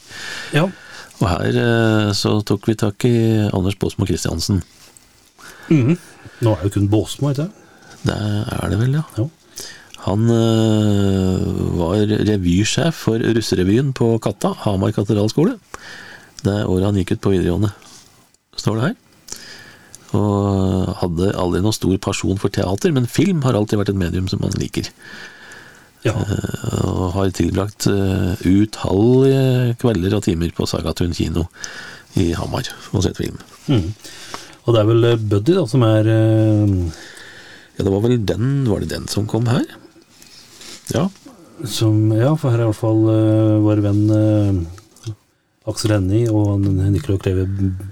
Ja. 0.55 0.65
Og 1.19 1.27
her 1.29 1.59
eh, 1.61 2.09
så 2.17 2.39
tok 2.47 2.71
vi 2.71 2.77
tak 2.81 3.05
i 3.05 3.13
Anders 3.51 3.77
Båsmo 3.81 4.09
Christiansen. 4.09 4.63
Mm. 5.69 5.93
Nå 6.41 6.55
er 6.57 6.65
det 6.65 6.73
kun 6.73 6.89
Båsmo, 6.89 7.29
ikke 7.29 7.45
sant? 7.45 7.63
Det 8.05 8.17
er 8.17 8.73
det 8.73 8.81
vel, 8.81 8.97
ja. 8.97 9.05
Ja. 9.17 9.29
Han 10.05 10.27
var 11.79 12.03
revysjef 12.29 12.99
for 13.07 13.17
russerevyen 13.17 13.89
på 13.97 14.11
Katta, 14.21 14.51
Hamar 14.61 14.93
katedralskole. 14.93 15.55
Det 16.45 16.59
året 16.61 16.85
han 16.91 16.99
gikk 17.01 17.15
ut 17.15 17.23
på 17.23 17.33
videregående, 17.33 17.71
står 18.61 18.77
det 18.77 18.85
her. 18.91 19.01
Og 20.15 20.91
hadde 21.01 21.31
aldri 21.35 21.61
noen 21.63 21.75
stor 21.75 21.95
pasjon 22.03 22.39
for 22.41 22.53
teater, 22.53 22.93
men 22.95 23.09
film 23.11 23.43
har 23.45 23.57
alltid 23.57 23.81
vært 23.81 23.93
et 23.93 24.03
medium 24.03 24.29
som 24.31 24.43
man 24.43 24.55
liker. 24.59 24.91
ja. 26.05 26.13
Og 26.85 27.15
har 27.15 27.31
tilbrakt 27.33 27.87
øh, 27.89 28.37
utallige 28.45 29.75
kvelder 29.81 30.15
og 30.17 30.23
timer 30.27 30.53
på 30.55 30.67
Sagatun 30.69 31.15
kino 31.17 31.47
i 32.21 32.31
Hamar 32.37 32.69
og 32.93 33.03
sett 33.03 33.17
film. 33.19 33.39
Mm. 33.67 33.89
Og 34.65 34.73
det 34.73 34.81
er 34.81 34.89
vel 34.89 35.09
eh, 35.09 35.19
Buddy 35.33 35.57
da, 35.57 35.65
som 35.69 35.83
er 35.85 36.09
uh... 36.09 37.03
Ja, 37.75 37.83
det 37.83 37.91
var 37.91 38.05
vel 38.05 38.21
den 38.23 38.45
Var 38.69 38.85
det 38.85 38.93
den 38.93 39.07
som 39.11 39.25
kom 39.27 39.49
her? 39.51 39.65
Ja. 40.93 41.09
som, 41.67 42.07
Ja, 42.15 42.31
for 42.39 42.53
her 42.53 42.61
er 42.61 42.67
i 42.67 42.71
hvert 42.71 42.79
fall 42.79 43.03
eh, 43.11 43.57
vår 43.65 43.81
venn 43.83 44.03
uh, 44.13 45.11
Aksel 45.69 45.95
Hennie 45.95 46.29
og 46.29 46.61
Nicolai 46.61 47.19
Kleve 47.21 47.45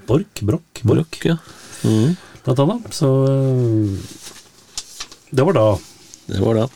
Borch, 0.08 0.44
Borch, 0.46 1.26
ja. 1.26 1.40
Mhm. 1.84 2.14
blant 2.44 2.60
annet. 2.66 2.94
Så 2.96 3.10
eh, 3.30 3.98
det 5.34 5.46
var 5.48 5.54
da. 5.58 5.68
Det 6.28 6.40
var 6.44 6.60
da. 6.62 6.68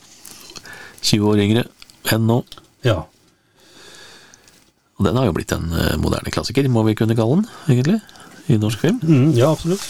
20 1.02 1.28
år 1.30 1.42
yngre 1.44 1.64
enn 2.12 2.26
nå. 2.28 2.40
Ja. 2.86 3.02
Og 4.98 5.06
den 5.06 5.16
har 5.18 5.28
jo 5.28 5.34
blitt 5.36 5.52
en 5.54 5.70
eh, 5.72 5.94
moderne 6.00 6.32
klassiker, 6.34 6.66
må 6.72 6.82
vi 6.88 6.96
kunne 6.98 7.16
kalle 7.18 7.38
den, 7.40 7.48
egentlig, 7.70 8.00
i 8.50 8.56
norsk 8.58 8.80
film. 8.82 8.98
Mm, 9.04 9.32
ja, 9.38 9.52
absolutt. 9.52 9.84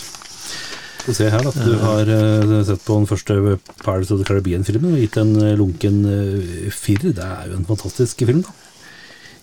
Skal 0.98 1.16
se 1.16 1.28
her 1.32 1.46
at 1.48 1.56
du 1.64 1.72
har 1.80 2.10
eh, 2.12 2.52
sett 2.68 2.84
på 2.84 2.98
den 2.98 3.08
første 3.08 3.38
Pirates 3.80 4.10
of 4.12 4.20
the 4.20 4.26
Caribbean-filmen 4.28 4.98
og 4.98 5.00
gitt 5.00 5.16
en 5.22 5.32
lunken 5.56 6.02
firer. 6.74 7.14
Det 7.16 7.24
er 7.24 7.48
jo 7.52 7.56
en 7.62 7.68
fantastisk 7.70 8.26
film, 8.28 8.42
da. 8.44 8.52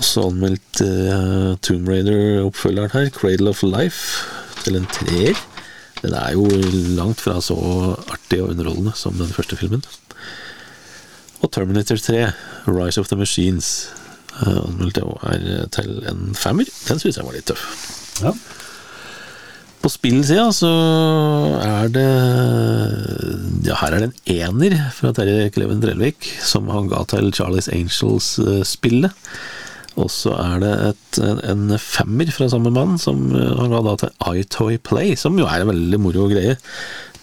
Også 0.00 0.26
anmeldt 0.30 0.80
uh, 0.80 1.56
Tomb 1.60 1.88
Raider-oppfølgeren 1.90 2.92
her, 2.94 3.10
Cradle 3.12 3.52
of 3.52 3.60
Life, 3.66 4.24
til 4.64 4.78
en 4.78 4.88
treer. 4.88 5.36
Den 6.00 6.14
er 6.16 6.32
jo 6.32 6.46
langt 6.96 7.20
fra 7.20 7.36
så 7.44 7.56
artig 8.08 8.40
og 8.40 8.54
underholdende 8.54 8.94
som 8.96 9.18
den 9.20 9.32
første 9.34 9.58
filmen. 9.60 9.84
Og 11.44 11.52
Terminator 11.52 12.00
3, 12.00 12.30
Rise 12.68 13.00
of 13.00 13.12
the 13.12 13.20
Machines, 13.20 13.90
uh, 14.40 14.62
anmeldte 14.70 15.04
jeg 15.04 15.52
er 15.58 15.68
til 15.76 15.92
en 16.08 16.32
femmer. 16.34 16.72
Den 16.88 17.02
syns 17.02 17.20
jeg 17.20 17.28
var 17.28 17.36
litt 17.36 17.50
tøff. 17.52 17.68
Ja. 18.24 18.32
På 19.80 19.88
spillsida 19.88 20.50
så 20.52 20.68
er 21.64 21.88
det 21.92 22.08
Ja, 23.64 23.76
her 23.80 23.94
er 23.94 24.02
det 24.02 24.10
en 24.10 24.58
ener 24.58 24.76
fra 24.96 25.12
Terje 25.16 25.48
Kleven 25.52 25.80
Drellvik, 25.80 26.26
som 26.44 26.68
han 26.72 26.88
ga 26.88 27.04
til 27.08 27.32
Charlies 27.36 27.68
Angels-spillet. 27.72 29.12
Og 29.98 30.10
så 30.12 30.34
er 30.38 30.60
det 30.62 30.72
et, 30.90 31.20
en 31.50 31.74
femmer 31.82 32.30
fra 32.34 32.46
samme 32.52 32.70
mann, 32.74 32.98
som 33.00 33.30
har 33.34 33.58
han 33.58 33.72
ga 33.74 33.80
da 33.88 33.96
til 33.98 34.38
iToy 34.42 34.78
Play, 34.86 35.16
som 35.18 35.38
jo 35.40 35.48
er 35.50 35.64
en 35.64 35.72
veldig 35.72 36.00
moro 36.02 36.28
greie. 36.30 36.56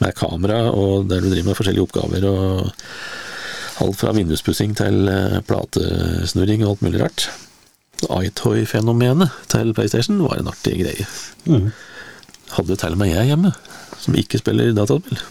Med 0.02 0.14
kamera, 0.18 0.68
og 0.70 1.08
der 1.10 1.24
du 1.24 1.32
driver 1.32 1.50
med 1.50 1.58
forskjellige 1.58 1.88
oppgaver, 1.88 2.28
og 2.30 2.68
alt 3.84 4.00
fra 4.00 4.14
vinduspussing 4.16 4.76
til 4.78 5.10
eh, 5.12 5.40
platesnurring 5.48 6.64
og 6.66 6.76
alt 6.76 6.86
mulig 6.86 7.04
rart. 7.04 7.28
iToy-fenomenet 8.04 9.34
til 9.50 9.74
PlayStation 9.74 10.22
var 10.26 10.38
en 10.38 10.50
artig 10.52 10.78
greie. 10.84 11.08
Mm. 11.46 11.72
Hadde 12.54 12.78
til 12.78 12.96
og 12.96 13.02
med 13.02 13.14
jeg 13.14 13.32
hjemme, 13.32 13.54
som 14.02 14.18
ikke 14.18 14.42
spiller 14.42 14.74
dataspill. 14.78 15.22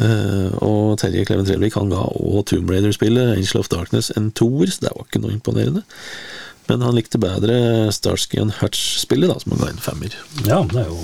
Eh, 0.00 0.52
og 0.64 0.96
Terje 1.02 1.26
Kleven 1.28 1.44
Trellvik 1.44 1.76
han 1.76 1.92
ga 1.92 2.00
også 2.00 2.46
Tomb 2.54 2.70
Raider-spillet 2.72 3.34
Angel 3.36 3.60
of 3.60 3.68
Darkness 3.72 4.12
en 4.16 4.30
toer, 4.32 4.70
så 4.72 4.86
det 4.86 4.94
var 4.94 5.04
ikke 5.04 5.20
noe 5.20 5.36
imponerende. 5.36 5.84
Men 6.70 6.84
han 6.86 6.96
likte 6.96 7.20
bedre 7.20 7.90
Starsky 7.92 8.40
and 8.40 8.54
Hutch-spillet, 8.60 9.28
da, 9.28 9.38
som 9.42 9.54
han 9.54 9.64
ga 9.64 9.70
en 9.72 9.84
femmer. 9.84 10.16
Ja, 10.46 10.62
det 10.70 10.84
er 10.84 10.92
jo 10.92 11.02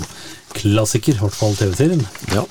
klassiker, 0.57 1.17
i 1.17 1.21
hvert 1.21 1.37
fall 1.37 1.57
TV-serien. 1.59 2.05
Ja. 2.33 2.45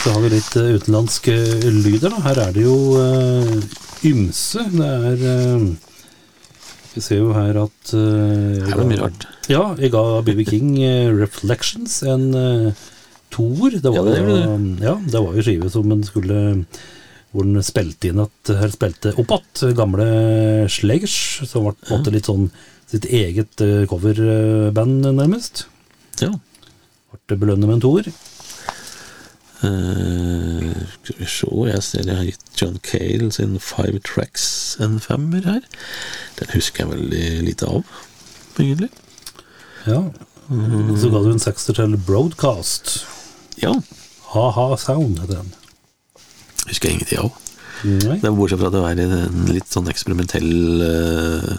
Så 0.00 0.12
har 0.14 0.24
vi 0.24 0.32
litt 0.34 0.56
eh, 0.56 0.74
utenlandske 0.76 1.36
lyder, 1.68 2.10
da. 2.10 2.24
Her 2.26 2.42
er 2.48 2.56
det 2.56 2.64
jo 2.64 2.76
uh, 2.96 3.80
ymse. 4.08 4.64
Det 4.72 4.86
er 4.88 5.24
uh, 5.24 5.66
Vi 6.94 7.02
ser 7.04 7.20
jo 7.20 7.34
her 7.36 7.58
at 7.66 7.92
uh, 7.92 8.00
Her 8.00 8.72
er 8.74 8.80
det 8.80 8.88
mye 8.88 9.02
rart. 9.04 9.28
Ja, 9.52 9.66
jeg 9.80 9.92
ga 9.92 10.04
BB 10.24 10.46
King 10.48 10.72
Reflections 11.20 12.00
en 12.08 12.32
uh, 12.32 12.88
toer. 13.32 13.78
Det 13.80 13.92
var, 13.92 14.10
Ja, 14.10 14.16
det 14.16 14.40
jo, 14.40 14.56
ja, 14.82 14.96
det 15.04 15.22
var 15.26 15.36
jo 15.36 15.44
skive 15.46 15.70
som 15.72 15.92
en 15.94 16.04
skulle 16.06 16.40
Hvor 17.30 17.46
den 17.46 17.62
spilte 17.62 18.10
inn 18.10 18.22
at 18.24 18.50
her 18.58 18.72
spilte 18.74 19.14
opp 19.14 19.30
igjen 19.30 19.76
gamle 19.78 20.06
Slegers, 20.72 21.16
som 21.46 21.68
ble 21.68 21.76
på 21.78 21.92
en 21.94 22.00
måte 22.00 22.14
litt 22.14 22.26
sånn 22.26 22.48
sitt 22.90 23.06
eget 23.06 23.62
eh, 23.62 23.84
coverband, 23.86 25.04
nærmest. 25.14 25.68
ja. 26.18 26.32
Ble 27.30 27.36
belønnet 27.38 27.68
med 27.68 27.76
en 27.78 27.82
toer. 27.84 28.08
Uh, 29.60 30.72
skal 31.04 31.18
vi 31.18 31.26
se, 31.28 31.48
jeg 31.68 31.82
ser 31.84 32.06
jeg 32.08 32.16
har 32.16 32.28
gitt 32.30 32.56
John 32.56 32.78
Cale 32.86 33.28
sin 33.34 33.58
Five 33.60 34.00
Tracks 34.08 34.46
en 34.80 34.96
femmer 35.04 35.44
her. 35.44 35.66
Den 36.38 36.52
husker 36.54 36.84
jeg 36.84 36.92
veldig 36.94 37.26
lite 37.44 37.68
av, 37.68 37.84
egentlig. 38.56 38.88
Ja. 39.84 40.00
Så 40.98 41.12
ga 41.12 41.20
du 41.22 41.30
en 41.30 41.42
sekser 41.42 41.76
til 41.76 41.98
Broadcast. 42.08 43.02
Ja, 43.60 43.74
Ha-ha 44.30 44.76
Sound 44.78 45.18
heter 45.20 45.40
den. 45.40 45.54
husker 46.68 46.88
jeg 46.88 47.00
ingenting 47.00 47.24
av. 47.24 47.46
Det 47.82 48.28
er 48.28 48.36
Bortsett 48.36 48.60
fra 48.60 48.68
at 48.68 48.76
det 48.76 48.82
var 48.84 48.98
en 49.00 49.48
litt 49.50 49.70
sånn 49.72 49.88
eksperimentell 49.90 50.82
eh, 50.84 51.52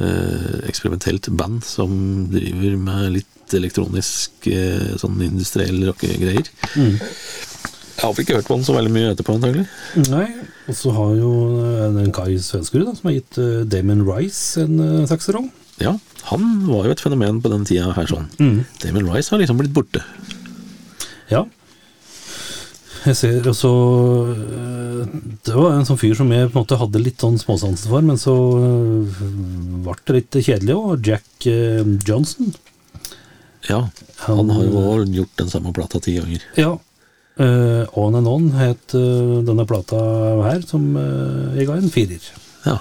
eh, 0.00 0.54
Eksperimentelt 0.70 1.28
band 1.36 1.64
som 1.68 1.92
driver 2.32 2.78
med 2.80 3.18
litt 3.18 3.54
elektronisk 3.54 4.48
eh, 4.48 4.94
sånn 5.00 5.20
industriell 5.22 5.82
rockegreier. 5.84 6.48
Mm. 6.80 6.96
Jeg 6.96 8.02
har 8.02 8.22
ikke 8.24 8.38
hørt 8.40 8.48
på 8.48 8.56
den 8.56 8.64
så 8.66 8.74
veldig 8.74 8.92
mye 8.94 9.10
etterpå, 9.12 9.36
antagelig. 9.36 9.66
Nei. 10.08 10.26
Og 10.66 10.78
så 10.78 10.94
har 10.96 11.12
jo 11.20 11.32
den 11.60 12.00
en 12.06 12.14
Kai 12.16 12.38
Svenskerud 12.42 12.88
som 12.96 13.10
har 13.10 13.18
gitt 13.18 13.38
Damon 13.70 14.02
Rice 14.08 14.64
en 14.64 14.80
uh, 14.80 15.04
sekser. 15.06 15.38
Ja, 15.78 15.92
han 16.32 16.48
var 16.66 16.88
jo 16.88 16.94
et 16.96 17.04
fenomen 17.04 17.38
på 17.44 17.52
den 17.52 17.68
tida 17.68 17.92
her 17.94 18.08
sånn. 18.10 18.26
Mm. 18.40 18.64
Damon 18.82 19.12
Rice 19.12 19.30
har 19.30 19.42
liksom 19.44 19.60
blitt 19.60 19.76
borte. 19.76 20.02
Ja. 21.30 21.44
Jeg 23.04 23.16
ser 23.18 23.48
også 23.50 23.70
øh, 24.32 25.00
Det 25.44 25.52
var 25.52 25.74
en 25.74 25.84
sånn 25.84 25.98
fyr 26.00 26.14
som 26.16 26.30
jeg 26.32 26.48
på 26.48 26.56
en 26.56 26.62
måte 26.62 26.78
hadde 26.80 27.02
litt 27.02 27.20
sånn 27.20 27.36
småsansen 27.40 27.90
for, 27.92 28.04
men 28.06 28.20
så 28.20 28.34
øh, 28.56 29.20
ble 29.84 29.96
det 30.06 30.16
litt 30.16 30.38
kjedelig 30.40 30.78
òg. 30.78 31.10
Jack 31.12 31.48
øh, 31.50 31.84
Johnson. 32.06 32.54
Ja, 33.68 33.86
han 34.26 34.50
har 34.52 34.64
jo 34.64 35.04
gjort 35.20 35.38
den 35.40 35.52
samme 35.52 35.72
plata 35.76 36.00
ti 36.00 36.18
ganger. 36.18 36.42
Ja. 36.60 36.74
Uh, 37.34 37.82
On 37.98 38.14
and 38.14 38.28
On 38.30 38.44
het 38.54 38.94
uh, 38.94 39.40
denne 39.42 39.64
plata 39.66 39.98
her, 40.44 40.60
som 40.68 40.92
uh, 40.94 41.54
jeg 41.56 41.66
ga 41.66 41.78
en 41.80 41.90
firer. 41.90 42.28
Ja. 42.62 42.76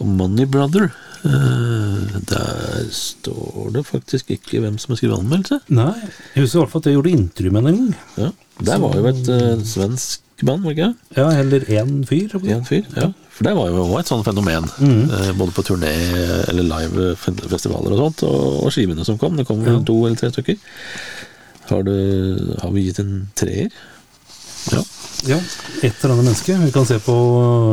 Og 0.00 0.10
Money 0.18 0.44
Brother, 0.48 0.90
eh, 0.90 1.09
der 1.22 2.86
står 2.94 3.70
det 3.74 3.82
faktisk 3.88 4.30
ikke 4.34 4.60
hvem 4.64 4.78
som 4.80 4.92
har 4.94 5.00
skrevet 5.00 5.18
anmeldelse. 5.20 5.58
Nei, 5.74 5.92
jeg 6.34 6.44
husker 6.44 6.58
i 6.58 6.62
hvert 6.62 6.72
fall 6.72 6.82
at 6.84 6.88
jeg 6.90 6.96
gjorde 6.98 7.14
intervju 7.16 7.52
med 7.54 7.68
en 7.70 7.78
gang. 7.80 7.94
Ja. 8.20 8.30
Der 8.70 8.80
var 8.82 8.96
jo 8.98 9.06
et 9.10 9.28
uh, 9.32 9.62
svensk 9.64 10.44
band, 10.44 10.64
var 10.64 10.72
det 10.72 10.78
ikke? 10.78 11.18
Ja, 11.18 11.26
eller 11.42 11.66
én 11.80 11.92
fyr. 12.08 12.34
En 12.54 12.64
fyr, 12.64 12.86
ja. 12.96 13.10
For 13.36 13.44
det 13.48 13.54
var 13.56 13.68
jo 13.72 13.82
også 13.86 14.00
et 14.00 14.10
sånt 14.12 14.26
fenomen. 14.28 14.66
eh, 14.80 15.30
Både 15.36 15.52
på 15.56 15.62
turné 15.64 15.92
eller 16.48 16.64
live 16.66 17.10
festivaler 17.16 17.92
og 17.94 18.00
sånt, 18.02 18.22
og, 18.28 18.64
og 18.66 18.72
skivene 18.72 19.04
som 19.04 19.16
kom. 19.20 19.36
Det 19.36 19.46
kom 19.48 19.62
vel 19.64 19.78
Ja. 19.78 19.84
to 19.88 19.96
eller 20.06 20.16
tre 20.20 20.28
stykker. 20.32 20.58
Har, 21.70 21.82
du, 21.86 22.56
har 22.60 22.72
vi 22.74 22.86
gitt 22.88 22.98
en 23.00 23.30
treer? 23.38 23.70
Ja. 24.72 24.82
Ja, 25.28 25.36
et 25.84 25.92
eller 26.00 26.14
annet 26.14 26.24
menneske. 26.30 26.56
Vi 26.64 26.72
kan 26.72 26.86
se 26.88 26.96
på 27.04 27.16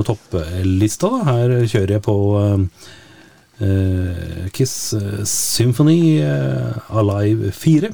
topplista. 0.07 1.07
da. 1.11 1.23
Her 1.31 1.53
kjører 1.71 1.95
jeg 1.97 2.03
på 2.07 2.15
eh, 2.41 2.53
eh, 2.53 3.03
Kiss 4.53 4.93
eh, 4.93 5.23
Symphony 5.25 6.19
eh, 6.21 6.77
Alive 6.93 7.51
4. 7.51 7.91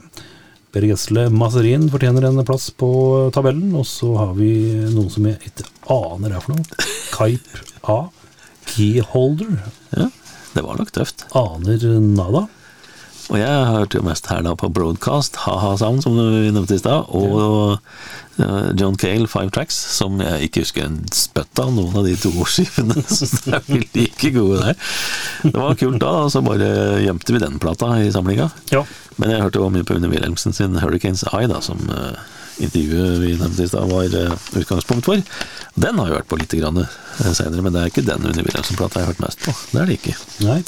Per 0.74 0.88
Gessle 0.90 1.28
Maserin 1.30 1.86
fortjener 1.94 2.26
en 2.28 2.42
plass 2.48 2.70
på 2.76 2.90
tabellen. 3.36 3.72
Og 3.78 3.86
så 3.88 4.10
har 4.20 4.34
vi 4.38 4.52
noe 4.92 5.12
som 5.14 5.30
jeg 5.30 5.40
ikke 5.52 5.68
aner 5.94 6.36
er 6.36 6.44
for 6.44 6.58
noe. 6.58 6.84
Kype 7.16 7.64
A. 7.84 8.02
Keyholder. 8.74 9.56
ja. 9.96 10.10
Det 10.54 10.62
var 10.62 10.78
nok 10.78 10.92
tøft. 10.94 11.24
Aner 11.34 11.82
nada. 12.04 12.44
Og 13.32 13.40
jeg 13.40 13.68
hørte 13.70 14.00
jo 14.00 14.06
mest 14.06 14.28
her 14.28 14.42
da 14.44 14.52
på 14.60 14.68
Broadcast, 14.74 15.38
Ha-Ha 15.46 15.78
Sound, 15.80 16.04
som 16.04 16.18
du 16.18 16.24
nevnte 16.52 16.76
i 16.76 16.82
stad, 16.82 17.08
og 17.08 17.78
eh, 18.42 18.68
John 18.80 18.98
Cale, 19.00 19.30
Five 19.32 19.54
Tracks, 19.56 19.78
som 19.96 20.20
jeg 20.22 20.50
ikke 20.50 20.66
husker 20.66 20.88
en 20.90 21.00
spøtt 21.16 21.62
av 21.64 21.72
noen 21.76 21.96
av 22.02 22.08
de 22.08 22.18
to 22.20 22.34
skivene. 22.52 23.06
Så 23.08 23.30
det 23.46 23.62
er 23.62 23.88
like 23.96 24.34
gode 24.36 24.60
der. 24.66 24.94
Det 25.46 25.56
var 25.56 25.80
kult 25.80 26.02
da, 26.04 26.12
og 26.26 26.34
så 26.36 26.44
bare 26.44 26.70
gjemte 27.06 27.36
vi 27.36 27.44
den 27.46 27.60
plata 27.64 27.94
i 28.04 28.12
samlinga. 28.14 28.50
Ja. 28.74 28.84
Men 29.22 29.32
jeg 29.32 29.46
hørte 29.46 29.62
jo 29.62 29.72
mye 29.72 29.88
på 29.88 29.96
Unni 29.96 30.12
Wilhelmsen 30.12 30.56
sin 30.56 30.76
Hurricanes 30.82 31.24
Eye, 31.32 31.48
da, 31.52 31.62
som 31.64 31.80
eh, 31.94 32.20
intervjuet 32.66 33.22
vi 33.24 33.32
nevnte 33.40 33.64
i 33.64 33.72
stad 33.72 33.88
var 33.90 34.20
eh, 34.20 34.36
utgangspunkt 34.60 35.08
for. 35.08 35.24
Den 35.80 36.00
har 36.02 36.12
jeg 36.12 36.20
hørt 36.20 36.30
på 36.30 36.42
litt 36.42 36.54
uh, 36.60 36.84
senere, 37.32 37.64
men 37.64 37.74
det 37.74 37.82
er 37.82 37.94
ikke 37.94 38.06
den 38.06 38.28
Unni 38.28 38.44
Wilhelmsen-plata 38.44 39.00
jeg 39.00 39.08
har 39.08 39.16
hørt 39.16 39.24
mest 39.24 39.48
på. 39.48 39.56
Det 39.72 39.82
er 39.82 39.90
det 39.90 40.00
ikke. 40.02 40.18
Nei. 40.44 40.60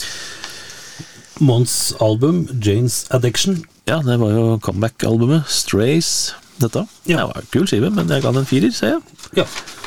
Mons 1.43 1.93
album, 1.99 2.45
Janes 2.63 3.05
Addiction. 3.11 3.63
Ja, 3.89 3.99
det 4.05 4.17
var 4.21 4.31
jo 4.31 4.45
comeback-albumet 4.63 5.49
Strays, 5.51 6.33
dette. 6.61 6.85
Ja. 7.05 7.19
Det 7.19 7.27
var 7.27 7.41
en 7.41 7.51
kul 7.51 7.67
skive, 7.69 7.91
men 7.93 8.09
jeg 8.09 8.23
ga 8.23 8.31
den 8.31 8.43
en 8.45 8.49
firer, 8.49 8.71
ser 8.73 8.95
jeg. 8.95 9.01
Ja. 9.41 9.45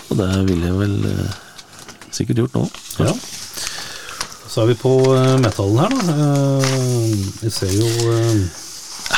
Og 0.08 0.20
det 0.20 0.28
ville 0.48 0.68
jeg 0.68 0.76
vel 0.78 0.96
eh, 1.08 1.40
sikkert 2.14 2.44
gjort 2.44 2.58
nå. 2.58 2.64
Ja. 3.00 3.16
Så 4.48 4.62
er 4.62 4.70
vi 4.72 4.78
på 4.80 4.94
eh, 5.16 5.34
metallen 5.42 5.80
her, 5.82 5.92
da. 5.92 6.14
Eh, 6.14 7.26
vi 7.42 7.52
ser 7.52 7.72
jo 7.74 7.88
eh, 8.12 8.46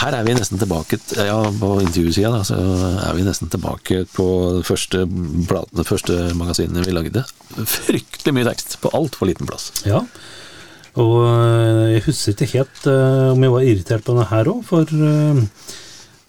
Her 0.00 0.14
er 0.16 0.24
vi 0.26 0.34
nesten 0.36 0.58
tilbake 0.60 0.98
Ja, 1.18 1.38
på 1.60 1.70
intervjusida, 1.82 2.30
da, 2.34 2.42
så 2.46 2.56
er 3.04 3.14
vi 3.18 3.26
nesten 3.26 3.50
tilbake 3.52 4.04
på 4.14 4.26
det 4.58 4.66
første, 4.68 5.04
platen, 5.50 5.76
det 5.80 5.86
første 5.88 6.18
magasinet 6.38 6.86
vi 6.86 6.94
lagde. 6.94 7.24
Fryktelig 7.58 8.34
mye 8.38 8.50
tekst 8.52 8.78
på 8.82 8.92
altfor 8.96 9.30
liten 9.30 9.50
plass. 9.50 9.72
Ja. 9.86 10.04
Og 10.98 11.20
eh, 11.22 11.92
jeg 11.94 12.04
husker 12.08 12.34
ikke 12.34 12.56
helt 12.56 12.88
uh, 12.90 13.30
om 13.34 13.44
jeg 13.44 13.52
var 13.52 13.66
irritert 13.66 14.06
på 14.06 14.14
denne 14.14 14.26
her 14.30 14.50
òg, 14.50 14.64
for 14.66 14.90
uh, 14.90 15.38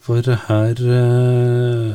for 0.01 0.25
her 0.47 0.81
eh, 0.81 1.91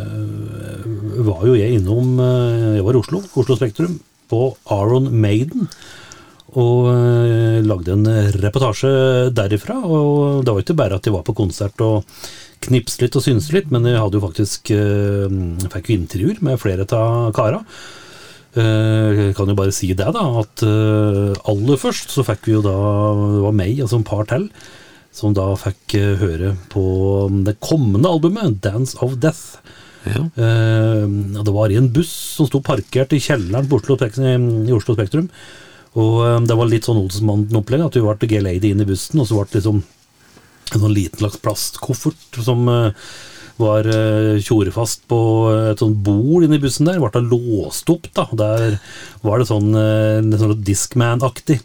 var 1.27 1.41
jo 1.43 1.57
jeg 1.59 1.75
innom 1.75 2.21
Jeg 2.23 2.85
var 2.87 2.95
i 2.95 3.01
Oslo, 3.01 3.19
Oslo 3.35 3.57
Spektrum, 3.59 3.97
på 4.31 4.55
Aron 4.71 5.11
Maiden. 5.11 5.67
Og 6.55 6.87
lagde 7.67 7.93
en 7.93 8.07
reportasje 8.39 9.33
derifra. 9.35 9.81
Og 9.83 10.47
det 10.47 10.55
var 10.55 10.63
ikke 10.63 10.79
bare 10.79 11.01
at 11.01 11.11
jeg 11.11 11.17
var 11.17 11.27
på 11.27 11.35
konsert 11.35 11.83
og 11.83 12.07
knipset 12.65 13.03
litt 13.03 13.19
og 13.19 13.27
synset 13.27 13.59
litt, 13.59 13.75
men 13.75 13.91
jeg 13.91 13.99
hadde 13.99 14.17
jo 14.21 14.25
faktisk 14.25 14.71
fikk 15.75 15.91
jo 15.91 15.99
intervjuer 15.99 16.39
med 16.47 16.63
flere 16.63 16.87
av 16.87 17.35
kara. 17.37 17.61
Eh, 18.57 19.11
Jeg 19.17 19.37
kan 19.37 19.51
jo 19.51 19.57
bare 19.59 19.75
si 19.75 19.93
det, 19.93 20.09
da, 20.17 20.25
at 20.41 20.65
eh, 20.65 21.37
aller 21.51 21.81
først 21.81 22.13
så 22.15 22.25
fikk 22.25 22.49
vi 22.49 22.57
jo 22.57 22.63
da 22.65 22.77
Det 23.37 23.43
var 23.45 23.57
meg, 23.57 23.81
altså 23.85 24.01
en 24.01 24.07
par 24.09 24.25
til, 24.31 24.49
som 25.17 25.35
da 25.37 25.51
fikk 25.61 25.97
eh, 25.99 26.15
høre 26.21 26.55
på 26.73 26.85
det 27.45 27.59
kommende 27.61 28.09
albumet, 28.09 28.61
'Dance 28.63 28.97
of 29.05 29.19
Death'. 29.21 29.61
Ja. 30.07 30.23
Det 30.31 31.51
var 31.51 31.73
i 31.73 31.79
en 31.81 31.89
buss 31.91 32.13
som 32.37 32.47
sto 32.47 32.61
parkert 32.63 33.11
i 33.11 33.19
kjelleren 33.19 33.67
på 33.67 33.81
Oslo, 33.81 33.97
i 33.99 34.71
Oslo 34.71 34.95
Spektrum. 34.95 35.27
Og 35.99 36.47
det 36.47 36.55
var 36.55 36.69
litt 36.71 36.87
sånn 36.87 37.01
Olsenmannen-opplegg, 37.01 37.83
at 37.83 37.97
vi 37.99 38.05
ble 38.05 38.29
G-lady 38.31 38.71
inn 38.71 38.85
i 38.85 38.87
bussen, 38.87 39.19
og 39.19 39.27
så 39.27 39.41
ble 39.41 39.49
det 39.51 39.59
liksom 39.59 39.83
en 39.83 40.85
sånn 40.85 40.95
liten 40.95 41.19
slags 41.19 41.43
plastkoffert 41.43 42.39
som 42.39 42.71
var 43.61 43.89
uh, 43.89 44.37
tjorefast 44.43 45.07
på 45.11 45.21
et 45.73 45.81
sånt 45.83 45.99
bord 46.05 46.45
inni 46.47 46.61
bussen 46.63 46.89
der. 46.89 47.01
Ble 47.03 47.25
låst 47.25 47.89
opp, 47.93 48.11
da. 48.17 48.27
Der 48.37 48.79
var 49.25 49.41
det 49.41 49.49
sånn, 49.51 49.73
uh, 49.73 50.39
sånn 50.41 50.61
Discman-aktig. 50.67 51.61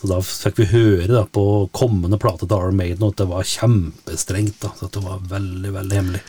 Så 0.00 0.08
da 0.08 0.20
fikk 0.24 0.62
vi 0.62 0.70
høre 0.70 1.10
da, 1.12 1.26
på 1.28 1.44
kommende 1.76 2.16
plate 2.20 2.46
til 2.46 2.56
Arm 2.56 2.78
Maiden 2.80 3.04
at 3.10 3.18
det 3.20 3.28
var 3.28 3.44
kjempestrengt. 3.44 4.56
da, 4.62 4.72
Så 4.78 4.88
det 4.94 5.02
var 5.04 5.20
veldig, 5.28 5.74
veldig 5.76 5.98
hemmelig. 5.98 6.22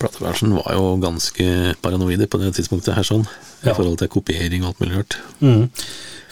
Platebransjen 0.00 0.54
var 0.56 0.72
jo 0.72 0.94
ganske 1.02 1.74
paranoide 1.84 2.28
på 2.30 2.40
det 2.40 2.54
tidspunktet 2.56 2.96
her, 2.96 3.04
sånn. 3.04 3.26
Ja. 3.60 3.74
I 3.74 3.76
forhold 3.76 3.98
til 4.00 4.08
kopiering 4.08 4.64
og 4.64 4.70
alt 4.70 4.80
mulig 4.80 4.96
rart. 4.96 5.18
Mm. 5.44 5.66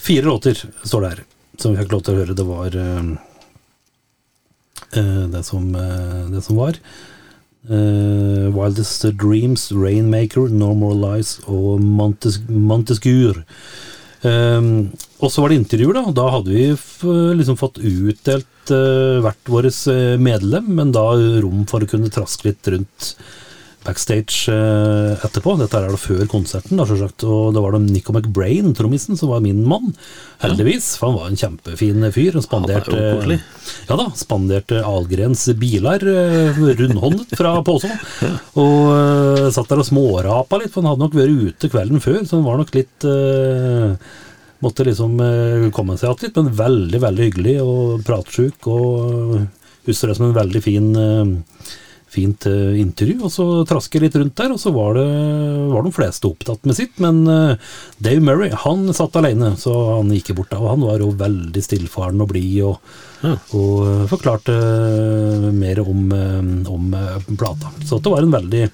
Fire 0.01 0.25
låter 0.25 0.63
står 0.81 1.05
det 1.05 1.11
her, 1.11 1.21
som 1.61 1.75
vi 1.75 1.83
fikk 1.83 1.93
lov 1.93 2.01
til 2.07 2.15
å 2.15 2.21
høre. 2.23 2.37
Det 2.39 2.47
var 2.47 2.77
eh, 2.81 3.11
eh, 4.97 5.23
det, 5.35 5.43
som, 5.45 5.69
uh, 5.75 6.25
det 6.33 6.41
som 6.47 6.57
var. 6.57 6.81
Eh, 7.67 8.47
Wildest 8.55 9.03
Dreams, 9.19 9.69
Rainmaker, 9.75 10.47
No 10.47 10.71
More 10.77 10.95
Lies 10.95 11.37
og 11.47 11.83
Montes 11.83 12.39
Montescure. 12.47 13.43
Um, 14.19 14.89
og 15.23 15.31
så 15.31 15.39
var 15.39 15.51
det 15.51 15.61
intervjuer, 15.61 15.95
da. 15.95 16.11
Da 16.15 16.25
hadde 16.33 16.51
vi 16.51 16.65
liksom 17.39 17.55
fått 17.59 17.79
utdelt 17.79 18.71
uh, 18.71 19.19
hvert 19.23 19.51
vårt 19.51 19.77
medlem, 20.19 20.73
men 20.75 20.91
da 20.95 21.05
rom 21.43 21.63
for 21.69 21.83
å 21.83 21.87
kunne 21.87 22.11
traske 22.11 22.49
litt 22.49 22.67
rundt 22.71 23.13
backstage 23.85 24.51
eh, 24.51 25.25
etterpå. 25.25 25.55
Dette 25.59 25.79
er 25.79 25.89
det 25.91 25.99
før 26.01 26.23
konserten, 26.31 26.79
da, 26.79 26.85
selvsagt. 26.89 27.23
Og 27.27 27.53
det 27.55 27.63
var 27.63 27.75
da 27.75 27.81
Nico 27.83 28.13
McBrain, 28.15 28.73
trommisen, 28.77 29.17
som 29.19 29.31
var 29.31 29.43
min 29.43 29.61
mann. 29.67 29.93
Heldigvis, 30.43 30.91
for 30.99 31.09
han 31.09 31.19
var 31.19 31.29
en 31.29 31.39
kjempefin 31.39 32.07
fyr. 32.15 32.37
Og 32.39 32.45
spanderte, 32.45 32.95
er 32.95 33.17
koselig. 33.17 33.39
ja 33.89 33.99
da, 33.99 34.07
spanderte 34.19 34.81
Algrens 34.87 35.45
biler 35.59 36.07
eh, 36.13 36.63
rundhåndet 36.81 37.35
fra 37.39 37.57
posen. 37.67 37.93
Og 38.59 38.89
eh, 38.95 39.45
satt 39.55 39.71
der 39.71 39.83
og 39.83 39.89
smårapa 39.89 40.61
litt, 40.61 40.73
for 40.73 40.83
han 40.83 40.93
hadde 40.93 41.05
nok 41.07 41.19
vært 41.19 41.45
ute 41.49 41.71
kvelden 41.71 42.03
før, 42.03 42.23
så 42.25 42.39
han 42.39 42.47
var 42.47 42.59
nok 42.61 42.75
litt 42.77 43.07
eh, 43.09 44.09
Måtte 44.59 44.83
liksom 44.83 45.13
eh, 45.23 45.69
komme 45.71 45.93
seg 45.95 46.09
igjen 46.09 46.25
litt, 46.25 46.35
men 46.35 46.55
veldig, 46.57 46.99
veldig 46.99 47.27
hyggelig 47.29 47.53
og 47.63 48.01
pratsjuk. 48.03 48.67
Og 48.67 49.37
husker 49.87 50.11
det 50.11 50.17
som 50.17 50.25
en 50.27 50.35
veldig 50.35 50.61
fin 50.65 50.89
eh, 50.99 51.77
fint 52.13 52.45
eh, 52.49 52.79
intervju, 52.81 53.17
og 53.27 53.33
så 53.33 53.45
traske 53.69 54.01
litt 54.01 54.15
rundt 54.17 54.37
der, 54.39 54.53
og 54.53 54.61
så 54.61 54.73
var 54.75 54.97
det 54.97 55.07
var 55.69 55.85
de 55.85 55.93
fleste 55.93 56.29
opptatt 56.29 56.65
med 56.67 56.77
sitt, 56.77 56.97
men 57.03 57.21
eh, 57.29 57.75
Dave 58.01 58.23
Murray, 58.25 58.53
han 58.65 58.87
satt 58.95 59.17
alene, 59.19 59.53
så 59.59 59.75
han 59.97 60.13
gikk 60.15 60.33
bort 60.39 60.51
da, 60.53 60.61
og 60.61 60.73
han 60.73 60.87
var 60.87 61.03
jo 61.03 61.11
veldig 61.19 61.63
stillfaren 61.65 62.23
og 62.25 62.31
blid, 62.33 62.57
og, 62.69 62.97
og 63.57 63.85
eh, 63.85 64.07
forklarte 64.11 64.57
mer 65.55 65.83
om, 65.83 66.09
om 66.69 66.97
plata. 67.37 67.73
Så 67.85 68.01
det 68.01 68.13
var 68.13 68.25
en 68.25 68.35
veldig, 68.35 68.65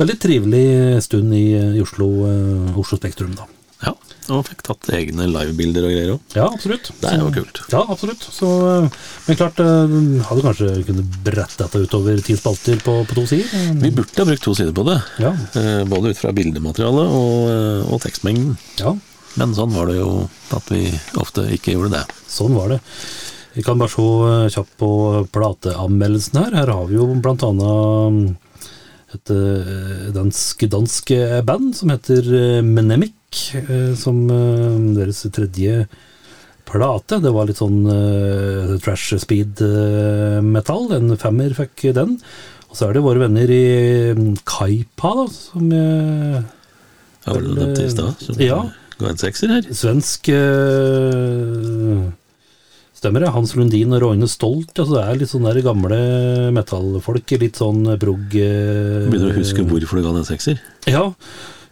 veldig 0.00 0.18
trivelig 0.22 0.66
stund 1.04 1.34
i, 1.36 1.46
i 1.78 1.84
Oslo, 1.84 2.10
Oslo 2.78 3.00
Spektrum 3.00 3.36
da. 3.36 3.48
Og 4.28 4.42
fikk 4.44 4.60
tatt 4.66 4.88
egne 4.92 5.24
livebilder 5.30 5.86
og 5.88 5.92
greier 5.94 6.10
òg. 6.14 6.34
Ja, 6.36 6.46
absolutt. 6.52 6.90
Det 7.00 7.08
er 7.08 7.22
jo 7.22 7.30
kult. 7.32 7.60
Ja, 7.72 7.80
absolutt. 7.88 8.26
Så, 8.34 8.48
eh, 8.84 8.88
men 9.26 9.38
klart, 9.40 9.58
eh, 9.64 9.94
hadde 10.28 10.44
kanskje 10.44 10.70
kunnet 10.84 11.14
brette 11.24 11.56
dette 11.62 11.80
utover 11.86 12.20
ti 12.26 12.36
spalter 12.36 12.76
på, 12.84 12.98
på 13.08 13.14
to 13.16 13.24
sider. 13.30 13.48
Vi 13.80 13.90
burde 13.96 14.20
ha 14.20 14.26
brukt 14.28 14.44
to 14.44 14.54
sider 14.58 14.72
på 14.76 14.84
det. 14.90 14.98
Ja, 15.24 15.32
Eh, 15.56 15.84
Både 15.88 16.10
ut 16.12 16.18
fra 16.20 16.32
bildematerialet 16.36 17.08
og, 17.08 17.92
og 17.94 18.00
tekstmengden. 18.04 18.56
ja. 18.82 18.94
Men 19.38 19.52
sånn 19.54 19.70
var 19.70 19.86
det 19.86 19.98
jo 20.00 20.28
at 20.56 20.66
vi 20.72 20.88
ofte 21.20 21.44
ikke 21.54 21.74
gjorde 21.76 21.92
det. 21.92 22.04
Sånn 22.26 22.56
var 22.56 22.72
det. 22.72 22.78
Vi 23.54 23.62
kan 23.62 23.78
bare 23.78 23.92
se 23.92 24.06
kjapt 24.56 24.72
på 24.80 24.88
plateanmeldelsen 25.30 26.38
her. 26.42 26.56
Her 26.58 26.72
har 26.74 26.86
vi 26.88 26.96
jo 26.96 27.06
blant 27.22 27.44
annet 27.46 28.36
et 29.14 29.30
eh, 29.32 30.08
dansk, 30.16 30.64
dansk 30.72 31.12
band 31.46 31.70
som 31.78 31.92
heter 31.94 32.26
Menemic, 32.66 33.14
eh, 33.58 33.94
som 33.98 34.22
eh, 34.30 34.76
deres 34.98 35.22
tredje 35.34 35.86
plate. 36.68 37.18
Det 37.24 37.32
var 37.32 37.48
litt 37.48 37.60
sånn 37.62 37.80
eh, 37.92 38.76
trash 38.84 39.16
speed 39.22 39.62
metal. 40.44 40.90
En 40.98 41.14
femmer 41.20 41.54
fikk 41.56 41.88
den. 41.96 42.18
Og 42.68 42.76
så 42.76 42.88
er 42.88 42.98
det 42.98 43.04
våre 43.04 43.22
venner 43.22 43.48
i 43.48 43.64
mm, 44.12 44.34
Kaipa, 44.48 45.14
da, 45.22 45.26
som 45.32 45.70
eh, 45.72 46.38
Ja, 47.24 47.32
var 47.32 47.40
det 47.44 47.56
nevnte 47.56 47.86
i 47.86 47.92
stad? 47.94 48.24
Som 48.24 48.42
Ja. 48.44 48.60
ga 48.98 49.08
en 49.12 49.20
sekser 49.20 49.52
her. 49.54 49.68
Svensk 49.72 50.28
uh, 50.34 52.08
Stemmer 52.98 53.22
det. 53.22 53.30
Hans 53.30 53.54
Lundin 53.54 53.94
og 53.94 54.02
Roine 54.02 54.26
Stolt. 54.28 54.72
Altså 54.74 54.96
det 54.96 55.02
er 55.06 55.20
litt 55.20 55.30
sånn 55.30 55.46
der 55.46 55.60
gamle 55.64 55.98
metallfolk. 56.56 57.30
Litt 57.40 57.60
sånn 57.60 57.84
prog 58.02 58.34
eh, 58.34 59.06
Begynner 59.06 59.30
å 59.30 59.38
huske 59.38 59.62
hvorfor 59.64 60.00
du 60.00 60.04
ga 60.08 60.16
den 60.18 60.26
sekser. 60.28 60.58
Ja. 60.90 61.04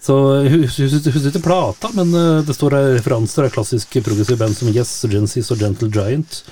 Så 0.06 0.14
hun 0.46 0.64
sitter 0.70 1.10
hus- 1.10 1.10
husker 1.16 1.32
ikke 1.32 1.46
plata, 1.48 1.90
men 1.96 2.12
eh, 2.14 2.44
det 2.46 2.54
står 2.54 2.76
her 2.76 2.88
referanser 2.94 3.48
av 3.48 3.54
klassiske 3.56 4.02
progressive 4.06 4.38
band 4.38 4.54
som 4.54 4.70
Yes, 4.70 4.92
Genesis 5.10 5.50
og 5.50 5.58
Gentle 5.64 5.90
Giant. 5.90 6.42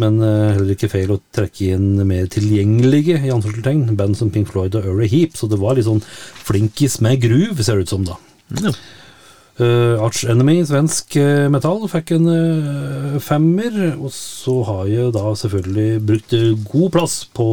Men 0.00 0.16
eh, 0.24 0.54
heller 0.56 0.72
ikke 0.72 0.88
feil 0.88 1.12
å 1.12 1.18
trekke 1.36 1.74
inn 1.74 2.00
mer 2.08 2.30
tilgjengelige 2.32 3.18
i 3.20 3.32
anførselstegn, 3.34 3.90
band 3.98 4.16
som 4.16 4.30
Pink 4.32 4.48
Floyd 4.48 4.78
og 4.78 4.88
Uri 4.88 5.10
Heap. 5.12 5.36
Så 5.36 5.50
det 5.52 5.60
var 5.60 5.76
litt 5.76 5.88
sånn 5.90 6.00
flinkis 6.46 6.96
med 7.04 7.20
groove, 7.26 7.60
ser 7.60 7.76
det 7.76 7.84
ut 7.90 7.92
som, 7.92 8.08
da. 8.08 8.16
Ja. 8.62 8.72
Uh, 9.60 10.00
Arch 10.00 10.22
Enemy, 10.32 10.62
svensk 10.64 11.12
eh, 11.20 11.44
metall, 11.52 11.84
fikk 11.92 12.14
en 12.16 12.24
uh, 12.32 13.18
femmer. 13.20 13.76
Og 14.00 14.08
så 14.16 14.56
har 14.70 14.86
jeg 14.88 15.12
da 15.12 15.26
selvfølgelig 15.42 15.90
brukt 16.08 16.32
god 16.72 16.88
plass 16.96 17.18
på, 17.36 17.50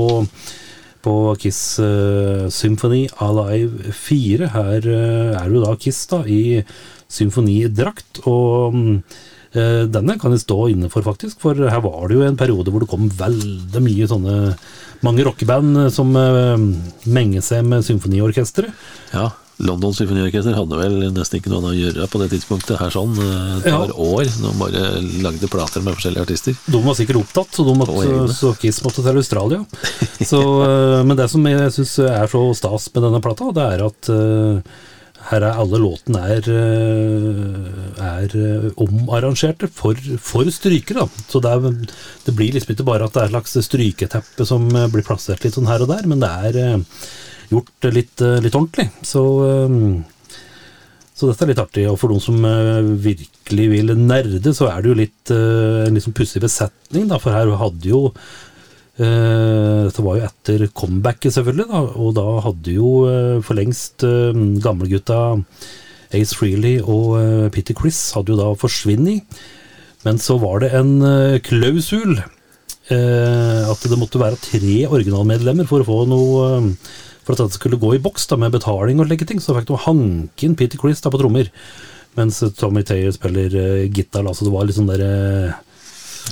på 1.10 1.18
Kiss 1.42 1.80
eh, 1.82 2.46
Symphony 2.54 3.08
Alive 3.24 3.94
4. 3.96 4.52
Her 4.54 4.86
eh, 4.86 5.40
er 5.40 5.50
jo 5.50 5.64
da 5.64 5.74
Kiss 5.80 6.04
da 6.12 6.22
i 6.30 6.62
symfonidrakt. 7.10 8.22
Og 8.30 8.76
mm, 8.76 8.96
eh, 9.58 9.84
denne 9.90 10.18
kan 10.22 10.36
jeg 10.36 10.44
stå 10.46 10.60
inne 10.74 10.92
for, 10.94 11.06
faktisk. 11.08 11.40
For 11.42 11.58
her 11.58 11.84
var 11.86 12.08
det 12.08 12.20
jo 12.20 12.26
en 12.28 12.40
periode 12.40 12.74
hvor 12.74 12.86
det 12.86 12.92
kom 12.92 13.10
veldig 13.10 13.84
mye 13.86 14.10
sånne 14.12 14.40
mange 15.06 15.24
rockeband 15.24 15.86
som 15.96 16.10
menger 16.12 17.46
seg 17.46 17.64
med 17.68 17.86
symfoniorkestre. 17.88 18.74
ja. 19.16 19.30
London 19.60 19.92
Symfoniorkester 19.92 20.56
hadde 20.56 20.78
vel 20.80 20.94
nesten 21.12 21.42
ikke 21.42 21.52
noe 21.52 21.60
annet 21.60 21.74
å 21.74 21.80
gjøre 21.82 22.06
på 22.14 22.20
det 22.22 22.30
tidspunktet 22.32 22.80
her 22.80 22.94
sånn 22.96 23.18
eh, 23.20 23.58
et 23.58 23.66
Ja. 23.68 23.80
par 23.82 23.92
år. 23.92 24.30
De 24.30 24.52
bare 24.60 24.84
lagde 25.26 25.50
plater 25.52 25.84
med 25.84 25.98
forskjellige 25.98 26.24
artister. 26.28 26.56
De 26.72 26.80
var 26.86 26.96
sikkert 26.96 27.20
opptatt, 27.24 27.52
så, 27.58 27.66
de 27.68 27.74
måtte, 27.76 28.14
så 28.38 28.54
Kiss 28.62 28.80
måtte 28.86 29.04
til 29.04 29.20
Australia. 29.20 29.60
Så, 30.24 30.40
eh, 30.64 31.04
men 31.04 31.18
det 31.20 31.28
som 31.34 31.44
jeg 31.50 31.74
syns 31.76 31.98
er 32.08 32.32
så 32.32 32.46
stas 32.56 32.88
med 32.96 33.04
denne 33.10 33.20
plata, 33.26 33.52
det 33.56 33.68
er 33.76 33.84
at 33.90 34.10
eh, 34.16 34.62
her 35.30 35.44
er 35.44 35.60
alle 35.60 35.78
låtene 35.84 36.22
er, 36.38 36.46
er 38.00 38.72
omarrangerte 38.80 39.68
for, 39.68 40.00
for 40.24 40.48
strykere. 40.54 41.04
Så 41.28 41.42
det, 41.44 41.52
er, 41.52 41.98
det 42.26 42.36
blir 42.38 42.56
liksom 42.56 42.72
ikke 42.74 42.88
bare 42.88 43.10
at 43.10 43.16
det 43.18 43.26
er 43.26 43.28
et 43.28 43.36
slags 43.36 43.58
stryketeppe 43.68 44.48
som 44.48 44.70
blir 44.72 45.04
plassert 45.06 45.44
litt 45.44 45.58
sånn 45.60 45.68
her 45.70 45.84
og 45.84 45.92
der, 45.92 46.08
men 46.10 46.24
det 46.24 46.32
er 46.32 46.80
gjort 47.50 47.90
litt, 47.94 48.22
eh, 48.22 48.40
litt 48.44 48.56
ordentlig. 48.56 48.90
Så 49.06 49.24
eh, 49.48 49.78
så 51.20 51.28
dette 51.28 51.44
er 51.44 51.50
litt 51.52 51.60
artig, 51.60 51.84
og 51.92 51.98
for 52.00 52.14
noen 52.14 52.24
som 52.24 52.46
eh, 52.48 52.86
virkelig 53.04 53.66
vil 53.74 53.92
nerde, 54.00 54.54
så 54.56 54.70
er 54.72 54.80
det 54.80 54.88
jo 54.88 55.00
litt 55.02 55.34
en 55.36 55.90
en 55.90 55.98
liksom 55.98 56.14
pussig 56.16 56.40
besetning, 56.40 57.10
da, 57.10 57.18
for 57.20 57.36
her 57.36 57.52
hadde 57.60 57.90
jo 57.92 58.12
Dette 59.00 60.04
var 60.04 60.18
jo 60.18 60.26
etter 60.28 60.66
comebacket, 60.76 61.32
selvfølgelig, 61.32 61.70
da, 61.70 61.80
og 62.04 62.10
da 62.18 62.26
hadde 62.44 62.74
jo 62.74 62.90
for 63.48 63.56
lengst 63.56 64.04
gamlegutta 64.60 65.38
Ace 66.12 66.36
Freely 66.36 66.82
og 66.84 67.16
Pitty 67.56 67.78
Chris 67.80 68.02
hadde 68.12 68.34
jo 68.34 68.42
da 68.42 68.50
forsvunnet. 68.60 69.40
Men 70.04 70.20
så 70.20 70.36
var 70.44 70.60
det 70.66 70.74
en 70.76 70.92
klausul 71.48 72.18
at 72.20 73.88
det 73.88 74.02
måtte 74.04 74.20
være 74.20 74.42
tre 74.44 74.76
originalmedlemmer 74.90 75.72
for 75.72 75.80
å 75.80 75.88
få 75.88 76.02
noe 76.12 76.52
For 77.30 77.38
at 77.38 77.44
dette 77.44 77.60
skulle 77.60 77.78
gå 77.78 77.92
i 77.94 78.02
boks 78.02 78.24
da 78.32 78.40
med 78.42 78.56
betaling 78.56 78.98
og 78.98 79.06
slike 79.06 79.28
ting, 79.30 79.38
så 79.38 79.54
fikk 79.54 79.68
de 79.70 79.76
hanke 79.84 80.48
inn 80.48 80.56
Peter 80.58 80.82
Chris 80.82 81.04
da 81.06 81.12
på 81.14 81.20
trommer. 81.22 81.52
Mens 82.18 82.40
Tommy 82.58 82.82
Taylor 82.82 83.14
spiller 83.14 83.54
uh, 83.54 83.84
gitar, 83.86 84.26
altså 84.26 84.42
så 84.42 84.48
det 84.48 84.56
var 84.56 84.66
litt 84.66 84.80
sånn 84.80 84.90
derre 84.90 85.12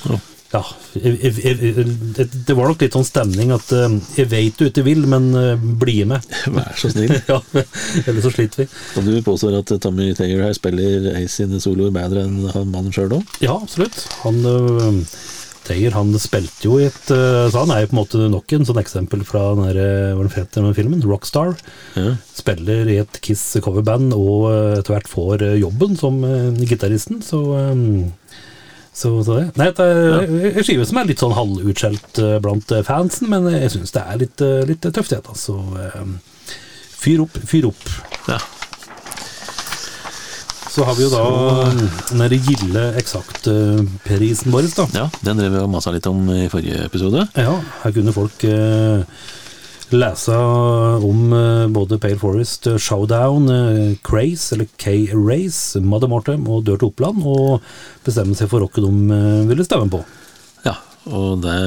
Ja. 0.08 0.18
ja, 0.56 0.62
jeg, 0.98 1.20
jeg, 1.22 1.54
jeg, 1.62 1.86
det, 2.18 2.26
det 2.50 2.56
var 2.58 2.72
nok 2.72 2.82
litt 2.82 2.98
sånn 2.98 3.06
stemning 3.06 3.54
at 3.54 3.70
uh, 3.78 3.86
jeg 4.18 4.26
vet 4.34 4.58
du 4.58 4.66
ikke 4.72 4.88
vil, 4.90 5.06
men 5.06 5.30
eh, 5.38 5.70
bli 5.86 6.00
med. 6.10 6.26
Vær 6.58 6.74
så 6.82 6.90
snill. 6.96 7.14
ja, 7.30 7.38
Eller 8.02 8.26
så 8.26 8.34
sliter 8.34 8.64
vi. 8.64 8.70
Og 8.98 9.06
du 9.06 9.14
påstår 9.22 9.62
at 9.62 9.78
Tommy 9.86 10.10
Taylor 10.18 10.48
her 10.50 10.58
spiller 10.58 11.12
Ace 11.14 11.44
sine 11.44 11.62
soloer 11.62 11.94
bedre 11.94 12.26
enn 12.26 12.42
han 12.56 12.74
mannen 12.74 12.90
sjøl 12.96 13.20
òg? 13.22 13.38
Ja, 13.46 13.54
absolutt. 13.62 14.02
Han 14.26 14.42
øh, 15.76 15.94
han 15.94 16.14
spilte 16.22 16.68
jo 16.68 16.78
i 16.80 16.88
et 16.88 17.12
øh, 17.14 17.48
Så 17.52 17.64
han 17.64 17.72
er 17.74 17.84
jo 17.84 17.90
på 17.92 17.96
en 17.96 18.00
måte 18.02 18.30
nok 18.32 18.54
en 18.56 18.68
sånn 18.68 18.82
eksempel 18.82 19.24
fra 19.28 19.44
den 19.58 19.68
der, 19.68 19.80
øh, 19.82 20.14
hva 20.18 20.26
den 20.26 20.36
heter 20.36 20.66
den 20.66 20.78
filmen, 20.78 21.04
Rockstar. 21.06 21.56
Ja. 21.98 22.16
Spiller 22.38 22.90
i 22.92 23.00
et 23.04 23.20
Kiss 23.26 23.58
coverband 23.64 24.16
og 24.16 24.50
øh, 24.52 24.78
etter 24.78 24.96
hvert 24.96 25.12
får 25.12 25.46
jobben 25.62 25.98
som 26.00 26.22
gitaristen, 26.62 27.22
så 27.26 27.44
så, 28.98 29.12
så 29.22 29.36
det. 29.38 29.44
Nei, 29.60 29.68
det 29.78 29.86
er 29.86 30.56
en 30.58 30.66
skive 30.66 30.86
som 30.90 30.98
er 30.98 31.10
litt 31.12 31.22
sånn 31.22 31.36
halvutskjelt 31.38 32.18
blant 32.42 32.72
fansen, 32.88 33.30
men 33.30 33.46
jeg 33.54 33.70
syns 33.76 33.94
det 33.94 34.02
er 34.02 34.22
litt, 34.24 34.42
litt 34.72 34.88
tøft, 34.90 35.14
det. 35.14 35.22
Altså. 35.22 35.60
Fyr 36.98 37.28
opp, 37.28 37.38
fyr 37.46 37.70
opp. 37.70 37.84
ja. 38.26 38.42
Så 40.78 40.84
har 40.86 40.94
vi 40.94 41.08
jo 41.08 41.10
da 41.10 41.22
den 42.12 42.20
der 42.22 42.34
gilde 42.38 42.82
eksakt-prisen 43.00 44.54
vår, 44.54 44.68
da. 44.78 44.84
ja, 44.94 45.06
den 45.26 45.40
drev 45.40 45.56
vi 45.56 45.62
og 45.64 45.72
masa 45.74 45.90
litt 45.96 46.06
om 46.06 46.28
i 46.30 46.44
forrige 46.54 46.84
episode. 46.86 47.24
Ja, 47.34 47.56
her 47.82 47.96
kunne 47.96 48.14
folk 48.14 48.46
eh, 48.46 49.02
lese 49.90 50.38
om 50.38 51.34
eh, 51.34 51.64
både 51.74 51.98
Pale 52.04 52.20
Forest, 52.22 52.70
eh, 52.70 52.78
Showdown, 52.78 53.50
eh, 53.50 53.96
Craze, 54.06 54.54
eller 54.54 54.70
K-Race, 54.78 55.82
Mother 55.82 56.14
Mortem 56.14 56.46
og 56.46 56.68
Dør 56.70 56.78
til 56.84 56.92
Oppland, 56.92 57.26
og 57.26 57.66
bestemme 58.06 58.38
seg 58.38 58.54
for 58.54 58.62
hva 58.62 58.86
de 58.86 59.18
eh, 59.18 59.50
ville 59.50 59.66
stemme 59.66 59.90
på. 59.98 60.04
Ja, 60.68 60.76
og 61.10 61.42
det 61.42 61.58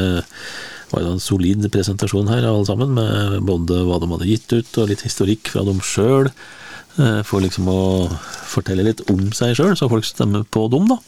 var 0.95 1.03
en 1.03 1.19
solid 1.19 1.67
presentasjon 1.75 2.31
her, 2.31 2.47
alle 2.47 2.71
sammen, 2.71 2.95
med 2.95 3.41
både 3.51 3.83
hva 3.91 3.99
de 3.99 4.15
hadde 4.15 4.31
gitt 4.37 4.55
ut, 4.55 4.83
og 4.85 4.95
litt 4.95 5.03
historikk 5.03 5.51
fra 5.51 5.67
dem 5.67 5.83
sjøl. 5.83 6.31
For 6.97 7.41
liksom 7.41 7.69
å 7.71 7.81
fortelle 8.51 8.85
litt 8.85 9.01
om 9.13 9.29
seg 9.37 9.55
sjøl, 9.57 9.77
så 9.79 9.89
folk 9.89 10.05
stemmer 10.05 10.43
på 10.53 10.67
dem, 10.73 10.89
da. 10.91 10.99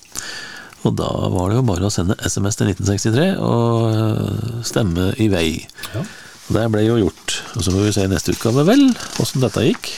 Og 0.82 0.96
da 0.98 1.08
var 1.30 1.50
det 1.50 1.58
jo 1.60 1.66
bare 1.66 1.86
å 1.86 1.92
sende 1.94 2.16
SMS 2.26 2.58
til 2.58 2.70
1963 2.72 3.26
og 3.38 3.84
eh, 3.92 4.62
stemme 4.66 5.10
i 5.22 5.28
vei. 5.30 5.46
Ja. 5.94 6.02
Og 6.48 6.56
det 6.56 6.64
ble 6.74 6.82
jo 6.86 6.96
gjort. 7.04 7.36
Og 7.54 7.62
så 7.62 7.74
får 7.74 7.86
vi 7.86 7.92
se 7.94 8.06
i 8.06 8.10
neste 8.10 8.34
utgave, 8.34 8.64
vel, 8.66 8.82
åssen 9.22 9.44
dette 9.44 9.62
gikk. 9.68 9.92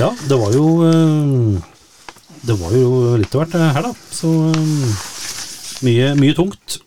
Ja, 0.00 0.10
det 0.26 0.38
var 0.40 0.50
jo 0.54 0.64
eh, 0.88 1.62
Det 2.42 2.56
var 2.58 2.74
jo 2.74 3.14
litt 3.20 3.34
av 3.36 3.44
hvert 3.44 3.54
eh, 3.58 3.70
her, 3.76 3.86
da. 3.86 3.92
Så 4.14 4.32
eh, 4.50 4.98
mye, 5.86 6.10
mye 6.18 6.34
tungt. 6.38 6.80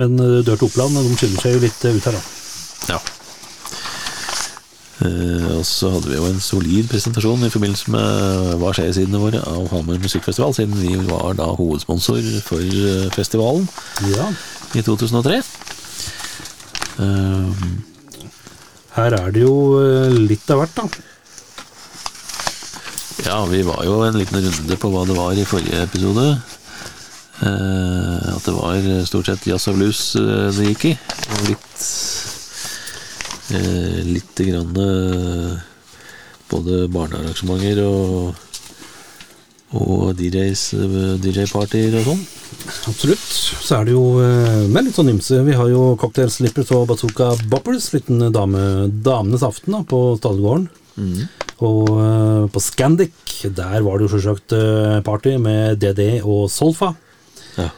Men 0.00 0.18
eh, 0.18 0.40
Dør 0.42 0.58
til 0.58 0.66
Oppland 0.66 0.98
de 0.98 1.14
skiller 1.20 1.46
seg 1.46 1.58
jo 1.58 1.62
litt 1.62 1.86
eh, 1.86 1.94
ut 1.94 2.10
her, 2.10 2.18
da. 2.18 2.96
Ja. 2.96 3.00
Eh, 5.02 5.46
og 5.56 5.64
så 5.66 5.88
hadde 5.96 6.10
vi 6.12 6.18
jo 6.18 6.26
en 6.28 6.40
solid 6.42 6.86
presentasjon 6.90 7.42
i 7.46 7.50
forbindelse 7.50 7.90
med 7.90 8.52
Hva 8.60 8.70
skjer-sidene 8.76 9.18
våre 9.18 9.40
av 9.50 9.64
Hamar 9.72 9.98
musikkfestival, 10.02 10.54
siden 10.54 10.76
vi 10.78 10.94
var 11.08 11.34
da 11.38 11.48
hovedsponsor 11.58 12.20
for 12.46 12.62
eh, 12.62 13.08
festivalen 13.16 13.66
Ja. 14.12 14.28
i 14.78 14.84
2003. 14.86 15.40
Eh, 17.02 17.64
Her 18.94 19.16
er 19.18 19.32
det 19.34 19.42
jo 19.46 19.56
eh, 19.80 20.12
litt 20.28 20.50
av 20.52 20.62
hvert, 20.62 20.76
da. 20.76 20.86
ja, 23.26 23.38
vi 23.48 23.62
var 23.66 23.82
jo 23.86 24.00
en 24.06 24.18
liten 24.20 24.42
runde 24.44 24.76
på 24.82 24.90
hva 24.92 25.04
det 25.08 25.16
var 25.16 25.32
i 25.38 25.44
forrige 25.48 25.82
episode. 25.86 26.26
Eh, 27.42 28.34
at 28.36 28.44
det 28.46 28.54
var 28.54 28.78
stort 29.08 29.26
sett 29.32 29.46
jazz 29.50 29.66
og 29.72 29.78
blues 29.80 30.02
eh, 30.20 30.50
det 30.58 30.68
gikk 30.72 30.84
i. 30.92 30.94
Og 31.32 31.48
litt 31.48 31.86
eh, 33.50 34.00
Litt 34.06 34.38
grann 34.46 34.78
eh, 34.86 35.60
både 36.52 36.86
barnearrangementer 36.92 37.82
og 37.86 38.34
og 39.72 40.12
DJs, 40.18 40.62
eh, 40.76 40.88
og 41.16 42.04
sånn. 42.04 42.24
Absolutt. 42.90 43.28
Så 43.64 43.78
er 43.78 43.86
det 43.88 43.94
jo 43.94 44.04
eh, 44.20 44.66
med 44.68 44.84
litt 44.84 44.98
sånn 44.98 45.12
ymse. 45.14 45.40
Vi 45.46 45.56
har 45.56 45.70
jo 45.72 45.94
Cocktail 46.00 46.30
Slippers 46.30 46.72
og 46.76 46.90
Bazooka 46.90 47.32
Boppers, 47.48 47.88
liten 47.94 48.20
dame, 48.34 48.90
damenes 48.92 49.44
aften 49.46 49.78
da, 49.78 49.82
på 49.88 50.02
Stadegården. 50.20 50.68
Og 51.64 51.88
eh, 51.88 52.44
på 52.52 52.60
Scandic, 52.60 53.14
der 53.48 53.80
var 53.80 53.96
det 53.96 54.06
jo 54.06 54.12
selvsagt 54.12 54.52
party 55.06 55.38
med 55.40 55.80
DD 55.80 56.20
og 56.20 56.50
Solfa. 56.52 56.92
Ja. 57.56 57.70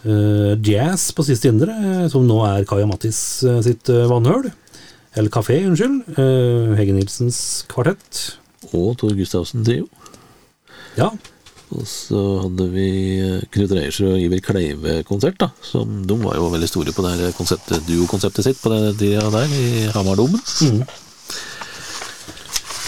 Uh, 0.00 0.56
jazz 0.64 1.10
på 1.12 1.20
siste 1.26 1.50
indre, 1.50 1.74
som 2.08 2.24
nå 2.24 2.38
er 2.48 2.64
Kaja 2.64 2.86
Mattis 2.88 3.18
sitt 3.66 3.90
eh, 3.92 4.06
vannhøl. 4.08 4.48
Eller 5.18 5.30
kafé, 5.34 5.56
unnskyld. 5.66 6.04
Eh, 6.18 6.76
Hege 6.78 6.94
Nilsens 6.94 7.64
kvartett. 7.70 8.36
Og 8.70 8.92
Tor 9.00 9.14
Gustavsen 9.18 9.64
Trio. 9.66 9.88
Ja, 10.98 11.10
Og 11.70 11.84
så 11.86 12.18
hadde 12.42 12.64
vi 12.72 12.86
eh, 13.22 13.42
Knut 13.54 13.70
Reiersrud 13.76 14.16
og 14.16 14.22
Iver 14.24 14.40
Kleive-konsert, 14.42 15.36
da. 15.38 15.48
Som, 15.62 16.00
de 16.06 16.16
var 16.18 16.34
jo 16.38 16.48
veldig 16.50 16.68
store 16.70 16.94
på 16.94 17.04
det 17.06 17.12
her 17.14 17.36
konseptet, 17.36 17.84
duo-konseptet 17.86 18.48
sitt 18.48 18.58
på 18.62 18.72
den 18.72 18.88
tida 18.98 19.28
der, 19.30 19.46
i 19.54 19.86
Hamardomen. 19.94 20.42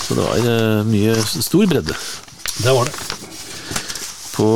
Så 0.02 0.16
det 0.18 0.24
var 0.26 0.50
eh, 0.50 0.82
mye 0.90 1.14
stor 1.30 1.66
bredde. 1.70 1.94
det 2.64 2.74
var 2.74 2.90
det. 2.90 2.94
På 4.32 4.48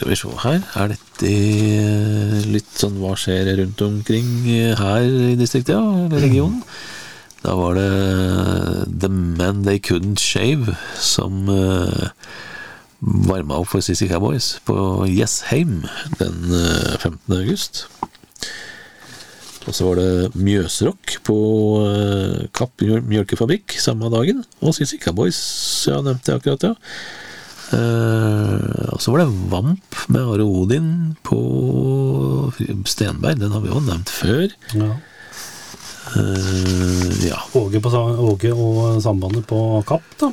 Skal 0.00 0.14
vi 0.14 0.16
se 0.16 0.30
her, 0.40 0.62
er 0.80 0.92
dette 0.94 1.28
eh, 1.28 2.36
litt 2.48 2.70
sånn 2.80 2.94
hva 3.02 3.10
skjer 3.20 3.50
rundt 3.58 3.82
omkring 3.84 4.30
eh, 4.48 4.70
her 4.78 5.04
i 5.04 5.34
distriktet, 5.36 5.74
ja, 5.76 5.82
eller 6.06 6.24
regionen? 6.24 6.62
Da 7.42 7.52
var 7.58 7.76
det 7.76 7.84
eh, 7.84 8.78
The 9.04 9.10
Man 9.12 9.60
They 9.68 9.76
Couldn't 9.84 10.16
Shave 10.24 10.72
som 10.96 11.52
uh, 11.52 12.08
varma 13.28 13.60
opp 13.60 13.74
for 13.74 13.84
Sissy 13.84 14.08
Cowboys 14.08 14.54
på 14.64 15.04
Jessheim 15.12 15.82
den 16.16 16.48
eh, 16.48 16.96
15. 16.96 17.36
august. 17.36 17.84
Og 19.68 19.76
så 19.76 19.84
var 19.84 20.00
det 20.00 20.32
Mjøsrock 20.32 21.18
på 21.28 21.40
Kapp 22.56 22.80
mjøl- 22.80 23.04
mjølkefabrikk 23.04 23.76
samme 23.76 24.08
dagen. 24.16 24.46
Og 24.64 24.72
Sissy 24.80 24.96
Cowboys, 24.96 25.36
ja, 25.92 26.00
nevnte 26.00 26.32
jeg 26.32 26.40
akkurat, 26.40 26.70
ja. 26.72 27.28
Eh, 27.76 28.88
og 28.90 28.98
så 29.02 29.12
var 29.14 29.22
det 29.22 29.28
Vamp 29.52 30.00
med 30.10 30.22
Are 30.34 30.46
Odin 30.46 30.88
på 31.26 31.38
Stenberg. 32.90 33.38
Den 33.40 33.52
har 33.54 33.62
vi 33.64 33.70
jo 33.72 33.82
nevnt 33.84 34.10
før. 34.12 34.48
Ja. 34.74 34.90
Uh, 36.10 37.10
ja. 37.22 37.36
Åge, 37.54 37.78
på, 37.84 37.90
Åge 37.94 38.50
og 38.50 38.96
sambandet 39.04 39.44
på 39.46 39.58
Kapp, 39.86 40.06
da. 40.18 40.30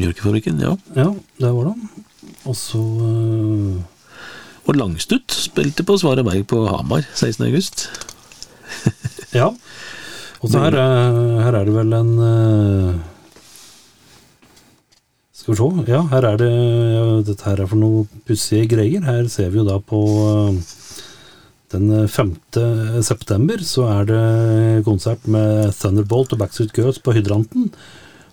Mjølkefabrikken, 0.00 0.62
ja. 0.64 0.72
Ja, 0.96 1.10
det 1.42 1.50
var 1.52 1.68
det. 1.68 1.74
Og 2.48 2.56
så 2.56 2.80
uh... 2.80 3.82
Og 4.64 4.78
Langstutt 4.80 5.34
spilte 5.36 5.84
på 5.84 5.98
Svareberg 6.00 6.46
på 6.48 6.62
Hamar 6.70 7.04
16. 7.12 7.44
august. 7.50 7.84
Ja. 9.36 9.50
Og 10.40 10.48
så 10.48 10.62
her, 10.62 10.72
er- 10.78 11.42
her 11.44 11.58
er 11.58 11.66
det 11.68 11.74
vel 11.74 11.92
en 11.98 12.10
eh, 12.24 12.96
Skal 15.44 15.52
vi 15.52 15.58
se. 15.60 15.84
Ja, 15.92 15.98
her 16.08 16.24
er 16.24 16.38
det 16.40 16.48
ja, 16.48 17.02
Dette 17.28 17.44
her 17.44 17.60
er 17.60 17.68
for 17.68 17.76
noe 17.76 18.06
pussige 18.24 18.64
greier. 18.70 19.04
Her 19.04 19.26
ser 19.28 19.50
vi 19.52 19.60
jo 19.60 19.66
da 19.68 19.76
på 19.84 20.00
eh, 20.24 20.62
den 21.74 21.90
5. 22.08 22.30
september 23.04 23.60
så 23.66 23.84
er 23.92 24.08
det 24.08 24.22
konsert 24.86 25.26
med 25.28 25.68
Thunderbolt 25.76 26.32
og 26.32 26.40
Backstreet 26.40 26.72
Girls 26.78 27.00
på 27.02 27.12
Hydranten. 27.16 27.68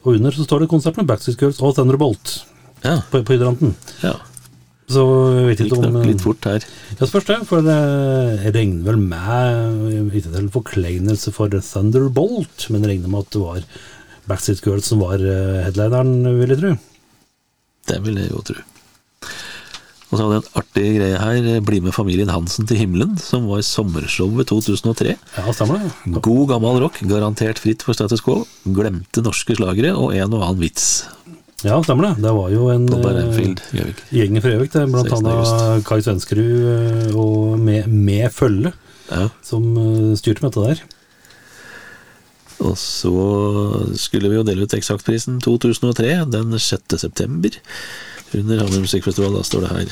Og 0.05 0.16
under 0.16 0.32
så 0.34 0.45
står 0.47 0.64
det 0.64 0.72
konsert 0.72 0.95
med 1.01 1.09
Backstreet 1.09 1.41
Girls 1.43 1.59
og 1.62 1.76
Thunderbolt 1.78 2.38
Ja. 2.86 3.01
på, 3.12 3.22
på 3.28 3.36
Hydranten. 3.36 3.76
ja. 4.05 4.16
Så 4.91 5.03
jeg 5.38 5.45
vet 5.47 5.62
ikke 5.64 5.78
om 5.88 5.99
litt 6.03 6.20
fort 6.24 6.43
her. 6.49 6.64
Ja, 6.99 7.05
spørs 7.07 7.28
det, 7.30 7.38
for 7.47 7.64
det 7.64 7.76
regner 8.51 8.82
vel 8.89 8.97
med 8.99 10.09
Ikke 10.12 10.34
til 10.34 10.49
forkleinelse 10.51 11.32
for 11.32 11.47
Thunderbolt, 11.53 12.66
men 12.74 12.84
regner 12.84 13.07
med 13.07 13.24
at 13.24 13.36
det 13.38 13.43
var 13.43 13.62
Backstreet 14.28 14.64
Girls 14.66 14.89
som 14.91 14.99
var 15.03 15.20
eh, 15.24 15.62
headlineren, 15.68 16.12
vil 16.41 16.51
jeg 16.55 16.59
tro. 16.64 16.74
Det 17.89 17.97
vil 18.05 18.19
jeg 18.21 18.29
jo 18.34 18.41
tro. 18.45 18.59
Og 20.11 20.19
så 20.19 20.25
hadde 20.25 20.36
jeg 20.36 20.43
en 20.43 20.59
artig 20.59 20.88
greie 20.97 21.19
her. 21.21 21.45
Bli 21.63 21.79
med 21.86 21.93
familien 21.95 22.32
Hansen 22.34 22.67
til 22.67 22.82
himmelen, 22.82 23.13
som 23.21 23.45
var 23.47 23.61
sommershowet 23.63 24.49
2003. 24.51 25.13
Ja, 25.38 25.53
stemmer 25.55 25.79
det. 25.79 26.19
God 26.25 26.49
gammel 26.51 26.82
rock, 26.84 26.99
garantert 27.07 27.61
fritt 27.63 27.86
for 27.88 27.95
status 27.95 28.19
quo. 28.25 28.41
Glemte 28.67 29.23
norske 29.23 29.55
slagere 29.55 29.93
og 29.95 30.11
en 30.17 30.36
og 30.36 30.43
annen 30.43 30.59
vits. 30.65 30.89
Ja, 31.63 31.77
stemmer 31.86 32.09
det. 32.09 32.23
Det 32.25 32.34
var 32.36 32.49
jo 32.51 32.67
en 32.73 32.88
gjeng 32.89 34.38
fra 34.41 34.51
Gjøvik, 34.55 34.73
blant 34.73 35.11
16. 35.13 35.27
annet 35.32 35.86
Kai 35.88 35.99
Svenskerud 36.01 36.63
eh, 36.73 37.11
og 37.15 37.59
med, 37.61 37.88
med 37.88 38.32
følge, 38.34 38.73
Ja. 39.11 39.27
som 39.45 39.69
eh, 39.77 40.15
styrte 40.19 40.41
med 40.43 40.51
dette 40.51 40.67
der. 40.73 40.82
Og 42.62 42.76
så 42.78 43.12
skulle 43.97 44.30
vi 44.30 44.38
jo 44.38 44.45
dele 44.45 44.68
ut 44.68 44.74
Eksaktprisen 44.78 45.39
2003, 45.41 46.12
den 46.30 46.53
6. 46.59 46.97
september. 47.01 47.55
Under 48.38 48.62
Hamar 48.62 48.84
musikkfestival, 48.86 49.34
da 49.36 49.41
står 49.43 49.66
det 49.66 49.72
her 49.74 49.89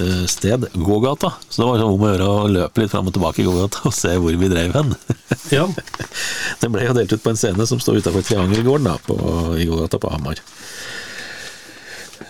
eh, 0.00 0.22
sted 0.30 0.62
gågata. 0.78 1.32
Så 1.50 1.60
det 1.60 1.66
var 1.68 1.82
sånn 1.82 1.96
om 1.98 2.04
å 2.06 2.12
gjøre 2.12 2.28
å 2.32 2.46
løpe 2.54 2.80
litt 2.84 2.92
fram 2.94 3.10
og 3.10 3.16
tilbake 3.16 3.42
i 3.42 3.48
gågata 3.48 3.82
og 3.90 3.96
se 3.96 4.14
hvor 4.16 4.38
vi 4.40 4.48
drev 4.52 4.72
hen. 4.78 4.94
Ja, 5.52 5.64
Den 6.60 6.72
ble 6.74 6.82
jo 6.84 6.94
delt 6.96 7.12
ut 7.14 7.22
på 7.24 7.30
en 7.32 7.38
scene 7.40 7.64
som 7.68 7.80
står 7.80 8.02
utafor 8.02 8.24
Triangelgården 8.24 8.88
da, 8.88 8.96
på, 9.04 9.16
i 9.60 9.64
gågata 9.68 10.00
på 10.00 10.10
Hamar. 10.12 10.40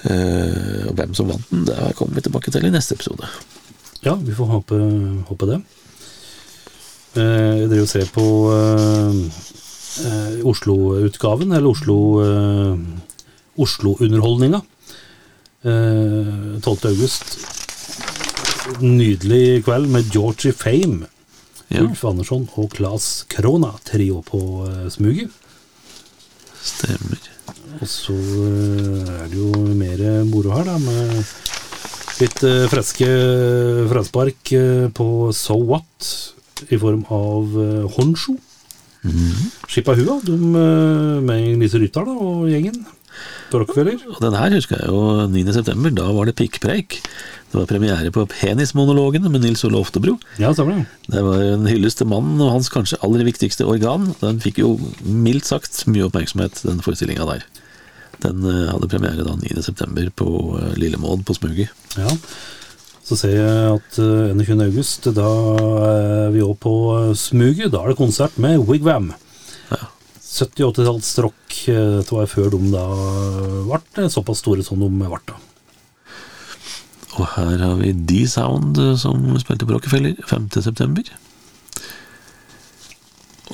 Eh, 0.09 0.85
og 0.89 0.95
hvem 0.99 1.15
som 1.19 1.31
vant 1.33 1.49
den, 1.51 1.65
det 1.67 1.93
kommer 1.99 2.19
vi 2.19 2.25
tilbake 2.29 2.53
til 2.55 2.67
i 2.69 2.71
neste 2.75 2.95
episode. 2.99 3.27
ja 4.07 4.15
vi 4.23 4.35
får 4.37 4.51
håpe, 4.55 4.79
håpe 5.31 5.49
det. 5.51 5.59
Eh, 7.19 7.55
Jeg 7.65 7.71
driver 7.73 7.87
og 7.87 7.91
ser 7.91 8.11
på 8.15 8.27
eh, 10.05 10.39
eh, 10.39 10.47
Oslo-utgaven, 10.47 11.53
eller 11.53 11.71
Oslo 11.71 11.99
eh, 12.25 12.77
Oslo-underholdninga. 13.59 14.63
Eh, 15.63 16.61
12. 16.63 16.77
august. 16.93 17.39
Nydelig 18.81 19.65
kveld 19.65 19.89
med 19.91 20.11
Georgie 20.13 20.53
Fame. 20.53 21.09
Ja, 21.69 21.83
Ulf 21.85 22.05
Andersson 22.09 22.47
og 22.57 22.71
Claes 22.73 23.25
Krona, 23.29 23.75
trio 23.85 24.23
på 24.25 24.39
uh, 24.65 24.87
smuget. 24.89 25.29
stemmer. 26.65 27.21
Og 27.79 27.89
så 27.89 28.15
eh, 28.17 29.11
er 29.23 29.29
det 29.29 29.39
jo 29.39 29.51
mer 29.77 30.01
moro 30.29 30.55
her, 30.57 30.65
da, 30.69 30.79
med 30.81 31.13
litt 32.19 32.41
eh, 32.47 32.65
friske 32.73 33.09
fraspark 33.91 34.53
eh, 34.57 34.87
på 34.95 35.07
So 35.37 35.59
What 35.69 36.09
i 36.75 36.79
form 36.81 37.05
av 37.15 37.55
uh, 37.55 37.85
Skippa 39.69 39.95
Hua, 39.99 40.19
de 40.25 40.37
uh, 40.37 41.19
med 41.25 41.59
Lise 41.63 41.81
Rytter 41.81 42.09
og 42.09 42.49
gjengen 42.51 42.81
Rockefeller. 43.53 43.99
Og 44.13 44.21
den 44.23 44.37
her 44.37 44.53
husker 44.53 44.81
jeg 44.81 44.91
jo 44.91 45.27
9. 45.33 45.45
september, 45.57 45.93
da 45.95 46.09
var 46.13 46.29
det 46.29 46.37
pikkpreik. 46.39 46.99
Det 47.49 47.57
var 47.57 47.69
premiere 47.71 48.11
på 48.13 48.27
Penismonologene 48.29 49.31
med 49.33 49.47
Nils 49.47 49.65
Ole 49.65 49.81
Oftebro. 49.81 50.19
Ja, 50.41 50.51
stemmer 50.53 50.83
det. 50.83 51.15
Det 51.15 51.23
var 51.25 51.41
en 51.55 51.65
hyllest 51.71 52.03
til 52.03 52.11
mannen 52.11 52.43
og 52.45 52.53
hans 52.59 52.69
kanskje 52.73 53.01
aller 53.07 53.25
viktigste 53.25 53.65
organ. 53.65 54.11
Den 54.21 54.43
fikk 54.45 54.61
jo 54.61 54.75
mildt 55.01 55.49
sagt 55.49 55.81
mye 55.89 56.11
oppmerksomhet, 56.11 56.61
den 56.69 56.85
forestillinga 56.85 57.25
der. 57.31 57.47
Den 58.21 58.45
eh, 58.45 58.69
hadde 58.69 58.91
premiere 58.91 59.25
da 59.25 59.39
9. 59.39 59.57
september 59.65 60.13
på 60.19 60.29
Lille 60.75 60.85
Lillemaad 60.85 61.25
på 61.25 61.39
Smuget. 61.39 61.73
Ja. 61.97 62.13
Så 63.09 63.17
ser 63.17 63.39
jeg 63.39 63.77
at 63.79 63.99
eh, 64.05 64.35
21. 64.37 64.67
august, 64.67 65.09
da 65.17 65.29
er 65.89 66.33
vi 66.35 66.45
òg 66.45 66.59
på 66.61 66.75
eh, 66.93 67.15
Smuget. 67.17 67.73
Da 67.73 67.81
er 67.81 67.95
det 67.95 68.01
konsert 68.01 68.37
med 68.37 68.67
Wigwam. 68.69 69.15
Ja. 69.73 69.87
70-80-talls 70.21 71.15
rock. 71.25 71.45
Dette 71.65 72.15
var 72.15 72.29
før 72.29 72.53
de 72.53 72.73
da 72.75 72.85
ble 73.71 74.11
såpass 74.13 74.45
store 74.45 74.67
som 74.67 74.85
de 74.85 74.91
ble. 74.93 75.23
da. 75.25 75.39
Og 77.19 77.27
her 77.35 77.57
har 77.65 77.79
vi 77.81 77.95
D-Sound 77.97 78.79
eh, 78.83 78.95
som 79.01 79.25
spilte 79.41 79.67
på 79.67 79.75
Rockefeller 79.75 80.21
5. 80.29 80.51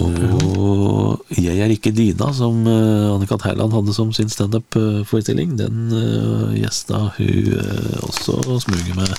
Og 0.02 1.20
Jeg 1.38 1.58
er 1.62 1.70
ikke 1.70 1.92
Dina, 1.94 2.30
som 2.34 2.64
Annika 2.66 3.14
Annikat 3.14 3.46
Herland 3.46 3.74
hadde 3.76 3.94
som 3.94 4.12
sin 4.12 4.30
standup-forestilling, 4.32 5.56
den 5.58 5.92
uh, 5.94 6.50
gjesta 6.56 7.08
hun 7.18 7.54
eh, 7.58 7.98
også 8.02 8.58
smuget 8.64 8.94
med 8.98 9.14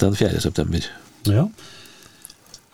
den 0.00 0.16
4. 0.16 0.40
september. 0.40 0.86
Ja. 1.30 1.46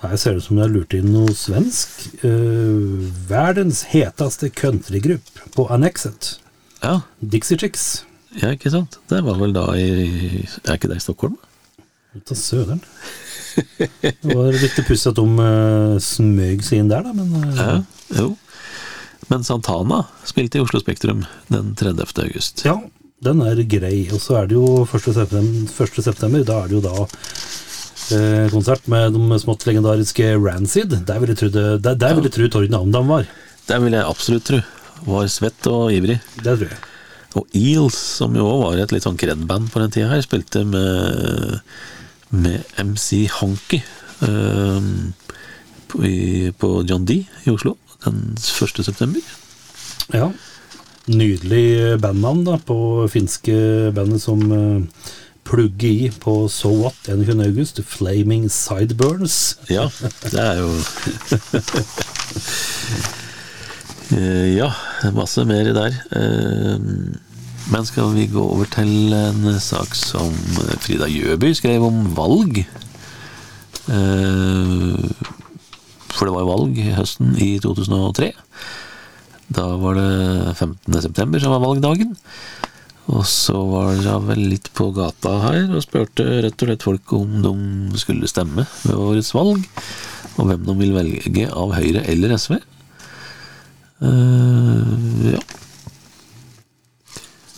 Her 0.02 0.16
ser 0.16 0.34
det 0.34 0.42
ut 0.42 0.46
som 0.48 0.58
det 0.58 0.64
er 0.64 0.72
lurt 0.74 0.94
inn 0.96 1.12
noe 1.14 1.34
svensk. 1.36 2.08
Uh, 2.24 3.04
verdens 3.28 3.84
heteste 3.92 4.50
countrygruppe 4.50 5.52
på 5.54 5.68
Annexet. 5.70 6.36
Ja, 6.82 7.00
Dixie 7.20 7.58
Chicks. 7.58 8.04
ja, 8.40 8.54
ikke 8.56 8.72
sant? 8.72 8.98
Det 9.08 9.22
var 9.24 9.38
vel 9.38 9.52
da 9.54 9.68
i 9.76 10.42
Er 10.64 10.74
ikke 10.74 10.88
det 10.90 10.98
i 10.98 11.04
Stockholm? 11.04 11.36
Ut 12.16 12.32
av. 12.32 12.80
Det 14.02 14.34
var 14.34 14.54
litt 14.54 14.80
pussig 14.86 15.10
at 15.12 15.18
de 15.18 15.26
uh, 15.38 15.98
smøg 16.02 16.64
seg 16.66 16.82
inn 16.82 16.90
der, 16.92 17.04
da, 17.06 17.12
men 17.16 17.52
eh, 17.52 17.60
Ja, 17.60 17.76
jo. 18.22 18.32
Men 19.30 19.44
Santana 19.46 20.02
spilte 20.28 20.58
i 20.58 20.64
Oslo 20.64 20.82
Spektrum 20.82 21.22
den 21.48 21.72
30. 21.78 22.04
august. 22.24 22.64
Ja, 22.66 22.76
den 23.24 23.40
er 23.46 23.62
grei. 23.70 24.02
Og 24.12 24.20
så 24.20 24.42
er 24.42 24.50
det 24.50 24.58
jo 24.58 24.82
1. 24.84 25.08
september, 25.14 25.86
1. 25.86 26.04
september 26.04 26.44
da 26.44 26.58
er 26.60 26.68
det 26.68 26.76
jo 26.76 26.82
da 26.84 27.06
eh, 28.16 28.50
konsert 28.52 28.88
med 28.92 29.16
de 29.16 29.40
smått 29.40 29.64
legendariske 29.68 30.34
Rancid. 30.42 30.98
Der 31.08 31.22
vil 31.22 31.32
jeg 31.32 31.40
tro, 31.40 31.50
der, 31.54 31.78
der 31.94 32.16
vil 32.18 32.28
jeg 32.28 32.50
tro 32.52 32.64
Amdam 32.82 33.12
var. 33.14 33.28
Det 33.68 33.78
vil 33.84 33.96
jeg 33.96 34.08
absolutt 34.08 34.48
tro. 34.50 34.62
Var 35.06 35.30
svett 35.32 35.70
og 35.70 35.94
ivrig. 35.94 36.18
Det 36.42 36.50
tror 36.58 36.68
jeg. 36.68 36.82
Og 37.38 37.56
Eels, 37.56 37.96
som 38.18 38.34
jo 38.36 38.44
også 38.44 38.62
var 38.66 38.82
et 38.82 38.92
litt 38.92 39.06
sånn 39.06 39.18
kred-band 39.20 39.70
på 39.72 39.80
den 39.80 39.92
tida 39.94 40.10
her, 40.10 40.20
spilte 40.24 40.66
med, 40.68 41.62
med 42.32 42.64
MC 42.80 43.26
Honky 43.38 43.82
eh, 44.24 44.90
på, 45.92 46.02
på 46.58 46.70
John 46.88 47.04
D 47.08 47.20
i 47.44 47.52
Oslo 47.52 47.76
den 48.04 48.34
1. 48.36 48.84
september. 48.84 49.20
Ja. 50.12 50.30
Nydelig 51.06 51.98
bandnavn 52.02 52.44
da, 52.46 52.56
på 52.62 53.08
finske 53.10 53.54
bandet 53.94 54.22
som 54.22 54.42
uh, 54.52 54.82
plugger 55.46 55.88
i 55.90 56.10
på 56.22 56.48
So 56.50 56.70
What 56.78 57.08
21. 57.10 57.42
august, 57.46 57.80
Flaming 57.86 58.48
Sideburns. 58.50 59.58
Ja, 59.70 59.88
det 60.30 60.40
er 60.40 60.62
jo 60.62 60.70
Eh, 64.12 64.56
Ja, 64.58 64.66
masse 65.16 65.44
mer 65.48 65.72
der. 65.72 65.94
Eh, 67.66 67.72
Men 67.72 67.86
skal 67.86 68.12
vi 68.14 68.26
gå 68.26 68.42
over 68.42 68.66
til 68.66 69.12
en 69.12 69.60
sak 69.60 69.94
som 69.94 70.32
Frida 70.80 71.06
Gjøby 71.06 71.54
skrev 71.54 71.82
om 71.84 72.14
valg? 72.14 72.66
Eh, 73.88 75.12
For 76.12 76.26
det 76.28 76.34
var 76.34 76.48
valg 76.48 76.76
høsten 76.96 77.36
i 77.40 77.58
2003. 77.58 78.32
Da 79.52 79.76
var 79.76 79.94
det 79.94 80.56
15. 80.56 81.00
september 81.02 81.40
som 81.40 81.50
var 81.52 81.60
valgdagen. 81.60 82.16
Og 83.12 83.26
så 83.26 83.56
var 83.66 83.94
jeg 83.98 84.26
vel 84.28 84.42
litt 84.52 84.70
på 84.74 84.92
gata 84.94 85.40
her 85.42 85.72
og 85.74 85.82
spurte 85.82 86.22
rett 86.44 86.62
og 86.62 86.68
slett 86.68 86.82
folk 86.86 87.12
om 87.12 87.42
de 87.42 87.98
skulle 87.98 88.30
stemme 88.30 88.64
ved 88.84 88.94
årets 88.94 89.32
valg, 89.34 89.64
og 90.38 90.46
hvem 90.46 90.62
de 90.68 90.76
vil 90.78 90.94
velge 90.94 91.48
av 91.50 91.74
Høyre 91.74 92.04
eller 92.08 92.36
SV. 92.38 92.60
Uh, 94.02 95.34
ja. 95.34 95.42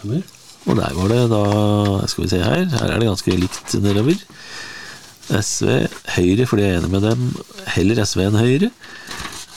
Stemmer. 0.05 0.23
Og 0.65 0.77
der 0.79 0.95
var 0.97 1.09
det 1.13 1.23
da 1.33 2.07
Skal 2.09 2.25
vi 2.25 2.31
se 2.33 2.39
her. 2.45 2.65
Her 2.73 2.93
er 2.95 3.01
det 3.01 3.09
ganske 3.09 3.35
likt 3.41 3.75
nedover. 3.85 4.21
SV, 5.41 5.69
Høyre 6.19 6.45
fordi 6.49 6.63
jeg 6.67 6.75
er 6.75 6.83
enig 6.83 6.91
med 6.93 7.05
dem. 7.09 7.23
Heller 7.73 8.01
SV 8.05 8.21
enn 8.27 8.37
Høyre. 8.37 8.69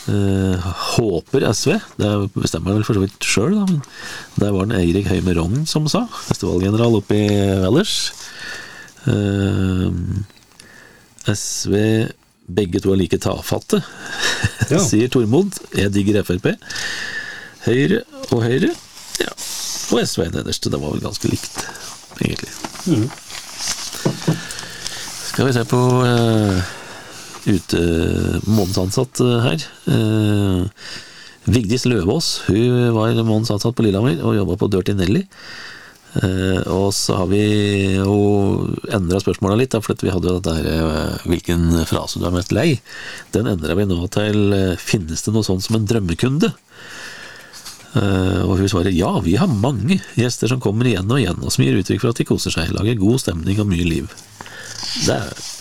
Eh, 0.07 0.67
håper 0.95 1.43
SV. 1.51 1.73
Det 1.99 2.11
bestemmer 2.35 2.71
jeg 2.71 2.79
vel 2.79 2.85
for 2.87 2.95
så 2.95 3.03
vidt 3.03 3.27
sjøl, 3.27 3.57
da. 3.57 3.65
Men 3.67 3.81
der 4.45 4.53
var 4.55 4.69
det 4.71 4.79
Eirik 4.79 5.09
Høime 5.11 5.35
Rogn 5.35 5.65
som 5.67 5.87
sa. 5.91 6.05
Festivalgeneral 6.29 6.95
oppe 7.01 7.19
i 7.19 7.27
Valdres. 7.65 7.97
Eh, 9.07 9.91
SV 11.35 11.75
Begge 12.47 12.79
to 12.79 12.93
er 12.93 12.99
like 13.01 13.17
tafatte, 13.19 13.81
Ja. 14.71 14.79
sier 14.79 15.09
Tormod. 15.11 15.57
Jeg 15.75 15.91
digger 15.91 16.23
Frp. 16.23 16.53
Høyre 17.65 18.05
og 18.31 18.45
Høyre. 18.45 18.69
Ja. 19.19 19.33
Og 19.93 20.01
SV 20.03 20.25
er 20.25 20.33
nederst. 20.35 20.67
Det 20.67 20.79
var 20.81 20.93
vel 20.93 21.03
ganske 21.03 21.29
likt, 21.31 21.61
egentlig. 22.19 22.51
Skal 25.27 25.47
vi 25.47 25.53
se 25.55 25.63
på 25.69 25.79
uh, 25.79 26.73
ute 27.47 27.81
månedsansatt 28.49 29.21
eh, 29.23 29.45
her. 29.45 29.65
Uh, 29.87 30.65
Vigdis 31.47 31.85
Løvaas 31.87 32.41
hun 32.49 32.91
var 32.95 33.15
månedsansatt 33.23 33.77
på 33.77 33.85
Lillehammer 33.85 34.19
og 34.25 34.35
jobba 34.35 34.57
på 34.59 34.69
Dirty 34.73 34.97
Nelly. 34.97 35.23
Uh, 36.17 36.59
og 36.73 36.89
så 36.95 37.21
har 37.21 37.29
vi 37.31 37.43
jo 37.99 38.17
endra 38.95 39.21
spørsmåla 39.21 39.59
litt, 39.59 39.75
da, 39.75 39.83
for 39.83 39.99
vi 40.01 40.11
hadde 40.11 40.31
jo 40.31 40.39
dette 40.39 40.55
her 40.55 41.27
Hvilken 41.27 41.83
frase 41.85 42.19
du 42.19 42.25
er 42.25 42.33
mest 42.33 42.55
lei? 42.55 42.79
Den 43.35 43.47
endra 43.51 43.75
vi 43.77 43.85
nå 43.85 43.99
til 44.11 44.55
Finnes 44.81 45.23
det 45.27 45.35
noe 45.35 45.45
sånt 45.45 45.67
som 45.67 45.77
en 45.77 45.87
drømmekunde? 45.87 46.51
Eh, 47.95 48.41
og 48.43 48.57
hun 48.59 48.69
svarer 48.69 48.91
ja, 48.95 49.13
vi 49.23 49.37
har 49.39 49.47
mange 49.47 49.99
gjester 50.17 50.51
som 50.51 50.61
kommer 50.63 50.89
igjen 50.89 51.07
og 51.11 51.21
igjen, 51.21 51.39
og 51.39 51.53
som 51.53 51.63
gir 51.63 51.77
uttrykk 51.79 52.03
for 52.03 52.11
at 52.11 52.19
de 52.19 52.27
koser 52.27 52.53
seg, 52.53 52.73
lager 52.75 52.99
god 52.99 53.23
stemning 53.23 53.61
og 53.63 53.69
mye 53.71 53.87
liv. 53.87 54.11
Det 55.05 55.17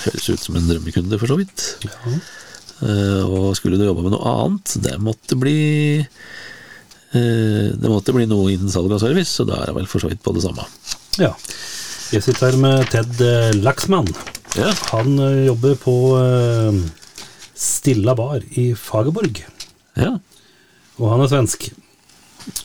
høres 0.07 0.29
ut 0.33 0.43
som 0.43 0.59
en 0.59 0.69
drømmekunde, 0.69 1.21
for 1.21 1.31
så 1.31 1.39
vidt. 1.39 1.65
Ja. 1.87 2.19
og 3.25 3.55
skulle 3.57 3.79
du 3.81 3.87
jobbe 3.87 4.03
med 4.05 4.13
noe 4.13 4.33
annet, 4.33 4.75
det 4.85 4.99
måtte 5.01 5.39
bli 5.41 5.61
eh, 6.03 7.69
Det 7.73 7.89
måtte 7.89 8.13
bli 8.13 8.27
noe 8.29 8.53
innen 8.53 8.73
salg 8.73 8.93
og 8.93 9.01
service, 9.01 9.33
så 9.33 9.47
da 9.49 9.63
er 9.63 9.71
jeg 9.71 9.79
vel 9.79 9.89
for 9.91 10.05
så 10.05 10.11
vidt 10.13 10.25
på 10.25 10.35
det 10.37 10.45
samme. 10.45 10.67
Ja. 11.23 11.33
Jeg 12.15 12.23
sitter 12.23 12.53
her 12.53 12.61
med 12.61 12.85
Ted 12.93 13.23
eh, 13.25 13.57
Laxman. 13.65 14.07
Ja, 14.55 14.71
Han 14.93 15.19
eh, 15.19 15.47
jobber 15.49 15.75
på 15.81 15.95
eh, 16.21 16.77
Stilla 17.57 18.15
bar 18.15 18.45
i 18.61 18.69
Fagerborg, 18.79 19.41
ja. 19.97 20.13
og 21.01 21.11
han 21.11 21.25
er 21.25 21.33
svensk. 21.33 21.71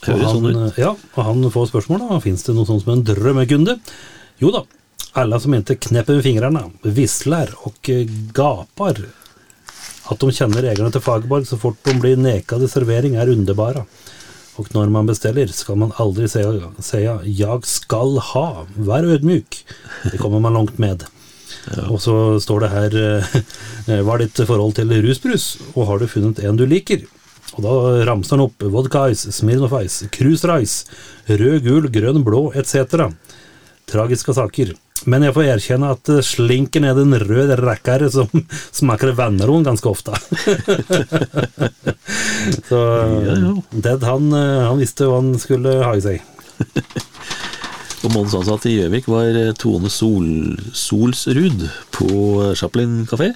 Høres 0.06 0.28
sånn 0.30 0.46
ut. 0.50 0.78
Ja, 0.80 0.92
og 0.94 1.26
han 1.26 1.48
får 1.50 1.70
spørsmål 1.72 2.04
da, 2.04 2.20
finnes 2.22 2.44
det 2.46 2.54
noe 2.56 2.68
sånt 2.68 2.84
som 2.84 2.94
en 2.94 3.04
drømmekunde? 3.06 3.78
Jo 4.42 4.52
da, 4.54 4.62
alle 5.18 5.40
som 5.42 5.54
ikke 5.56 5.80
knäpper 5.88 6.18
med 6.18 6.26
fingrene, 6.26 6.64
visler 6.82 7.52
og 7.66 7.92
gaper 8.36 9.04
at 10.10 10.18
de 10.18 10.34
kjenner 10.34 10.66
ägarna 10.66 10.90
til 10.92 11.04
Fagerborg 11.04 11.46
så 11.46 11.58
fort 11.60 11.78
de 11.86 11.94
blir 12.00 12.18
nekade 12.18 12.68
servering 12.70 13.16
er 13.20 13.30
underbara. 13.32 13.84
Og 14.60 14.68
når 14.74 14.90
man 14.92 15.08
bestiller, 15.08 15.48
skal 15.48 15.78
man 15.80 15.94
aldri 16.02 16.28
si 16.28 16.42
jag 17.38 17.66
skal 17.66 18.18
ha, 18.32 18.46
vær 18.76 19.08
ødmyk. 19.14 19.62
Det 20.10 20.20
kommer 20.20 20.42
man 20.44 20.58
langt 20.58 20.78
med. 20.82 21.06
Og 21.88 22.00
så 22.02 22.40
står 22.42 22.64
det 22.64 22.70
her 22.72 22.96
eh, 22.98 24.00
Hva 24.02 24.16
er 24.16 24.24
ditt 24.24 24.42
forhold 24.48 24.74
til 24.76 24.92
rusbrus, 25.04 25.56
og 25.76 25.86
har 25.88 26.02
du 26.02 26.10
funnet 26.10 26.42
en 26.42 26.58
du 26.58 26.66
liker? 26.66 27.06
Og 27.56 27.64
da 27.64 27.72
ramser 28.08 28.36
han 28.36 28.46
opp 28.46 28.64
Vodka 28.72 29.08
Ice, 29.12 29.32
Smirnoff 29.34 29.74
Ice, 29.82 30.08
Cruise 30.14 30.48
Rice, 30.48 30.86
rød, 31.28 31.60
gul, 31.66 31.90
grønn, 31.92 32.22
blå 32.24 32.46
etc. 32.56 33.10
Tragiske 33.90 34.34
saker. 34.36 34.72
Men 35.10 35.24
jeg 35.26 35.34
får 35.34 35.48
erkjenne 35.56 35.90
at 35.96 36.10
slinken 36.24 36.86
er 36.86 36.94
den 36.94 37.16
røde 37.18 37.56
rød 37.58 38.06
som 38.14 38.30
smaker 38.80 39.12
vennerom 39.18 39.64
ganske 39.66 39.88
ofte. 39.90 40.14
så 42.68 42.80
Ja, 43.26 43.36
ja. 43.36 43.54
Ted, 43.82 44.06
han, 44.06 44.32
eh, 44.32 44.68
han 44.68 44.80
visste 44.80 45.10
hva 45.10 45.18
han 45.20 45.34
skulle 45.42 45.80
ha 45.82 45.96
i 45.98 46.04
seg. 46.04 46.22
Og 48.02 48.10
månedens 48.10 48.34
ansatte 48.34 48.70
i 48.70 48.78
Gjøvik 48.80 49.06
var 49.10 49.36
eh, 49.38 49.52
Tone 49.58 49.90
Sol, 49.92 50.56
Solsrud 50.74 51.66
på 51.94 52.08
eh, 52.42 52.54
Chaplin 52.58 53.02
kafé. 53.10 53.30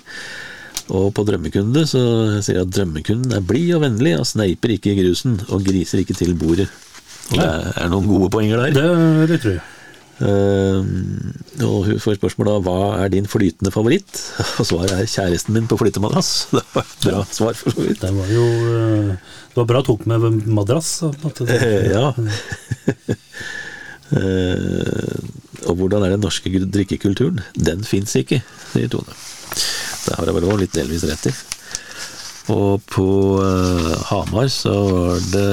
Og 0.95 1.09
på 1.14 1.24
Drømmekunde 1.26 1.82
så 1.91 2.03
sier 2.39 2.61
jeg 2.61 2.66
at 2.68 2.74
drømmekunden 2.76 3.34
er 3.34 3.47
blid 3.47 3.72
og 3.74 3.82
vennlig, 3.82 4.14
og 4.20 4.28
sneiper 4.28 4.76
ikke 4.76 4.93
i 4.93 5.01
grusen, 5.01 5.41
og 5.49 5.64
griser 5.66 6.03
ikke 6.03 6.14
til 6.18 6.37
bordet. 6.39 6.68
Og 7.32 7.41
det 7.41 7.49
er 7.82 7.89
noen 7.91 8.07
gode 8.07 8.30
poenger 8.30 8.68
der. 8.68 9.26
Det 9.26 9.41
tror 9.43 9.57
jeg. 9.57 9.64
Eh, 10.16 10.80
og 11.61 11.82
hun 11.84 11.99
får 12.01 12.16
spørsmål 12.16 12.49
da 12.49 12.55
hva 12.64 12.76
er 13.03 13.11
din 13.12 13.26
flytende 13.28 13.72
favoritt? 13.72 14.22
Og 14.61 14.68
svaret 14.68 14.95
er 14.95 15.11
kjæresten 15.11 15.53
min 15.57 15.68
på 15.68 15.76
flytemadrass. 15.80 16.49
Det 16.57 16.62
var 16.72 16.87
et 16.87 17.05
bra 17.05 17.24
svar, 17.28 17.59
for 17.59 17.74
så 17.74 17.84
vidt. 17.84 18.01
Det 18.01 18.12
var 18.16 18.30
jo 18.32 18.47
eh, 18.70 19.11
Det 19.51 19.61
var 19.61 19.68
bra 19.74 19.82
tok 19.84 20.07
med 20.09 20.47
madrass. 20.49 21.03
Uh, 21.03 21.51
ja. 21.97 22.07
uh, 24.16 25.16
og 25.66 25.74
hvordan 25.76 26.05
er 26.07 26.14
den 26.14 26.24
norske 26.24 26.64
drikkekulturen? 26.64 27.43
Den 27.57 27.84
fins 27.84 28.16
ikke, 28.16 28.41
sier 28.72 28.89
Tone. 28.93 29.16
Det 30.07 30.17
har 30.17 30.31
jeg 30.31 30.47
òg 30.47 30.63
litt 30.63 30.77
delvis 30.77 31.07
rett 31.09 31.29
i. 31.31 31.35
Og 32.55 32.83
på 32.87 33.07
uh, 33.43 33.93
Hamar 34.13 34.49
så 34.53 34.75
var 34.87 35.23
det 35.33 35.47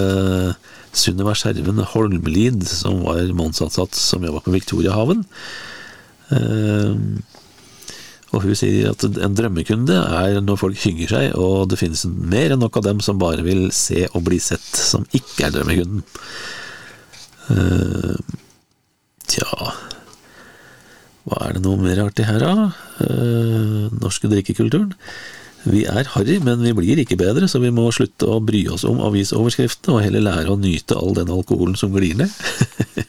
Sunniva 0.94 1.34
Skjerven 1.38 1.82
Holmlid 1.90 2.66
som 2.70 3.02
var 3.08 3.26
månedsansatt 3.34 3.98
som 3.98 4.26
jobba 4.26 4.44
på 4.46 4.54
Victoriahaven. 4.54 5.24
Uh, 6.30 7.18
og 8.34 8.46
hun 8.48 8.58
sier 8.58 8.90
at 8.90 9.04
en 9.06 9.36
drømmekunde 9.38 9.94
er 9.94 10.40
når 10.42 10.58
folk 10.58 10.80
hygger 10.82 11.12
seg, 11.12 11.36
og 11.38 11.70
det 11.70 11.78
finnes 11.82 12.06
mer 12.10 12.54
enn 12.54 12.64
nok 12.64 12.80
av 12.82 12.88
dem 12.88 13.02
som 13.06 13.22
bare 13.22 13.46
vil 13.46 13.68
se 13.74 14.08
og 14.10 14.26
bli 14.26 14.40
sett, 14.42 14.66
som 14.74 15.06
ikke 15.14 15.48
er 15.48 15.58
drømmekunden. 15.58 16.06
Uh, 17.50 18.18
tja 19.30 19.50
Hva 21.24 21.40
er 21.48 21.56
det 21.56 21.64
noe 21.64 21.80
mer 21.80 22.02
artig 22.04 22.26
her, 22.28 22.44
da? 22.44 22.68
Eh, 23.06 23.88
norske 24.02 24.28
drikkekulturen. 24.32 24.92
Vi 25.64 25.86
er 25.88 26.10
harry, 26.12 26.42
men 26.44 26.60
vi 26.60 26.74
blir 26.76 27.00
ikke 27.00 27.16
bedre, 27.20 27.48
så 27.48 27.62
vi 27.64 27.72
må 27.72 27.86
slutte 27.96 28.28
å 28.28 28.42
bry 28.44 28.66
oss 28.74 28.84
om 28.88 29.00
avisoverskriftene, 29.08 29.96
og 29.96 30.04
heller 30.04 30.26
lære 30.26 30.52
å 30.52 30.60
nyte 30.60 30.98
all 31.00 31.16
den 31.16 31.32
alkoholen 31.32 31.80
som 31.80 31.96
glir 31.96 32.18
ned. 32.20 32.34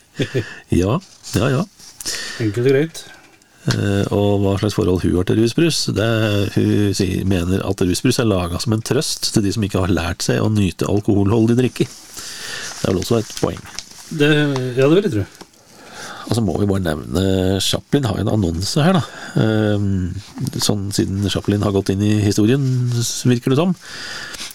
ja, 0.83 1.01
ja, 1.35 1.51
ja. 1.51 1.65
Enkelt 2.45 2.63
og 2.63 2.71
greit. 2.71 3.03
Eh, 3.73 4.05
og 4.13 4.43
hva 4.45 4.55
slags 4.61 4.77
forhold 4.77 5.03
hun 5.03 5.17
har 5.19 5.27
til 5.27 5.41
rusbrus. 5.41 5.87
Det, 5.97 6.09
hun 6.55 6.95
sier, 6.95 7.25
mener 7.27 7.65
at 7.67 7.83
rusbrus 7.83 8.21
er 8.23 8.31
laga 8.31 8.61
som 8.63 8.77
en 8.77 8.85
trøst 8.85 9.33
til 9.35 9.47
de 9.47 9.55
som 9.57 9.67
ikke 9.67 9.83
har 9.87 9.95
lært 9.95 10.27
seg 10.27 10.43
å 10.45 10.53
nyte 10.53 10.87
alkoholholdig 10.91 11.59
drikke. 11.65 11.89
Det 11.89 12.85
er 12.85 12.93
vel 12.93 13.03
også 13.03 13.19
et 13.23 13.35
poeng. 13.41 13.63
Det, 14.15 14.31
ja, 14.77 14.85
det 14.87 14.93
vil 14.93 15.09
jeg 15.09 15.17
tro. 15.17 15.27
Og 16.25 16.33
så 16.39 16.43
må 16.45 16.55
vi 16.59 16.67
bare 16.71 16.83
nevne 16.87 17.61
Chaplin 17.61 18.07
har 18.09 18.17
en 18.23 18.31
annonse 18.33 18.81
her, 18.83 18.97
da. 18.97 19.03
Ehm, 19.43 20.15
Sånn 20.63 20.87
siden 20.95 21.27
Chaplin 21.31 21.63
har 21.67 21.75
gått 21.75 21.91
inn 21.93 22.03
i 22.03 22.15
historien, 22.25 22.65
virker 23.29 23.53
det 23.53 23.59
som. 23.61 23.75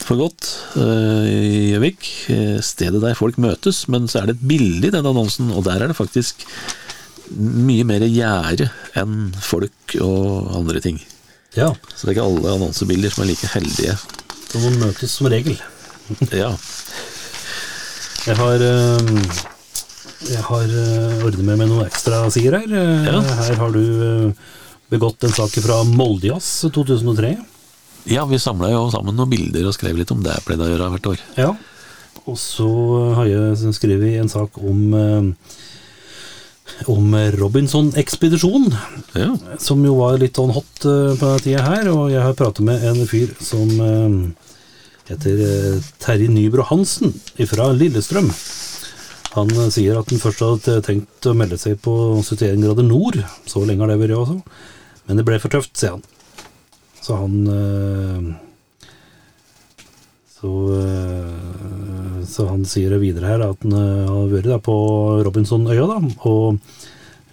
For 0.02 0.18
godt. 0.18 0.48
eh, 0.82 1.28
I 1.30 1.72
Gjøvik. 1.76 2.08
eh, 2.34 2.58
Stedet 2.66 3.02
der 3.04 3.14
folk 3.20 3.38
møtes. 3.38 3.84
Men 3.88 4.08
så 4.10 4.22
er 4.24 4.26
det 4.32 4.38
et 4.40 4.48
bilde 4.50 4.88
i 4.90 4.94
den 4.96 5.06
annonsen, 5.06 5.52
og 5.54 5.64
der 5.68 5.84
er 5.84 5.88
det 5.92 5.98
faktisk 6.00 6.46
mye 7.38 7.86
mer 7.86 8.02
gjerde 8.10 8.72
enn 8.98 9.30
folk 9.38 9.94
og 10.02 10.50
andre 10.58 10.82
ting. 10.82 10.98
Ja, 11.56 11.74
Så 11.96 12.06
det 12.08 12.16
er 12.16 12.16
ikke 12.18 12.26
alle 12.30 12.56
annonsebilder 12.56 13.12
som 13.14 13.24
er 13.24 13.30
like 13.30 13.48
heldige. 13.54 13.94
så 14.50 14.58
de 14.64 14.72
møtes 14.82 15.12
som 15.12 15.28
regel. 15.30 15.58
Ja, 16.34 16.56
Jeg 18.26 18.36
har 18.38 18.62
eh, 18.66 19.14
Jeg 20.28 20.42
har 20.44 20.68
eh, 20.68 21.22
ordnet 21.24 21.46
med 21.48 21.62
meg 21.62 21.70
noen 21.70 21.86
ekstra 21.88 22.26
sider 22.34 22.58
her. 22.60 22.74
Eh, 22.76 23.08
Ja. 23.08 23.22
Her 23.24 23.56
har 23.62 23.72
du 23.72 23.80
eh, 23.80 24.50
begått 24.92 25.24
en 25.24 25.32
sak 25.36 25.56
fra 25.64 25.84
Moldejazz 25.88 26.66
2003. 26.76 27.38
ja 28.10 28.26
vi 28.26 28.40
samla 28.40 28.72
jo 28.72 28.90
sammen 28.92 29.16
noen 29.16 29.30
bilder 29.30 29.68
og 29.70 29.76
skrev 29.76 29.96
litt 30.00 30.12
om 30.12 30.24
det 30.24 30.34
jeg 30.34 30.46
pleide 30.48 30.66
å 30.66 30.72
gjøre 30.72 30.90
hvert 30.96 31.10
år. 31.14 31.24
Ja. 31.38 31.54
Og 32.26 32.38
så 32.42 32.68
har 33.16 33.30
jeg 33.30 33.74
skrevet 33.78 34.20
en 34.20 34.30
sak 34.32 34.58
om 34.60 35.36
om 36.88 37.16
Robinson-ekspedisjon, 37.36 38.70
Ja, 39.18 39.34
som 39.60 39.82
jo 39.84 39.96
var 39.98 40.20
litt 40.22 40.38
sånn 40.38 40.54
hot 40.54 40.84
på 40.84 41.18
den 41.20 41.42
tida 41.44 41.64
her. 41.66 41.90
Og 41.92 42.12
jeg 42.14 42.22
har 42.22 42.36
pratet 42.38 42.64
med 42.64 42.84
en 42.86 43.02
fyr 43.10 43.34
som 43.44 43.72
heter 45.10 45.82
Terje 46.00 46.30
Nybro 46.30 46.64
Hansen 46.70 47.16
fra 47.50 47.72
Lillestrøm. 47.74 48.30
Han 49.40 49.52
eh, 49.56 49.72
sier 49.74 50.00
at 50.00 50.12
han 50.12 50.22
først 50.22 50.44
hadde 50.44 50.82
tenkt 50.86 51.30
å 51.30 51.36
melde 51.38 51.60
seg 51.60 51.80
på 51.84 51.94
71 52.22 52.62
grader 52.66 52.86
nord. 52.88 53.20
Så 53.50 53.64
lenge 53.66 53.86
har 53.86 53.94
det 53.94 54.00
vært 54.02 54.18
altså. 54.18 54.40
Men 55.08 55.20
det 55.20 55.26
ble 55.28 55.40
for 55.42 55.54
tøft, 55.54 55.74
sier 55.80 55.98
han. 55.98 56.06
Så 57.00 57.18
han 57.18 57.36
eh, 57.54 58.30
så, 60.40 60.52
eh, 60.76 62.22
så 62.30 62.48
han 62.52 62.64
sier 62.68 62.96
videre 63.02 63.34
her 63.34 63.48
at 63.50 63.66
han 63.66 63.76
har 63.76 64.32
vært 64.32 64.64
på 64.68 64.78
Robinsonøya, 65.26 65.88
da, 65.90 66.00
og 66.30 66.60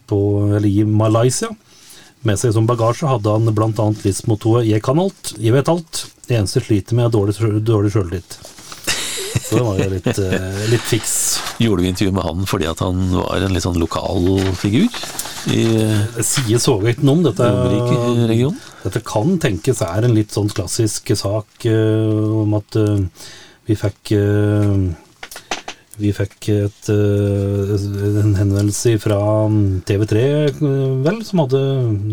på, 0.07 0.19
eller 0.57 0.69
i 0.71 0.87
Malaysia. 0.87 1.51
Med 2.27 2.41
seg 2.41 2.55
som 2.57 2.67
bagasje 2.67 3.07
hadde 3.07 3.31
han 3.31 3.53
bl.a. 3.55 3.87
livsmottoet 4.03 4.67
'Jeg 4.67 4.83
kan 4.83 4.99
alt, 4.99 5.35
jeg 5.39 5.55
vet 5.55 5.71
alt'. 5.71 6.07
Det 6.27 6.39
eneste 6.41 6.63
sliter 6.65 6.99
med, 6.99 7.07
er 7.07 7.15
dårlig, 7.15 7.63
dårlig. 7.63 7.93
Så 7.93 9.59
det 9.61 9.63
var 9.63 9.79
jo 9.79 9.91
litt, 9.93 10.19
litt 10.73 10.89
fiks. 10.91 11.46
Gjorde 11.59 11.83
vi 11.83 11.89
intervju 11.89 12.13
med 12.13 12.23
han 12.27 12.45
fordi 12.49 12.67
at 12.69 12.83
han 12.85 12.99
var 13.15 13.41
en 13.47 13.55
litt 13.57 13.65
sånn 13.65 13.79
lokal 13.81 14.27
figur 14.61 14.91
i 15.55 15.63
Det 16.19 16.59
så 16.61 16.77
ikke 16.83 17.07
noe 17.07 17.15
om 17.17 17.23
dette. 17.25 17.47
Romerike-regionen? 17.47 18.59
Dette 18.83 19.01
kan 19.07 19.37
tenkes 19.43 19.81
er 19.87 20.05
en 20.07 20.15
litt 20.17 20.35
sånn 20.35 20.51
klassisk 20.53 21.13
sak 21.17 21.67
uh, 21.71 22.43
om 22.43 22.57
at 22.59 22.77
uh, 22.81 22.99
vi 23.67 23.77
fikk 23.79 24.13
uh, 24.19 24.75
Vi 25.97 26.11
fikk 26.13 26.49
et, 26.53 26.89
en 26.93 28.35
henvendelse 28.37 28.99
fra 29.01 29.17
TV3, 29.89 30.25
eh, 30.51 30.59
vel, 31.07 31.23
som 31.25 31.41
hadde 31.41 31.63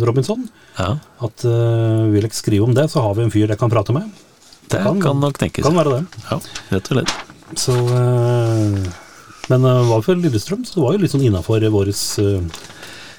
Robinson. 0.08 0.46
Ja, 0.78 0.94
At 1.20 1.44
uh, 1.44 2.08
vil 2.14 2.24
dere 2.24 2.32
skrive 2.38 2.64
om 2.70 2.78
det, 2.78 2.86
så 2.94 3.04
har 3.04 3.18
vi 3.18 3.26
en 3.26 3.34
fyr 3.34 3.44
dere 3.50 3.60
kan 3.60 3.74
prate 3.74 3.92
med. 3.92 4.08
det 4.72 4.80
kan- 4.86 5.02
kan, 5.04 5.20
nok 5.20 5.36
tenkes. 5.38 5.68
Kan 5.68 5.76
være 5.76 5.98
det. 5.98 6.22
Ja, 6.32 6.40
rett 6.72 6.88
og 6.94 6.96
slett. 6.96 7.12
Så, 7.60 7.76
men 9.50 9.66
det 9.68 9.74
var 9.90 10.02
for 10.06 10.16
Lillestrøm, 10.20 10.62
så 10.66 10.78
det 10.78 10.84
var 10.86 10.94
jo 10.98 11.02
litt 11.04 11.12
sånn 11.14 11.26
innafor 11.28 11.66
vår 11.74 11.92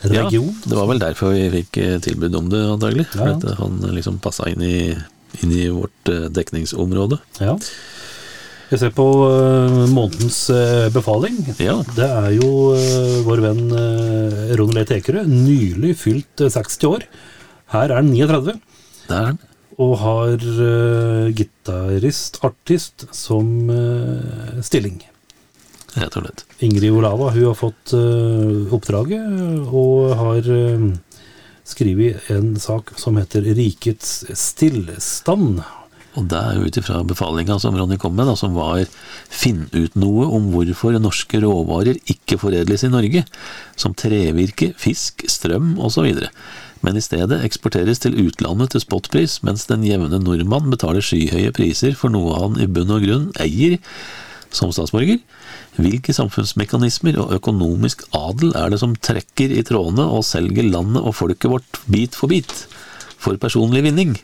Ja, 0.05 0.25
region. 0.27 0.51
det 0.69 0.77
var 0.77 0.87
vel 0.91 0.99
derfor 1.01 1.33
vi 1.33 1.47
fikk 1.53 1.79
eh, 1.81 1.99
tilbud 2.05 2.35
om 2.37 2.49
det, 2.53 2.61
antagelig. 2.75 3.07
For 3.13 3.25
Ja, 3.25 3.35
ja. 3.35 3.51
eh, 3.53 3.59
han 3.61 3.79
liksom 3.97 4.19
passa 4.25 4.49
inn 4.51 4.61
i, 4.63 4.93
inn 5.43 5.53
i 5.57 5.69
vårt 5.73 6.11
eh, 6.13 6.27
dekningsområde. 6.29 7.19
Ja. 7.41 7.55
Jeg 8.73 8.81
ser 8.81 8.93
på 8.97 9.07
eh, 9.31 9.79
månedens 9.93 10.43
eh, 10.53 10.89
befaling. 10.93 11.39
Ja. 11.61 11.79
Det 11.97 12.05
er 12.11 12.31
jo 12.37 12.51
eh, 12.77 13.21
vår 13.25 13.43
venn 13.45 13.65
Ronny 14.59 14.77
Le 14.77 14.85
Tekerød, 14.89 15.29
nylig 15.31 15.95
fylt 16.01 16.45
eh, 16.45 16.53
60 16.53 16.89
år. 16.91 17.07
Her 17.73 17.89
er 17.93 18.01
han 18.03 18.13
39, 18.13 18.59
Det 19.09 19.17
er 19.17 19.29
han. 19.31 19.39
og 19.81 19.97
har 20.05 20.37
gitarist, 21.37 22.39
artist, 22.45 23.07
som 23.15 23.71
eh, 23.73 24.61
stilling. 24.65 25.01
Rett 25.95 26.17
og 26.19 26.25
slett. 26.25 26.45
Ingrid 26.65 26.91
Olava 26.95 27.31
hun 27.35 27.49
har 27.51 27.59
fått 27.59 27.95
uh, 27.95 28.73
oppdraget, 28.75 29.23
og 29.71 30.15
har 30.19 30.51
uh, 30.51 30.91
skrevet 31.67 32.31
en 32.35 32.55
sak 32.61 32.95
som 33.01 33.19
heter 33.21 33.47
'Rikets 33.55 34.25
stillstand'. 34.35 35.63
Og 36.15 36.29
det 36.31 36.39
er 36.39 36.59
jo 36.59 36.69
ut 36.69 36.77
ifra 36.79 37.01
befalinga 37.03 37.57
som 37.59 37.75
Ronny 37.75 37.97
kom 37.99 38.15
med, 38.15 38.29
da, 38.31 38.37
som 38.39 38.55
var 38.55 38.85
'finn 39.31 39.67
ut 39.73 39.95
noe 39.99 40.27
om 40.27 40.51
hvorfor 40.53 40.95
norske 40.99 41.41
råvarer 41.43 41.99
ikke 42.11 42.39
foredles 42.39 42.85
i 42.87 42.93
Norge', 42.93 43.25
som 43.77 43.95
trevirke, 43.95 44.75
fisk, 44.79 45.27
strøm 45.31 45.79
osv., 45.79 46.29
men 46.85 46.99
i 47.01 47.01
stedet 47.01 47.41
eksporteres 47.47 48.03
til 48.03 48.19
utlandet 48.21 48.75
til 48.75 48.83
spotpris, 48.83 49.39
mens 49.43 49.65
den 49.71 49.87
jevne 49.89 50.19
nordmann 50.21 50.69
betaler 50.69 51.01
skyhøye 51.01 51.55
priser 51.57 51.95
for 51.97 52.13
noe 52.13 52.37
han 52.37 52.61
i 52.61 52.69
bunn 52.69 52.93
og 52.93 53.07
grunn 53.07 53.31
eier 53.41 53.79
som 54.53 54.73
statsborger. 54.75 55.23
Hvilke 55.75 56.15
samfunnsmekanismer 56.15 57.19
og 57.23 57.33
økonomisk 57.35 58.05
adel 58.15 58.55
er 58.59 58.71
det 58.71 58.79
som 58.83 58.95
trekker 58.95 59.51
i 59.51 59.65
trådene 59.67 60.07
og 60.07 60.23
selger 60.27 60.69
landet 60.69 61.03
og 61.03 61.17
folket 61.19 61.51
vårt 61.51 61.81
bit 61.91 62.15
for 62.19 62.31
bit, 62.31 62.53
for 63.19 63.39
personlig 63.43 63.83
vinning? 63.87 64.15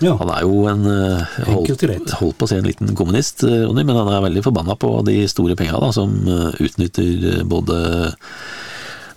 Ja. 0.00 0.14
Han 0.16 0.30
er 0.32 0.46
jo 0.46 0.64
en 0.70 0.86
eh, 0.88 1.40
holdt, 1.50 2.14
holdt 2.16 2.38
på 2.40 2.46
å 2.46 2.48
si 2.48 2.56
en 2.56 2.68
liten 2.68 2.94
kommunist, 2.96 3.44
eh, 3.44 3.66
men 3.68 3.92
han 3.92 4.08
er 4.08 4.24
veldig 4.24 4.44
forbanna 4.46 4.76
på 4.80 4.94
de 5.04 5.18
store 5.28 5.56
penga 5.58 5.80
da, 5.82 5.90
som 5.92 6.14
eh, 6.24 6.62
utnytter 6.64 7.42
både 7.48 7.80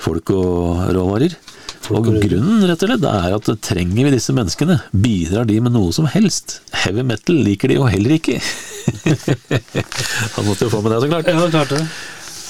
folk 0.03 0.33
og 0.35 0.89
råvarer. 0.91 1.37
Og 1.91 2.07
grunnen 2.07 2.63
rett 2.67 2.83
og 2.83 2.89
slett 2.89 3.07
er 3.09 3.33
at 3.35 3.49
trenger 3.63 4.07
vi 4.07 4.13
disse 4.15 4.35
menneskene, 4.35 4.79
bidrar 4.95 5.47
de 5.47 5.59
med 5.63 5.75
noe 5.75 5.91
som 5.95 6.07
helst. 6.09 6.61
Heavy 6.83 7.03
metal 7.07 7.41
liker 7.43 7.71
de 7.71 7.79
jo 7.79 7.89
heller 7.91 8.17
ikke. 8.19 8.39
han 10.33 10.45
måtte 10.45 10.65
jo 10.65 10.71
få 10.73 10.81
med 10.81 10.91
det, 10.93 10.99
så 11.03 11.09
klart. 11.11 11.27
Ja, 11.31 11.47
klart 11.53 11.73
det. 11.73 11.83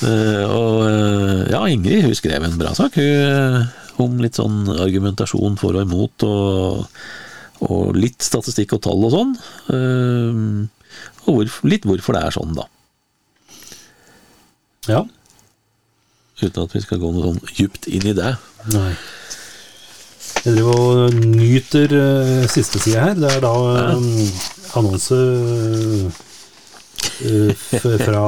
Uh, 0.04 0.44
og 0.52 0.78
uh, 0.84 1.42
ja, 1.48 1.62
Ingrid 1.72 2.04
hun 2.04 2.16
skrev 2.18 2.44
en 2.44 2.58
bra 2.60 2.74
sak 2.76 2.98
hun, 3.00 3.06
eh, 3.08 3.60
om 4.04 4.18
litt 4.20 4.36
sånn 4.40 4.66
argumentasjon 4.74 5.56
for 5.62 5.78
og 5.78 5.86
imot, 5.86 6.26
og, 6.28 6.88
og 7.70 7.96
litt 7.96 8.26
statistikk 8.26 8.74
og 8.76 8.84
tall 8.84 9.06
og 9.08 9.14
sånn. 9.14 9.34
Uh, 9.70 10.66
og 11.24 11.38
hvorf- 11.38 11.62
litt 11.64 11.88
hvorfor 11.88 12.18
det 12.18 12.24
er 12.28 12.36
sånn, 12.36 12.56
da. 12.58 12.66
Ja. 14.90 15.04
Uten 16.42 16.66
at 16.66 16.74
vi 16.76 16.82
skal 16.84 17.00
gå 17.00 17.14
noe 17.14 17.30
sånn 17.30 17.54
djupt 17.56 17.88
inn 17.88 18.10
i 18.10 18.18
det. 18.18 18.34
Nei. 18.74 18.92
Jeg 20.44 20.58
driver 20.58 20.76
og 20.76 21.14
nyter 21.24 21.94
siste 22.52 22.82
side 22.84 23.00
her. 23.00 23.16
Det 23.16 23.30
er 23.32 23.44
da 23.46 23.54
um, 23.94 24.10
annonse 24.76 25.16
fra 28.06 28.24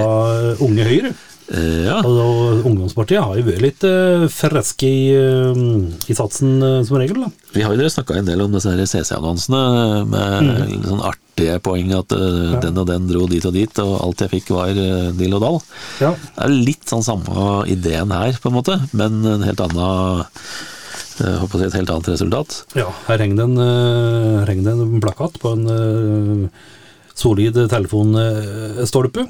Unge 0.64 0.90
Høyre. 0.90 1.16
Eh, 1.46 1.86
ja, 1.86 2.00
Og 2.02 2.66
Ungdomspartiet 2.66 3.22
har 3.22 3.38
jo 3.38 3.46
vært 3.46 3.62
litt 3.62 3.84
uh, 3.86 4.26
freske 4.34 4.88
i, 4.90 5.12
eh, 5.14 5.60
i 6.10 6.16
satsen 6.18 6.58
eh, 6.58 6.80
som 6.88 6.98
regel. 6.98 7.22
da. 7.22 7.30
vi 7.54 7.62
har 7.62 7.76
jo 7.76 7.84
dere 7.84 7.94
snakka 7.94 8.18
en 8.18 8.26
del 8.32 8.42
om 8.42 8.56
disse 8.56 8.74
CC-annonsene 8.74 9.62
med 10.10 10.50
litt 10.72 10.90
sånn 10.90 11.06
artige 11.06 11.60
poeng 11.62 11.94
at 11.94 12.16
ja. 12.18 12.62
den 12.64 12.82
og 12.82 12.90
den 12.90 13.06
dro 13.12 13.28
dit 13.30 13.46
og 13.46 13.54
dit, 13.54 13.82
og 13.84 13.94
alt 14.02 14.26
jeg 14.26 14.34
fikk 14.40 14.56
var 14.58 14.74
uh, 14.74 15.12
dill 15.14 15.38
og 15.38 15.46
dall. 15.46 15.60
Ja. 16.02 16.16
Det 16.18 16.48
er 16.48 16.56
litt 16.72 16.90
sånn 16.90 17.06
samme 17.06 17.62
ideen 17.70 18.16
her, 18.16 18.42
på 18.42 18.50
en 18.50 18.58
måte, 18.58 18.80
men 18.98 19.22
en 19.36 19.46
helt 19.46 19.62
annen 19.62 20.34
jeg 21.16 21.36
håper 21.40 21.62
si 21.62 21.68
et 21.70 21.76
helt 21.78 21.92
annet 21.94 22.10
resultat. 22.12 22.56
Ja, 22.76 22.90
her 23.08 23.22
henger 23.24 23.38
det 23.40 23.46
en, 23.46 23.60
eh, 23.64 24.72
en 24.74 25.04
plakat 25.04 25.38
på 25.40 25.54
en 25.56 25.70
eh, 25.72 26.50
solid 27.16 27.58
telefonstolpe 27.72 29.28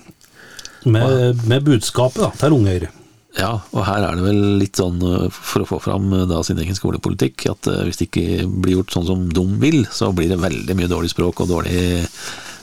med, 0.85 1.41
med 1.45 1.65
budskapet 1.65 2.23
da, 2.23 2.31
til 2.39 2.57
Unge 2.57 2.75
Høyre. 2.75 2.93
Ja, 3.35 3.51
og 3.75 3.83
her 3.83 4.03
er 4.05 4.15
det 4.15 4.23
vel 4.23 4.41
litt 4.61 4.79
sånn 4.79 5.01
eh, 5.03 5.27
for 5.33 5.65
å 5.65 5.67
få 5.67 5.79
fram 5.83 6.07
eh, 6.15 6.23
da 6.29 6.39
sin 6.45 6.59
egen 6.61 6.77
skolepolitikk, 6.77 7.47
at 7.51 7.67
eh, 7.67 7.81
hvis 7.87 7.99
det 7.99 8.07
ikke 8.07 8.45
blir 8.47 8.77
gjort 8.77 8.95
sånn 8.95 9.07
som 9.09 9.25
de 9.27 9.45
vil, 9.59 9.81
så 9.91 10.13
blir 10.15 10.31
det 10.31 10.39
veldig 10.39 10.77
mye 10.79 10.91
dårlig 10.91 11.11
språk 11.11 11.43
og 11.43 11.51
dårlig 11.51 12.05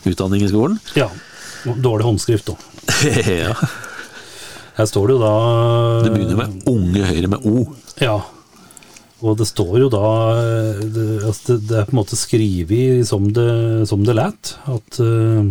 utdanning 0.09 0.47
i 0.47 0.51
skolen. 0.51 0.79
Ja, 0.97 1.11
dårlig 1.67 2.09
håndskrift 2.09 2.55
òg. 2.55 2.69
ja. 3.45 3.53
Her 4.73 4.89
står 4.89 5.11
det 5.11 5.15
jo 5.19 5.21
da 5.21 5.33
Det 6.07 6.15
begynner 6.15 6.39
med 6.41 6.71
Unge 6.73 7.11
Høyre 7.11 7.29
med 7.35 7.45
O. 7.45 7.67
Ja. 8.01 8.17
Og 9.23 9.39
det 9.39 9.47
står 9.47 9.77
jo 9.85 9.89
da 9.93 10.09
eh, 10.35 10.83
Det, 10.83 11.07
altså 11.23 11.55
det, 11.55 11.69
det 11.71 11.79
er 11.79 11.89
på 11.89 11.95
en 11.95 12.01
måte 12.01 12.19
skrevet 12.19 13.07
som 13.09 13.29
det, 13.35 13.53
som 13.91 14.03
det 14.07 14.17
læt. 14.19 14.55
At 14.71 14.99
uh, 15.03 15.47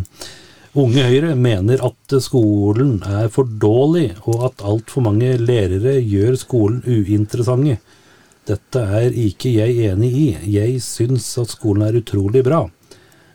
Unge 0.82 1.04
Høyre 1.08 1.34
mener 1.36 1.84
at 1.84 2.18
skolen 2.24 3.00
er 3.04 3.32
for 3.32 3.48
dårlig, 3.48 4.14
og 4.24 4.46
at 4.50 4.64
altfor 4.64 5.04
mange 5.08 5.34
lærere 5.40 5.98
gjør 6.00 6.38
skolen 6.40 6.84
uinteressante. 6.88 7.80
Dette 8.48 8.84
er 9.00 9.16
ikke 9.16 9.52
jeg 9.54 9.92
enig 9.92 10.12
i. 10.18 10.28
Jeg 10.56 10.80
syns 10.84 11.28
at 11.42 11.52
skolen 11.52 11.86
er 11.88 12.00
utrolig 12.00 12.44
bra. 12.48 12.66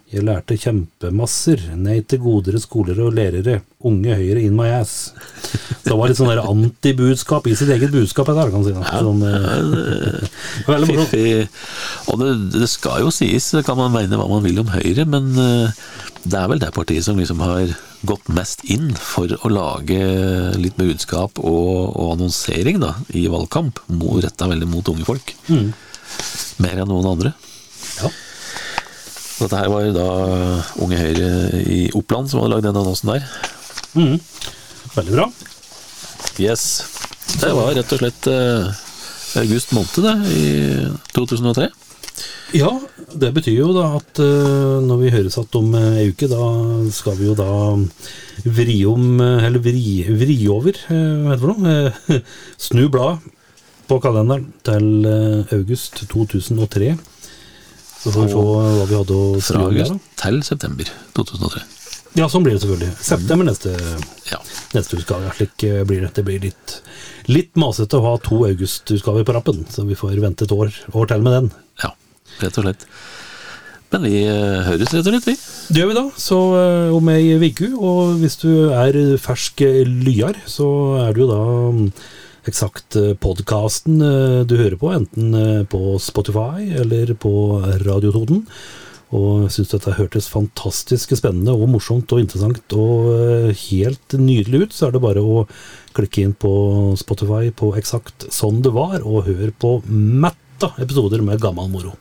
Jeg 0.06 0.22
lærte 0.22 0.54
kjempemasser. 0.54 1.64
Nei 1.82 1.96
til 2.06 2.20
godere 2.22 2.60
skoler 2.62 3.00
og 3.02 3.16
lærere. 3.16 3.58
Unge 3.86 4.14
Høyre 4.14 4.42
in 4.46 4.54
my 4.54 4.68
ass. 4.76 5.10
Så 5.42 5.88
det 5.88 5.96
var 5.98 6.10
litt 6.10 6.18
sånn 6.20 6.30
der 6.30 6.44
antibudskap 6.46 7.48
i 7.50 7.56
sitt 7.58 7.72
eget 7.74 7.90
budskap, 7.90 8.30
dette 8.30 8.52
kan 8.54 8.62
si. 8.62 8.74
Da. 8.76 9.00
Sånn, 9.02 9.24
eh, 9.26 10.28
veldig 10.70 10.88
morsomt. 10.92 11.56
Og 12.12 12.22
det, 12.22 12.28
det 12.54 12.68
skal 12.70 13.02
jo 13.02 13.10
sies, 13.14 13.48
det 13.56 13.64
kan 13.66 13.78
man 13.80 13.94
mene 13.94 14.20
hva 14.20 14.28
man 14.30 14.44
vil 14.46 14.62
om 14.62 14.70
Høyre, 14.70 15.08
men 15.10 15.32
eh, 15.42 15.82
det 16.22 16.38
er 16.38 16.52
vel 16.52 16.62
det 16.62 16.70
partiet 16.74 17.06
som 17.06 17.18
liksom 17.18 17.42
har 17.42 17.74
gått 18.06 18.30
mest 18.34 18.62
inn 18.70 18.92
for 18.98 19.30
å 19.42 19.50
lage 19.50 19.98
litt 20.60 20.78
budskap 20.78 21.40
og, 21.42 21.72
og 21.98 22.12
annonsering 22.14 22.78
da, 22.82 22.92
i 23.10 23.26
valgkamp, 23.30 23.82
retta 24.22 24.46
veldig 24.50 24.70
mot 24.70 24.94
unge 24.94 25.08
folk. 25.08 25.34
Mer 26.62 26.78
enn 26.78 26.90
noen 26.94 27.10
andre. 27.16 27.34
Ja. 27.98 28.12
Dette 29.36 29.58
her 29.60 29.68
var 29.68 29.90
da 29.92 30.06
Unge 30.80 30.96
Høyre 30.96 31.30
i 31.68 31.80
Oppland 31.96 32.30
som 32.30 32.40
hadde 32.40 32.54
lagd 32.54 32.68
den 32.68 32.78
annonsen 32.80 33.12
der. 33.12 33.26
Veldig 34.96 35.12
bra. 35.12 35.26
Yes. 36.40 36.64
Det 37.40 37.50
var 37.56 37.74
rett 37.76 37.92
og 37.92 38.00
slett 38.00 38.28
eh, 38.32 38.70
august 39.42 39.74
måned, 39.76 39.98
det, 40.04 40.14
i 40.32 40.46
2003. 41.16 41.68
Ja, 42.56 42.70
det 43.12 43.32
betyr 43.36 43.58
jo 43.58 43.72
da 43.74 43.86
at 43.98 44.20
eh, 44.22 44.76
når 44.86 45.00
vi 45.02 45.12
høres 45.12 45.36
igjen 45.36 45.58
om 45.60 45.72
eh, 45.76 45.96
ei 46.00 46.10
uke, 46.12 46.28
da 46.30 46.44
skal 46.94 47.16
vi 47.18 47.26
jo 47.28 47.34
da 47.36 47.48
vri 48.46 48.78
om, 48.88 49.18
eh, 49.20 49.46
eller 49.48 49.64
vri, 49.64 49.82
vri 50.16 50.38
over, 50.52 50.78
eh, 50.86 51.08
hva 51.24 51.34
heter 51.34 51.42
det 51.42 51.42
for 51.42 51.52
noe? 51.56 51.74
Eh, 52.16 52.22
Snu 52.68 52.86
bladet 52.92 53.34
på 53.90 53.98
kalenderen 54.02 54.48
til 54.66 54.88
eh, 55.10 55.56
august 55.58 56.04
2003. 56.12 56.94
Så 58.06 58.12
får 58.14 58.22
vi 58.22 58.30
se 58.30 58.42
hva 58.46 58.84
vi 58.86 58.94
hadde 59.00 59.16
å 59.18 59.40
Fra 59.42 59.64
august 59.66 59.96
til 60.22 60.38
september 60.46 60.90
2003. 61.18 61.64
Ja, 62.16 62.28
sånn 62.32 62.46
blir 62.46 62.54
det 62.54 62.62
selvfølgelig. 62.62 62.92
September 63.04 63.44
neste, 63.50 63.72
Ja. 64.30 64.38
neste 64.72 64.96
utgave. 64.96 65.32
Slik 65.36 65.64
eh, 65.68 65.82
blir 65.84 66.06
det. 66.06 66.12
Det 66.16 66.24
blir 66.24 66.40
litt, 66.46 66.76
litt 67.28 67.52
masete 67.60 67.98
å 67.98 68.04
ha 68.06 68.14
to 68.24 68.44
augustutgaver 68.46 69.26
på 69.26 69.34
rappen, 69.36 69.66
så 69.68 69.84
vi 69.84 69.98
får 69.98 70.14
vente 70.22 70.46
et 70.46 70.54
år, 70.54 70.70
år 70.94 71.10
til 71.10 71.20
med 71.26 71.34
den. 71.36 71.50
ja, 71.82 71.90
rett 72.40 72.56
og 72.56 72.64
slett. 72.64 72.86
Men 73.92 74.02
vi 74.08 74.22
eh, 74.24 74.62
høres 74.70 74.94
rett 74.94 75.06
og 75.06 75.12
slett, 75.12 75.26
vi. 75.28 75.34
Det 75.74 75.82
gjør 75.82 75.90
vi 75.92 75.98
da, 75.98 76.06
så 76.16 76.38
eh, 76.62 76.94
om 76.96 77.08
ei 77.12 77.36
uke. 77.42 77.68
Og 77.76 78.16
hvis 78.22 78.38
du 78.40 78.70
er 78.72 78.96
fersk 79.20 79.60
lyar, 79.86 80.38
så 80.46 80.70
er 81.04 81.12
du 81.12 81.26
jo 81.26 81.28
da 81.34 81.42
eksakt 82.50 82.96
podkasten 83.22 84.00
du 84.46 84.56
hører 84.56 84.76
på, 84.80 84.90
enten 84.94 85.34
eh, 85.34 85.62
på 85.68 85.96
Spotify 86.02 86.68
eller 86.80 87.14
på 87.20 87.32
Radio 87.84 88.12
Toten. 88.14 88.44
Og 89.14 89.46
syns 89.54 89.70
dette 89.70 89.94
hørtes 89.94 90.26
fantastisk 90.26 91.12
spennende 91.14 91.54
og 91.54 91.68
morsomt 91.70 92.10
og 92.10 92.22
interessant 92.22 92.74
og 92.74 93.12
eh, 93.14 93.66
helt 93.68 94.16
nydelig 94.18 94.64
ut, 94.64 94.74
så 94.74 94.88
er 94.88 94.96
det 94.96 95.02
bare 95.04 95.22
å 95.22 95.44
klikke 95.96 96.24
inn 96.24 96.34
på 96.34 96.50
Spotify 96.98 97.52
på 97.54 97.70
eksakt 97.78 98.26
sånn 98.34 98.64
det 98.66 98.74
var, 98.74 98.98
og 99.06 99.28
hør 99.28 99.52
på 99.54 99.76
matta 99.86 100.72
episoder 100.82 101.22
med 101.22 101.40
gammel 101.42 101.70
moro. 101.70 101.94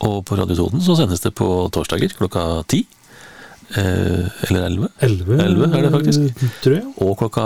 Og 0.00 0.22
på 0.24 0.38
Radio 0.40 0.56
Toten 0.56 0.80
så 0.80 0.96
sendes 0.96 1.20
det 1.20 1.34
på 1.36 1.46
torsdager 1.74 2.16
klokka 2.16 2.64
ti. 2.72 2.86
Eh, 3.78 4.26
eller 4.48 4.64
elleve. 4.66 4.88
11, 5.06 5.36
11 5.44 5.74
er 5.78 5.84
det 5.86 5.90
faktisk. 5.94 6.40
Tror 6.64 6.74
jeg. 6.74 6.86
Og 7.04 7.12
klokka 7.20 7.44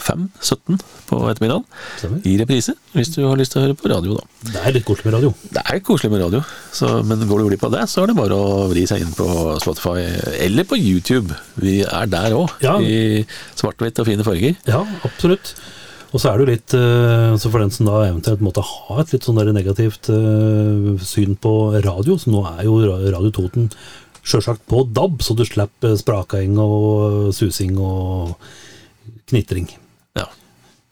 fem, 0.00 0.22
17 0.40 0.78
på 1.10 1.18
ettermiddagen. 1.28 1.66
Stemmer. 1.98 2.22
I 2.24 2.36
reprise, 2.40 2.74
hvis 2.96 3.12
du 3.12 3.20
har 3.26 3.36
lyst 3.40 3.52
til 3.52 3.60
å 3.60 3.66
høre 3.66 3.76
på 3.76 3.90
radio, 3.92 4.16
da. 4.16 4.24
Det 4.54 4.62
er 4.62 4.76
litt 4.78 4.86
koselig 4.88 5.10
med 5.10 5.16
radio. 5.18 5.34
Det 5.52 5.64
er 5.66 5.82
koselig 5.84 6.12
med 6.14 6.24
radio, 6.24 6.40
så, 6.72 6.94
men 7.04 7.26
går 7.28 7.42
du 7.44 7.50
glipp 7.50 7.66
av 7.68 7.74
det, 7.76 7.84
så 7.92 8.02
er 8.06 8.12
det 8.12 8.16
bare 8.22 8.38
å 8.40 8.64
vri 8.72 8.86
seg 8.88 9.04
inn 9.04 9.12
på 9.18 9.28
Spotify 9.60 10.06
eller 10.48 10.64
på 10.72 10.80
YouTube. 10.80 11.36
Vi 11.60 11.82
er 11.84 12.08
der 12.16 12.32
òg, 12.38 12.56
Ja. 12.64 12.78
i 12.80 13.22
svart-hvitt 13.60 14.00
og 14.00 14.08
fine 14.08 14.24
farger. 14.24 14.56
Ja, 14.68 14.82
absolutt. 15.04 15.54
Og 16.12 16.20
så 16.20 16.28
er 16.28 16.36
det 16.36 16.44
jo 16.44 16.52
litt 16.52 16.74
eh, 16.76 17.36
Så 17.40 17.48
for 17.48 17.62
den 17.62 17.70
som 17.72 17.86
da 17.88 18.02
eventuelt 18.04 18.42
måtte 18.44 18.60
ha 18.60 18.98
et 19.00 19.14
litt 19.14 19.24
sånn 19.24 19.38
der 19.40 19.48
negativt 19.56 20.10
eh, 20.12 20.98
syn 21.00 21.38
på 21.40 21.52
radio, 21.80 22.18
så 22.20 22.28
nå 22.34 22.42
er 22.50 22.66
jo 22.66 22.74
Radio 22.84 23.30
Toten 23.32 23.70
sjølsagt 24.22 24.64
på 24.70 24.84
DAB, 24.94 25.22
så 25.22 25.34
du 25.36 25.44
slipper 25.46 25.96
sprakaing 25.98 26.54
og 26.62 27.32
susing 27.36 27.74
og 27.82 28.36
knitring. 29.30 29.68
Ja. 30.18 30.28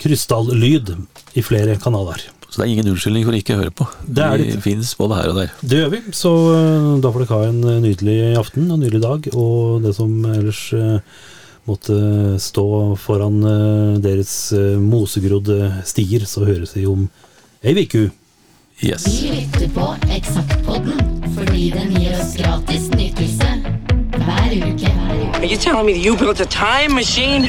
Krystallyd 0.02 0.94
i 1.38 1.44
flere 1.46 1.78
kanaler. 1.80 2.26
Så 2.50 2.58
det 2.58 2.64
er 2.64 2.72
ingen 2.72 2.90
unnskyldning 2.90 3.26
for 3.28 3.38
ikke 3.38 3.54
å 3.54 3.60
høre 3.60 3.74
på. 3.78 3.86
Det 4.02 4.24
er 4.26 4.40
det 4.42 4.62
fins 4.64 4.90
både 4.98 5.20
her 5.20 5.30
og 5.30 5.36
der. 5.38 5.52
Det 5.62 5.82
gjør 5.84 5.92
vi, 5.92 6.00
så 6.18 6.32
eh, 6.56 6.88
da 7.04 7.12
får 7.14 7.22
dere 7.22 7.36
ha 7.36 7.50
en 7.50 7.60
eh, 7.62 7.82
nydelig 7.84 8.16
aften 8.40 8.66
og 8.66 8.74
en 8.74 8.82
nydelig 8.82 9.02
dag. 9.04 9.28
Og 9.38 9.84
det 9.84 9.94
som 9.94 10.16
ellers 10.32 10.64
eh, 10.74 11.20
måtte 11.70 12.00
stå 12.42 12.66
foran 12.98 13.38
deres 14.02 14.32
mosegrodde 14.82 15.68
stier, 15.86 16.26
så 16.26 16.42
høres 16.48 16.74
vi 16.74 16.88
om 16.90 17.06
ei 17.62 17.76
uke. 17.84 18.08
Yes. 18.80 19.06
Vi 19.06 19.30
lytter 19.36 19.70
på 19.76 19.92
Eksaktpodden 20.08 21.09
fordi 21.40 21.70
den 21.70 21.94
gir 21.96 22.12
oss 22.20 22.36
gratis 22.36 22.90
nytelse 22.90 23.48
hver 24.16 24.50
uke. 24.68 24.92
Are 25.34 25.46
you 25.46 25.56
telling 25.56 25.86
me 25.86 25.92
that 25.92 26.04
you 26.04 26.16
built 26.16 26.40
a 26.40 26.44
time 26.44 26.94
machine? 26.94 27.48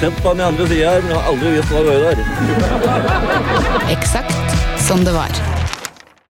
Sett 0.00 0.22
på 0.22 0.32
den 0.32 0.40
andre 0.40 0.68
sida 0.68 0.90
her, 0.90 1.00
men 1.00 1.10
jeg 1.10 1.18
har 1.18 1.28
aldri 1.30 1.50
visst 1.56 1.70
hva 1.70 1.78
det 1.78 1.86
var 1.86 1.98
der. 2.10 2.16
Eksakt 3.94 4.56
som 4.82 5.04
det 5.06 5.14
var. 5.14 5.51